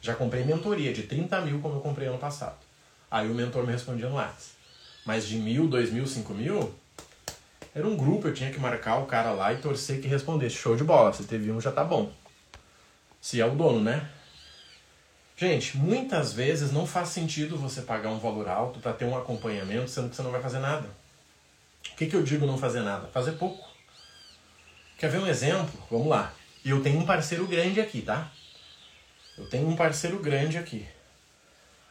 Já 0.00 0.14
comprei 0.14 0.42
mentoria 0.42 0.92
de 0.92 1.02
30 1.02 1.40
mil, 1.42 1.60
como 1.60 1.74
eu 1.74 1.80
comprei 1.80 2.08
ano 2.08 2.18
passado. 2.18 2.56
Aí 3.10 3.30
o 3.30 3.34
mentor 3.34 3.66
me 3.66 3.72
respondia 3.72 4.08
no 4.08 4.14
WhatsApp. 4.14 4.56
Mas 5.04 5.26
de 5.26 5.36
mil, 5.36 5.68
dois 5.68 5.90
mil, 5.90 6.06
cinco 6.06 6.32
mil, 6.32 6.74
era 7.74 7.86
um 7.86 7.94
grupo, 7.94 8.26
eu 8.26 8.34
tinha 8.34 8.50
que 8.50 8.58
marcar 8.58 8.96
o 8.96 9.06
cara 9.06 9.32
lá 9.32 9.52
e 9.52 9.58
torcer 9.58 10.00
que 10.00 10.08
respondesse. 10.08 10.56
Show 10.56 10.74
de 10.76 10.82
bola, 10.82 11.12
se 11.12 11.24
teve 11.24 11.50
um 11.52 11.60
já 11.60 11.70
tá 11.70 11.84
bom. 11.84 12.10
Se 13.20 13.38
é 13.38 13.44
o 13.44 13.54
dono, 13.54 13.80
né? 13.80 14.08
Gente, 15.36 15.76
muitas 15.76 16.32
vezes 16.32 16.72
não 16.72 16.86
faz 16.86 17.10
sentido 17.10 17.58
você 17.58 17.82
pagar 17.82 18.08
um 18.08 18.18
valor 18.18 18.48
alto 18.48 18.80
para 18.80 18.94
ter 18.94 19.04
um 19.04 19.14
acompanhamento, 19.14 19.90
sendo 19.90 20.08
que 20.08 20.16
você 20.16 20.22
não 20.22 20.30
vai 20.30 20.40
fazer 20.40 20.58
nada. 20.58 20.88
O 21.92 21.96
que, 21.96 22.06
que 22.06 22.16
eu 22.16 22.22
digo 22.22 22.46
não 22.46 22.56
fazer 22.56 22.80
nada? 22.80 23.06
Fazer 23.08 23.32
pouco. 23.32 23.75
Quer 24.98 25.10
ver 25.10 25.18
um 25.18 25.26
exemplo? 25.26 25.78
Vamos 25.90 26.08
lá. 26.08 26.32
Eu 26.64 26.82
tenho 26.82 26.98
um 26.98 27.06
parceiro 27.06 27.46
grande 27.46 27.80
aqui, 27.80 28.00
tá? 28.00 28.30
Eu 29.36 29.46
tenho 29.48 29.68
um 29.68 29.76
parceiro 29.76 30.18
grande 30.18 30.56
aqui. 30.56 30.86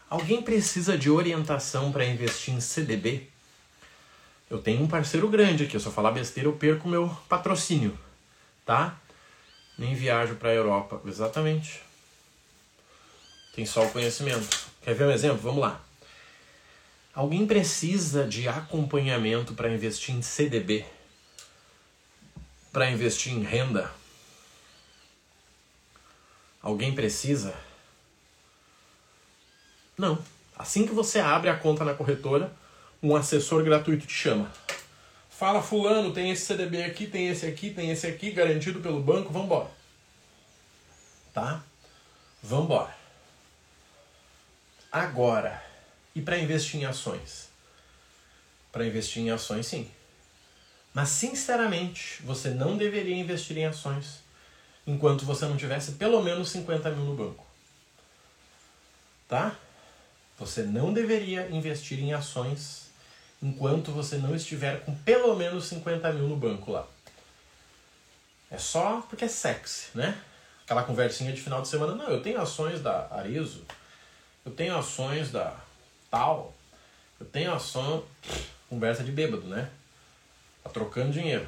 Alguém 0.09 0.41
precisa 0.41 0.97
de 0.97 1.09
orientação 1.09 1.91
para 1.91 2.05
investir 2.05 2.53
em 2.53 2.59
CDB? 2.59 3.27
Eu 4.49 4.59
tenho 4.61 4.81
um 4.81 4.87
parceiro 4.87 5.27
grande 5.29 5.63
aqui. 5.63 5.79
Se 5.79 5.85
eu 5.85 5.91
falar 5.91 6.11
besteira, 6.11 6.49
eu 6.49 6.53
perco 6.53 6.87
meu 6.87 7.09
patrocínio, 7.29 7.97
tá? 8.65 8.99
Nem 9.77 9.93
viajo 9.93 10.35
para 10.35 10.49
a 10.49 10.53
Europa. 10.53 11.01
Exatamente. 11.05 11.81
Tem 13.55 13.65
só 13.65 13.85
o 13.85 13.91
conhecimento. 13.91 14.65
Quer 14.81 14.95
ver 14.95 15.05
um 15.05 15.11
exemplo? 15.11 15.37
Vamos 15.37 15.61
lá. 15.61 15.81
Alguém 17.13 17.45
precisa 17.45 18.27
de 18.27 18.47
acompanhamento 18.47 19.53
para 19.53 19.71
investir 19.71 20.13
em 20.13 20.21
CDB? 20.21 20.85
Para 22.75 22.91
investir 22.91 23.31
em 23.31 23.41
renda? 23.41 23.89
Alguém 26.61 26.93
precisa? 26.93 27.55
Não. 29.97 30.21
Assim 30.57 30.85
que 30.85 30.91
você 30.91 31.19
abre 31.21 31.49
a 31.49 31.55
conta 31.55 31.85
na 31.85 31.93
corretora, 31.93 32.53
um 33.01 33.15
assessor 33.15 33.63
gratuito 33.63 34.05
te 34.05 34.11
chama. 34.11 34.51
Fala, 35.29 35.63
fulano, 35.63 36.11
tem 36.11 36.31
esse 36.31 36.45
CDB 36.47 36.83
aqui, 36.83 37.07
tem 37.07 37.29
esse 37.29 37.45
aqui, 37.45 37.69
tem 37.69 37.91
esse 37.91 38.07
aqui, 38.07 38.29
garantido 38.29 38.81
pelo 38.81 39.01
banco, 39.01 39.31
vambora. 39.31 39.71
Tá? 41.33 41.63
Vambora. 42.43 42.93
Agora, 44.91 45.63
e 46.13 46.21
para 46.21 46.37
investir 46.37 46.81
em 46.81 46.83
ações? 46.83 47.47
Para 48.69 48.85
investir 48.85 49.23
em 49.23 49.31
ações, 49.31 49.65
sim. 49.65 49.89
Mas, 50.95 51.09
sinceramente, 51.09 52.23
você 52.23 52.51
não 52.51 52.77
deveria 52.77 53.17
investir 53.17 53.57
em 53.57 53.65
ações 53.65 54.23
enquanto 54.87 55.25
você 55.25 55.45
não 55.45 55.57
tivesse 55.57 55.91
pelo 55.93 56.23
menos 56.23 56.49
50 56.51 56.89
mil 56.91 57.03
no 57.03 57.13
banco. 57.13 57.45
Tá? 59.27 59.53
Você 60.39 60.63
não 60.63 60.93
deveria 60.93 61.49
investir 61.49 61.99
em 61.99 62.13
ações 62.13 62.85
enquanto 63.43 63.91
você 63.91 64.15
não 64.15 64.33
estiver 64.33 64.85
com 64.85 64.95
pelo 64.95 65.35
menos 65.35 65.65
50 65.65 66.13
mil 66.13 66.29
no 66.29 66.37
banco 66.37 66.71
lá. 66.71 66.87
É 68.49 68.57
só 68.57 69.01
porque 69.01 69.25
é 69.25 69.27
sexy, 69.27 69.89
né? 69.93 70.17
Aquela 70.63 70.83
conversinha 70.83 71.33
de 71.33 71.41
final 71.41 71.61
de 71.61 71.67
semana. 71.67 71.93
Não, 71.93 72.07
eu 72.07 72.21
tenho 72.21 72.39
ações 72.39 72.81
da 72.81 73.09
Arizo, 73.11 73.65
eu 74.45 74.51
tenho 74.53 74.77
ações 74.77 75.29
da 75.29 75.59
tal, 76.09 76.53
eu 77.19 77.25
tenho 77.25 77.53
ação. 77.53 78.05
Conversa 78.69 79.03
de 79.03 79.11
bêbado, 79.11 79.45
né? 79.45 79.69
Tá 80.65 80.71
trocando 80.71 81.11
dinheiro. 81.11 81.47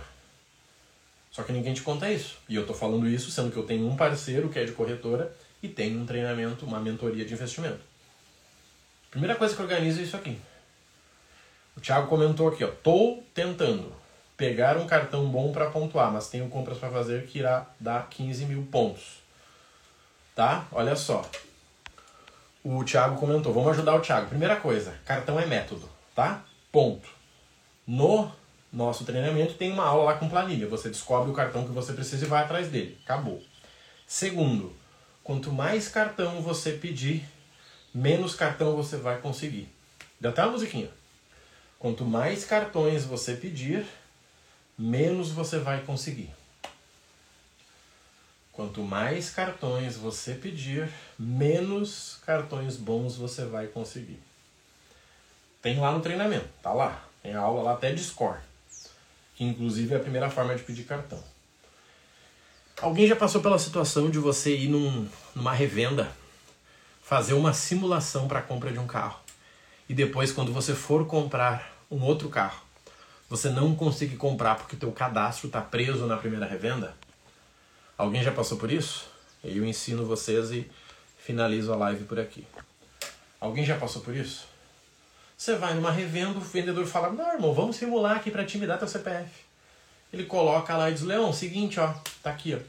Só 1.31 1.41
que 1.41 1.51
ninguém 1.51 1.73
te 1.73 1.81
conta 1.81 2.09
isso. 2.09 2.37
E 2.47 2.55
eu 2.55 2.67
tô 2.67 2.73
falando 2.73 3.09
isso 3.09 3.31
sendo 3.31 3.51
que 3.51 3.57
eu 3.57 3.65
tenho 3.65 3.87
um 3.87 3.97
parceiro 3.97 4.47
que 4.47 4.59
é 4.59 4.63
de 4.63 4.73
corretora 4.73 5.35
e 5.61 5.67
tenho 5.67 5.99
um 5.99 6.05
treinamento, 6.05 6.65
uma 6.65 6.79
mentoria 6.79 7.25
de 7.25 7.33
investimento. 7.33 7.79
Primeira 9.09 9.35
coisa 9.35 9.55
que 9.55 9.61
organiza 9.61 10.01
é 10.01 10.03
isso 10.03 10.15
aqui. 10.15 10.39
O 11.75 11.81
Thiago 11.81 12.07
comentou 12.07 12.47
aqui, 12.47 12.63
ó. 12.63 12.67
Tô 12.67 13.23
tentando 13.33 13.91
pegar 14.37 14.77
um 14.77 14.85
cartão 14.85 15.27
bom 15.27 15.51
para 15.51 15.71
pontuar, 15.71 16.11
mas 16.11 16.29
tenho 16.29 16.47
compras 16.47 16.77
para 16.77 16.91
fazer 16.91 17.25
que 17.25 17.39
irá 17.39 17.65
dar 17.79 18.07
15 18.09 18.45
mil 18.45 18.67
pontos. 18.71 19.17
Tá? 20.35 20.67
Olha 20.71 20.95
só. 20.95 21.27
O 22.63 22.83
Thiago 22.83 23.19
comentou. 23.19 23.51
Vamos 23.51 23.71
ajudar 23.71 23.95
o 23.95 24.01
Thiago. 24.01 24.29
Primeira 24.29 24.57
coisa, 24.57 24.93
cartão 25.05 25.39
é 25.39 25.47
método, 25.47 25.89
tá? 26.13 26.43
Ponto. 26.71 27.09
No 27.87 28.31
nosso 28.77 29.03
treinamento 29.03 29.55
tem 29.55 29.71
uma 29.71 29.83
aula 29.83 30.11
lá 30.11 30.17
com 30.17 30.29
planilha. 30.29 30.67
Você 30.67 30.87
descobre 30.89 31.31
o 31.31 31.33
cartão 31.33 31.65
que 31.65 31.71
você 31.71 31.93
precisa 31.93 32.25
e 32.25 32.29
vai 32.29 32.43
atrás 32.43 32.69
dele. 32.69 32.97
Acabou. 33.03 33.43
Segundo, 34.05 34.71
quanto 35.23 35.51
mais 35.51 35.87
cartão 35.87 36.41
você 36.41 36.73
pedir, 36.73 37.27
menos 37.93 38.35
cartão 38.35 38.75
você 38.75 38.95
vai 38.95 39.19
conseguir. 39.19 39.67
Deu 40.19 40.29
até 40.29 40.43
uma 40.43 40.51
musiquinha. 40.51 40.89
Quanto 41.79 42.05
mais 42.05 42.45
cartões 42.45 43.03
você 43.03 43.33
pedir, 43.33 43.85
menos 44.77 45.31
você 45.31 45.57
vai 45.57 45.81
conseguir. 45.81 46.29
Quanto 48.51 48.81
mais 48.81 49.29
cartões 49.31 49.97
você 49.97 50.33
pedir, 50.35 50.89
menos 51.17 52.19
cartões 52.25 52.77
bons 52.77 53.15
você 53.15 53.45
vai 53.45 53.67
conseguir. 53.67 54.19
Tem 55.61 55.79
lá 55.79 55.91
no 55.91 55.99
treinamento, 55.99 56.47
tá 56.61 56.73
lá. 56.73 57.03
Tem 57.21 57.33
a 57.33 57.41
aula 57.41 57.61
lá 57.61 57.73
até 57.73 57.91
de 57.91 58.03
score, 58.03 58.39
que 59.37 59.43
inclusive 59.43 59.93
é 59.93 59.97
a 59.97 59.99
primeira 59.99 60.31
forma 60.31 60.55
de 60.55 60.63
pedir 60.63 60.83
cartão. 60.83 61.23
Alguém 62.81 63.07
já 63.07 63.15
passou 63.15 63.39
pela 63.39 63.59
situação 63.59 64.09
de 64.09 64.17
você 64.17 64.55
ir 64.55 64.67
num, 64.67 65.07
numa 65.35 65.53
revenda, 65.53 66.11
fazer 67.03 67.33
uma 67.33 67.53
simulação 67.53 68.27
para 68.27 68.39
a 68.39 68.41
compra 68.41 68.71
de 68.71 68.79
um 68.79 68.87
carro 68.87 69.19
e 69.87 69.93
depois 69.93 70.31
quando 70.31 70.51
você 70.51 70.73
for 70.73 71.05
comprar 71.05 71.71
um 71.89 72.01
outro 72.01 72.29
carro, 72.29 72.61
você 73.29 73.49
não 73.49 73.75
conseguir 73.75 74.17
comprar 74.17 74.55
porque 74.55 74.75
teu 74.75 74.91
cadastro 74.91 75.47
está 75.47 75.61
preso 75.61 76.07
na 76.07 76.17
primeira 76.17 76.45
revenda? 76.45 76.95
Alguém 77.95 78.23
já 78.23 78.31
passou 78.31 78.57
por 78.57 78.71
isso? 78.71 79.05
Eu 79.43 79.63
ensino 79.65 80.05
vocês 80.05 80.51
e 80.51 80.69
finalizo 81.17 81.71
a 81.71 81.75
live 81.75 82.05
por 82.05 82.19
aqui. 82.19 82.45
Alguém 83.39 83.63
já 83.63 83.77
passou 83.77 84.01
por 84.01 84.15
isso? 84.15 84.47
Você 85.37 85.55
vai 85.55 85.75
numa 85.75 85.91
revenda, 85.91 86.39
o 86.39 86.41
vendedor 86.41 86.87
fala: 86.87 87.11
Não, 87.11 87.33
irmão, 87.33 87.53
vamos 87.53 87.75
simular 87.75 88.17
aqui 88.17 88.31
para 88.31 88.43
te 88.43 88.57
me 88.57 88.65
dar 88.65 88.79
teu 88.79 88.87
CPF. 88.87 89.29
Ele 90.11 90.25
coloca 90.25 90.75
lá 90.75 90.89
e 90.89 90.93
diz: 90.93 91.03
Leão, 91.03 91.31
seguinte, 91.31 91.79
ó, 91.79 91.93
tá 92.23 92.31
aqui, 92.31 92.55
ó. 92.55 92.59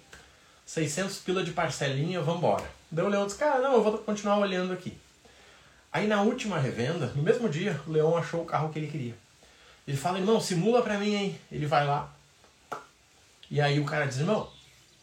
600 0.66 1.16
pila 1.20 1.42
de 1.42 1.52
parcelinha, 1.52 2.20
vambora. 2.20 2.70
Daí 2.90 3.06
o 3.06 3.08
Leão 3.08 3.24
diz: 3.24 3.34
Cara, 3.34 3.60
não, 3.60 3.72
eu 3.72 3.82
vou 3.82 3.96
continuar 3.96 4.36
olhando 4.36 4.74
aqui. 4.74 4.98
Aí 5.90 6.06
na 6.06 6.20
última 6.20 6.58
revenda, 6.58 7.06
no 7.16 7.22
mesmo 7.22 7.48
dia, 7.48 7.80
o 7.86 7.90
Leão 7.90 8.14
achou 8.14 8.42
o 8.42 8.46
carro 8.46 8.68
que 8.68 8.78
ele 8.78 8.90
queria. 8.90 9.14
Ele 9.86 9.96
fala: 9.96 10.18
Irmão, 10.18 10.38
simula 10.38 10.82
pra 10.82 10.98
mim, 10.98 11.14
hein? 11.14 11.40
Ele 11.50 11.64
vai 11.64 11.86
lá. 11.86 12.12
E 13.50 13.62
aí 13.62 13.80
o 13.80 13.86
cara 13.86 14.04
diz: 14.04 14.18
Irmão, 14.18 14.46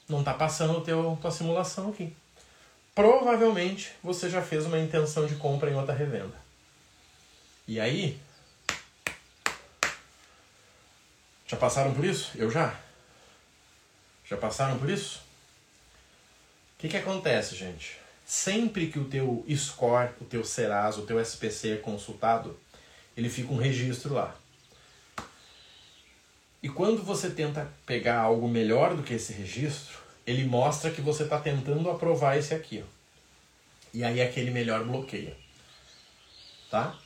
não 0.08 0.20
está 0.20 0.36
passando 0.36 0.78
a 0.78 1.16
tua 1.16 1.32
simulação 1.32 1.90
aqui. 1.90 2.16
Provavelmente 2.94 3.92
você 4.04 4.30
já 4.30 4.44
fez 4.44 4.68
uma 4.68 4.78
intenção 4.78 5.26
de 5.26 5.34
compra 5.36 5.72
em 5.72 5.76
outra 5.76 5.96
revenda. 5.96 6.45
E 7.68 7.80
aí? 7.80 8.20
Já 11.48 11.58
passaram 11.58 11.94
por 11.94 12.06
isso? 12.06 12.32
Eu 12.36 12.50
já. 12.50 12.80
Já 14.24 14.38
passaram 14.38 14.78
por 14.78 14.90
isso? 14.90 15.20
O 16.76 16.80
que, 16.80 16.90
que 16.90 16.98
acontece, 16.98 17.56
gente? 17.56 17.98
Sempre 18.26 18.88
que 18.88 19.00
o 19.00 19.06
teu 19.06 19.46
score, 19.56 20.10
o 20.20 20.26
teu 20.26 20.44
Serasa, 20.44 21.00
o 21.00 21.06
teu 21.06 21.20
SPC 21.20 21.74
é 21.74 21.78
consultado, 21.78 22.60
ele 23.16 23.30
fica 23.30 23.54
um 23.54 23.58
registro 23.58 24.14
lá. 24.14 24.36
E 26.62 26.70
quando 26.70 27.04
você 27.04 27.30
tenta 27.30 27.72
pegar 27.86 28.20
algo 28.20 28.48
melhor 28.48 28.96
do 28.96 29.04
que 29.04 29.14
esse 29.14 29.32
registro, 29.32 30.00
ele 30.26 30.44
mostra 30.46 30.90
que 30.90 31.02
você 31.02 31.24
está 31.24 31.40
tentando 31.40 31.90
aprovar 31.90 32.38
esse 32.38 32.56
aqui. 32.56 32.84
Ó. 32.84 32.96
E 33.94 34.04
aí 34.04 34.20
aquele 34.22 34.50
melhor 34.50 34.84
bloqueia. 34.84 35.38
Tá? 36.70 37.00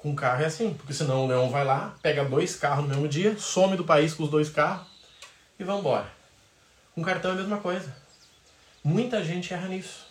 Com 0.00 0.14
carro 0.14 0.42
é 0.42 0.46
assim, 0.46 0.72
porque 0.72 0.94
senão 0.94 1.24
o 1.24 1.28
leão 1.28 1.50
vai 1.50 1.62
lá, 1.62 1.94
pega 2.00 2.24
dois 2.24 2.56
carros 2.56 2.84
no 2.84 2.88
mesmo 2.88 3.06
dia, 3.06 3.38
some 3.38 3.76
do 3.76 3.84
país 3.84 4.14
com 4.14 4.22
os 4.22 4.30
dois 4.30 4.48
carros 4.48 4.86
e 5.58 5.62
vambora. 5.62 6.10
Com 6.94 7.02
cartão 7.02 7.32
é 7.32 7.34
a 7.34 7.36
mesma 7.36 7.58
coisa. 7.58 7.94
Muita 8.82 9.22
gente 9.22 9.52
erra 9.52 9.68
nisso. 9.68 10.06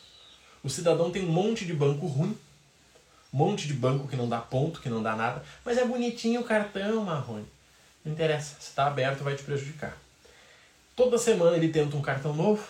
O 0.63 0.69
cidadão 0.69 1.09
tem 1.09 1.25
um 1.25 1.31
monte 1.31 1.65
de 1.65 1.73
banco 1.73 2.05
ruim, 2.05 2.37
um 3.33 3.37
monte 3.37 3.65
de 3.65 3.73
banco 3.73 4.07
que 4.07 4.15
não 4.15 4.29
dá 4.29 4.37
ponto, 4.37 4.79
que 4.79 4.89
não 4.89 5.01
dá 5.01 5.15
nada, 5.15 5.43
mas 5.65 5.75
é 5.79 5.83
bonitinho 5.83 6.41
o 6.41 6.43
cartão, 6.43 7.03
Marrone. 7.03 7.47
Não 8.05 8.13
interessa, 8.13 8.57
se 8.59 8.69
está 8.69 8.85
aberto 8.85 9.23
vai 9.23 9.35
te 9.35 9.41
prejudicar. 9.41 9.97
Toda 10.95 11.17
semana 11.17 11.57
ele 11.57 11.69
tenta 11.69 11.97
um 11.97 12.01
cartão 12.01 12.35
novo. 12.35 12.63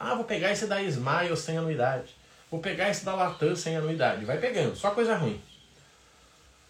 Ah, 0.00 0.14
vou 0.14 0.24
pegar 0.24 0.52
esse 0.52 0.66
da 0.66 0.80
Smile 0.82 1.36
sem 1.36 1.58
anuidade. 1.58 2.14
Vou 2.50 2.60
pegar 2.60 2.88
esse 2.88 3.04
da 3.04 3.14
Latam 3.14 3.54
sem 3.54 3.76
anuidade. 3.76 4.24
Vai 4.24 4.38
pegando, 4.38 4.74
só 4.74 4.90
coisa 4.92 5.14
ruim. 5.16 5.38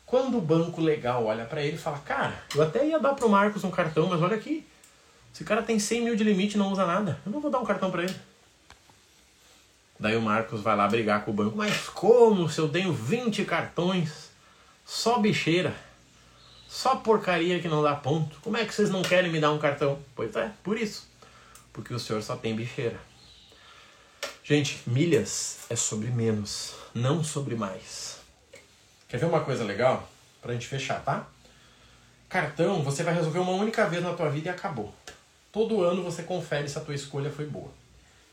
Quando 0.06 0.38
o 0.38 0.40
banco 0.40 0.80
legal 0.80 1.26
olha 1.26 1.44
para 1.44 1.60
ele 1.60 1.74
e 1.74 1.78
fala, 1.78 1.98
cara, 1.98 2.40
eu 2.54 2.62
até 2.62 2.86
ia 2.86 2.98
dar 2.98 3.14
pro 3.14 3.28
Marcos 3.28 3.64
um 3.64 3.70
cartão, 3.72 4.06
mas 4.06 4.22
olha 4.22 4.36
aqui. 4.36 4.64
Esse 5.34 5.42
cara 5.42 5.62
tem 5.62 5.80
100 5.80 6.02
mil 6.02 6.16
de 6.16 6.22
limite 6.22 6.54
e 6.54 6.58
não 6.58 6.70
usa 6.70 6.86
nada. 6.86 7.20
Eu 7.26 7.32
não 7.32 7.40
vou 7.40 7.50
dar 7.50 7.58
um 7.58 7.64
cartão 7.64 7.90
para 7.90 8.04
ele. 8.04 8.16
Daí 9.98 10.16
o 10.16 10.22
Marcos 10.22 10.60
vai 10.60 10.76
lá 10.76 10.86
brigar 10.86 11.24
com 11.24 11.32
o 11.32 11.34
banco. 11.34 11.56
Mas 11.56 11.88
como 11.88 12.48
se 12.48 12.60
eu 12.60 12.68
tenho 12.68 12.92
20 12.92 13.44
cartões? 13.44 14.30
Só 14.84 15.18
bicheira. 15.18 15.74
Só 16.68 16.96
porcaria 16.96 17.60
que 17.60 17.68
não 17.68 17.82
dá 17.82 17.94
ponto. 17.96 18.38
Como 18.42 18.56
é 18.56 18.64
que 18.64 18.72
vocês 18.72 18.90
não 18.90 19.02
querem 19.02 19.30
me 19.30 19.40
dar 19.40 19.50
um 19.52 19.58
cartão? 19.58 19.98
Pois 20.14 20.36
é, 20.36 20.52
por 20.62 20.78
isso. 20.78 21.08
Porque 21.72 21.92
o 21.92 21.98
senhor 21.98 22.22
só 22.22 22.36
tem 22.36 22.54
bicheira. 22.54 23.00
Gente, 24.44 24.80
milhas 24.86 25.66
é 25.68 25.74
sobre 25.74 26.08
menos, 26.10 26.74
não 26.94 27.24
sobre 27.24 27.56
mais. 27.56 28.05
Quer 29.08 29.18
ver 29.18 29.26
uma 29.26 29.44
coisa 29.44 29.64
legal? 29.64 30.08
Pra 30.42 30.52
gente 30.52 30.66
fechar, 30.66 31.02
tá? 31.02 31.26
Cartão, 32.28 32.82
você 32.82 33.02
vai 33.02 33.14
resolver 33.14 33.38
uma 33.38 33.52
única 33.52 33.88
vez 33.88 34.02
na 34.02 34.14
tua 34.14 34.28
vida 34.28 34.48
e 34.48 34.52
acabou. 34.52 34.92
Todo 35.52 35.82
ano 35.82 36.02
você 36.02 36.22
confere 36.22 36.68
se 36.68 36.76
a 36.76 36.80
tua 36.80 36.94
escolha 36.94 37.30
foi 37.30 37.46
boa. 37.46 37.70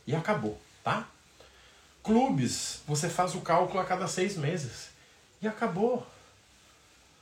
E 0.06 0.16
acabou, 0.16 0.60
tá? 0.84 1.08
Clubes, 2.04 2.82
você 2.88 3.08
faz 3.08 3.36
o 3.36 3.42
cálculo 3.42 3.80
a 3.80 3.86
cada 3.86 4.08
seis 4.08 4.36
meses. 4.36 4.90
E 5.42 5.48
acabou. 5.48 6.06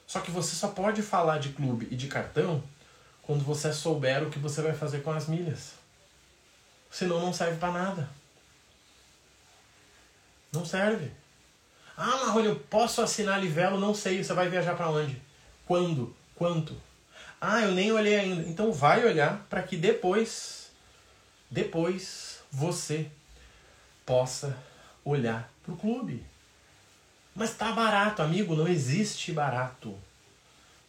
Só 0.07 0.19
que 0.19 0.31
você 0.31 0.55
só 0.55 0.69
pode 0.69 1.01
falar 1.01 1.37
de 1.37 1.49
clube 1.49 1.87
e 1.91 1.95
de 1.95 2.07
cartão 2.07 2.63
quando 3.21 3.43
você 3.43 3.71
souber 3.71 4.23
o 4.23 4.29
que 4.29 4.39
você 4.39 4.61
vai 4.61 4.73
fazer 4.73 5.03
com 5.03 5.11
as 5.11 5.27
milhas. 5.27 5.73
Senão 6.89 7.19
não 7.19 7.31
serve 7.31 7.57
para 7.57 7.71
nada. 7.71 8.09
Não 10.51 10.65
serve. 10.65 11.11
Ah, 12.03 12.25
Marrone, 12.25 12.47
eu 12.47 12.55
posso 12.55 12.99
assinar 12.99 13.39
Livelo? 13.39 13.79
Não 13.79 13.93
sei. 13.93 14.23
Você 14.23 14.33
vai 14.33 14.49
viajar 14.49 14.75
para 14.75 14.89
onde? 14.89 15.21
Quando? 15.67 16.15
Quanto? 16.33 16.75
Ah, 17.39 17.61
eu 17.61 17.73
nem 17.73 17.91
olhei 17.91 18.15
ainda. 18.15 18.41
Então 18.49 18.73
vai 18.73 19.05
olhar 19.05 19.45
para 19.47 19.61
que 19.61 19.77
depois, 19.77 20.71
depois 21.47 22.39
você 22.51 23.05
possa 24.03 24.57
olhar 25.05 25.47
para 25.61 25.75
o 25.75 25.77
clube. 25.77 26.25
Mas 27.35 27.53
tá 27.53 27.71
barato, 27.71 28.23
amigo. 28.23 28.55
Não 28.55 28.67
existe 28.67 29.31
barato. 29.31 29.95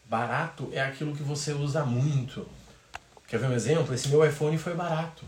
Barato 0.07 0.71
é 0.73 0.81
aquilo 0.81 1.15
que 1.15 1.23
você 1.23 1.53
usa 1.53 1.85
muito. 1.85 2.49
Quer 3.29 3.39
ver 3.39 3.51
um 3.51 3.53
exemplo? 3.53 3.95
Esse 3.95 4.09
meu 4.09 4.27
iPhone 4.27 4.57
foi 4.57 4.73
barato. 4.73 5.27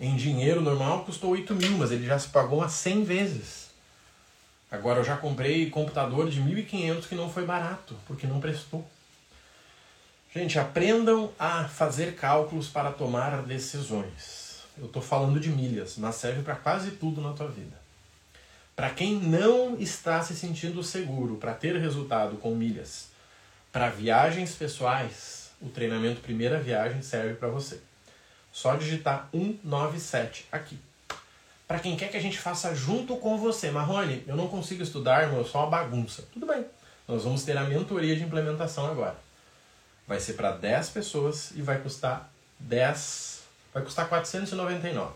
Em 0.00 0.16
dinheiro 0.16 0.62
normal 0.62 1.04
custou 1.04 1.32
8 1.32 1.54
mil, 1.54 1.72
mas 1.72 1.92
ele 1.92 2.06
já 2.06 2.18
se 2.18 2.28
pagou 2.28 2.60
umas 2.60 2.72
100 2.72 3.04
vezes. 3.04 3.65
Agora 4.70 5.00
eu 5.00 5.04
já 5.04 5.16
comprei 5.16 5.70
computador 5.70 6.28
de 6.28 6.40
1.500 6.40 7.06
que 7.06 7.14
não 7.14 7.30
foi 7.30 7.44
barato, 7.44 7.96
porque 8.06 8.26
não 8.26 8.40
prestou. 8.40 8.86
Gente, 10.34 10.58
aprendam 10.58 11.32
a 11.38 11.68
fazer 11.68 12.14
cálculos 12.14 12.68
para 12.68 12.92
tomar 12.92 13.42
decisões. 13.42 14.64
Eu 14.76 14.86
estou 14.86 15.00
falando 15.00 15.40
de 15.40 15.48
milhas, 15.48 15.96
mas 15.96 16.16
serve 16.16 16.42
para 16.42 16.56
quase 16.56 16.90
tudo 16.92 17.20
na 17.20 17.32
tua 17.32 17.48
vida. 17.48 17.76
Para 18.74 18.90
quem 18.90 19.14
não 19.14 19.78
está 19.78 20.22
se 20.22 20.36
sentindo 20.36 20.82
seguro 20.82 21.36
para 21.36 21.54
ter 21.54 21.74
resultado 21.80 22.36
com 22.36 22.54
milhas, 22.54 23.08
para 23.72 23.88
viagens 23.88 24.54
pessoais, 24.54 25.50
o 25.62 25.70
treinamento 25.70 26.20
Primeira 26.20 26.60
Viagem 26.60 27.00
serve 27.00 27.34
para 27.34 27.48
você. 27.48 27.80
Só 28.52 28.76
digitar 28.76 29.30
197 29.32 30.46
aqui. 30.52 30.78
Para 31.66 31.80
quem 31.80 31.96
quer 31.96 32.08
que 32.08 32.16
a 32.16 32.20
gente 32.20 32.38
faça 32.38 32.74
junto 32.74 33.16
com 33.16 33.36
você, 33.36 33.70
Marrone, 33.70 34.22
eu 34.26 34.36
não 34.36 34.46
consigo 34.46 34.82
estudar, 34.82 35.24
irmão, 35.24 35.38
eu 35.38 35.44
sou 35.44 35.60
uma 35.60 35.70
bagunça. 35.70 36.22
Tudo 36.32 36.46
bem. 36.46 36.64
Nós 37.08 37.24
vamos 37.24 37.42
ter 37.42 37.56
a 37.56 37.64
mentoria 37.64 38.14
de 38.14 38.22
implementação 38.22 38.86
agora. 38.86 39.16
Vai 40.06 40.20
ser 40.20 40.34
para 40.34 40.52
10 40.52 40.90
pessoas 40.90 41.50
e 41.52 41.62
vai 41.62 41.80
custar 41.80 42.30
10, 42.60 43.42
vai 43.74 43.82
custar 43.82 44.08
499. 44.08 45.14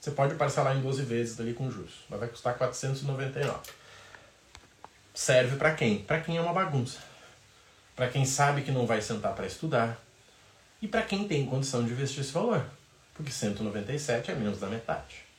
Você 0.00 0.12
pode 0.12 0.34
parcelar 0.36 0.76
em 0.76 0.80
12 0.80 1.02
vezes 1.02 1.40
ali 1.40 1.52
com 1.52 1.70
juros, 1.70 2.04
mas 2.08 2.20
vai 2.20 2.28
custar 2.28 2.56
499. 2.56 3.58
Serve 5.12 5.56
para 5.56 5.74
quem? 5.74 5.98
Para 5.98 6.20
quem 6.20 6.36
é 6.36 6.40
uma 6.40 6.52
bagunça. 6.52 6.98
Para 7.96 8.08
quem 8.08 8.24
sabe 8.24 8.62
que 8.62 8.70
não 8.70 8.86
vai 8.86 9.02
sentar 9.02 9.34
para 9.34 9.46
estudar, 9.46 10.00
e 10.80 10.88
para 10.88 11.02
quem 11.02 11.28
tem 11.28 11.44
condição 11.44 11.84
de 11.84 11.92
investir 11.92 12.20
esse 12.20 12.32
valor, 12.32 12.64
porque 13.14 13.30
197 13.30 14.30
é 14.30 14.34
menos 14.34 14.58
da 14.58 14.66
metade. 14.66 15.29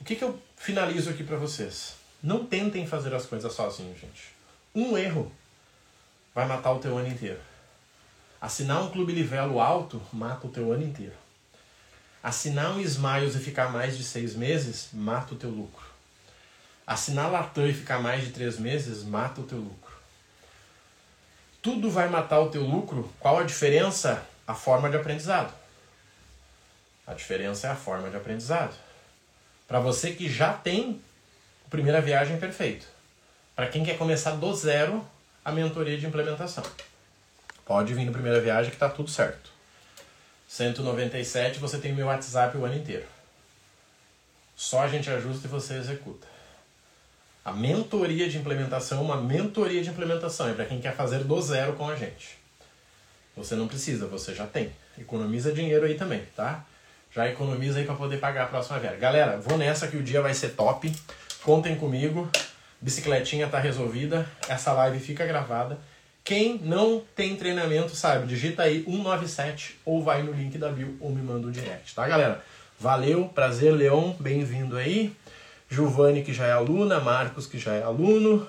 O 0.00 0.04
que, 0.04 0.16
que 0.16 0.24
eu 0.24 0.40
finalizo 0.56 1.10
aqui 1.10 1.24
para 1.24 1.36
vocês? 1.36 1.94
Não 2.22 2.46
tentem 2.46 2.86
fazer 2.86 3.14
as 3.14 3.26
coisas 3.26 3.52
sozinhos, 3.52 3.98
gente. 3.98 4.32
Um 4.74 4.96
erro 4.96 5.32
vai 6.34 6.46
matar 6.46 6.72
o 6.72 6.78
teu 6.78 6.96
ano 6.96 7.08
inteiro. 7.08 7.40
Assinar 8.40 8.82
um 8.82 8.90
clube 8.90 9.12
livelo 9.12 9.60
alto 9.60 10.00
mata 10.12 10.46
o 10.46 10.50
teu 10.50 10.72
ano 10.72 10.84
inteiro. 10.84 11.14
Assinar 12.22 12.72
um 12.72 12.80
Smiles 12.80 13.34
e 13.34 13.38
ficar 13.38 13.70
mais 13.70 13.96
de 13.96 14.04
seis 14.04 14.34
meses 14.34 14.88
mata 14.92 15.34
o 15.34 15.38
teu 15.38 15.50
lucro. 15.50 15.86
Assinar 16.86 17.30
Latam 17.30 17.66
e 17.66 17.74
ficar 17.74 18.00
mais 18.00 18.24
de 18.24 18.30
três 18.30 18.58
meses 18.58 19.02
mata 19.02 19.40
o 19.40 19.44
teu 19.44 19.58
lucro. 19.58 19.96
Tudo 21.62 21.90
vai 21.90 22.08
matar 22.08 22.40
o 22.40 22.50
teu 22.50 22.62
lucro. 22.62 23.10
Qual 23.18 23.38
a 23.38 23.44
diferença? 23.44 24.24
a 24.46 24.54
forma 24.54 24.88
de 24.88 24.96
aprendizado. 24.96 25.52
A 27.06 27.14
diferença 27.14 27.66
é 27.66 27.70
a 27.70 27.76
forma 27.76 28.08
de 28.08 28.16
aprendizado. 28.16 28.74
Para 29.66 29.80
você 29.80 30.12
que 30.12 30.28
já 30.28 30.52
tem 30.52 31.00
a 31.66 31.70
primeira 31.70 32.00
viagem 32.00 32.38
perfeito. 32.38 32.86
Para 33.54 33.68
quem 33.68 33.84
quer 33.84 33.98
começar 33.98 34.32
do 34.32 34.54
zero, 34.54 35.04
a 35.44 35.50
mentoria 35.50 35.98
de 35.98 36.06
implementação. 36.06 36.64
Pode 37.64 37.92
vir 37.94 38.04
na 38.04 38.12
primeira 38.12 38.40
viagem 38.40 38.70
que 38.70 38.76
está 38.76 38.88
tudo 38.88 39.10
certo. 39.10 39.50
197 40.48 41.58
você 41.58 41.78
tem 41.78 41.92
meu 41.92 42.06
WhatsApp 42.06 42.56
o 42.56 42.64
ano 42.64 42.76
inteiro. 42.76 43.06
Só 44.54 44.80
a 44.80 44.88
gente 44.88 45.10
ajusta 45.10 45.46
e 45.46 45.50
você 45.50 45.74
executa. 45.74 46.26
A 47.44 47.52
mentoria 47.52 48.28
de 48.28 48.38
implementação 48.38 48.98
é 48.98 49.02
uma 49.02 49.20
mentoria 49.20 49.82
de 49.82 49.90
implementação. 49.90 50.48
É 50.48 50.52
para 50.52 50.64
quem 50.64 50.80
quer 50.80 50.94
fazer 50.94 51.24
do 51.24 51.40
zero 51.40 51.74
com 51.74 51.88
a 51.88 51.96
gente. 51.96 52.38
Você 53.36 53.54
não 53.54 53.68
precisa, 53.68 54.06
você 54.06 54.34
já 54.34 54.46
tem. 54.46 54.72
Economiza 54.98 55.52
dinheiro 55.52 55.84
aí 55.84 55.94
também, 55.94 56.24
tá? 56.34 56.64
Já 57.16 57.26
economiza 57.26 57.78
aí 57.78 57.86
para 57.86 57.94
poder 57.94 58.18
pagar 58.18 58.42
a 58.42 58.46
próxima 58.46 58.78
viagem. 58.78 59.00
Galera, 59.00 59.38
vou 59.38 59.56
nessa 59.56 59.88
que 59.88 59.96
o 59.96 60.02
dia 60.02 60.20
vai 60.20 60.34
ser 60.34 60.50
top. 60.50 60.92
Contem 61.42 61.74
comigo. 61.74 62.28
Bicicletinha 62.78 63.48
tá 63.48 63.58
resolvida. 63.58 64.26
Essa 64.46 64.70
live 64.74 65.00
fica 65.00 65.24
gravada. 65.24 65.78
Quem 66.22 66.58
não 66.58 67.02
tem 67.14 67.34
treinamento, 67.34 67.96
sabe, 67.96 68.26
digita 68.26 68.64
aí 68.64 68.84
197 68.84 69.80
ou 69.82 70.02
vai 70.02 70.22
no 70.22 70.32
link 70.32 70.58
da 70.58 70.68
bio 70.68 70.94
ou 71.00 71.10
me 71.10 71.22
manda 71.22 71.46
um 71.46 71.50
direct, 71.50 71.94
tá, 71.94 72.06
galera? 72.06 72.44
Valeu, 72.78 73.30
prazer, 73.34 73.72
Leon, 73.72 74.12
bem-vindo 74.20 74.76
aí. 74.76 75.16
Giovanni, 75.70 76.22
que 76.22 76.34
já 76.34 76.46
é 76.46 76.52
aluna, 76.52 77.00
Marcos, 77.00 77.46
que 77.46 77.58
já 77.58 77.72
é 77.72 77.82
aluno, 77.82 78.46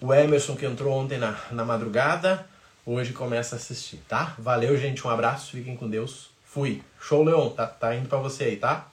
o 0.00 0.14
Emerson, 0.14 0.56
que 0.56 0.64
entrou 0.64 0.96
ontem 0.96 1.18
na, 1.18 1.36
na 1.50 1.64
madrugada, 1.64 2.46
hoje 2.86 3.12
começa 3.12 3.56
a 3.56 3.58
assistir, 3.58 4.00
tá? 4.08 4.34
Valeu, 4.38 4.78
gente, 4.78 5.06
um 5.06 5.10
abraço, 5.10 5.50
fiquem 5.50 5.76
com 5.76 5.90
Deus. 5.90 6.31
Fui. 6.52 6.82
Show, 7.00 7.24
Leon, 7.24 7.48
tá, 7.48 7.66
tá 7.66 7.96
indo 7.96 8.10
para 8.10 8.18
você 8.18 8.44
aí, 8.44 8.56
tá? 8.58 8.91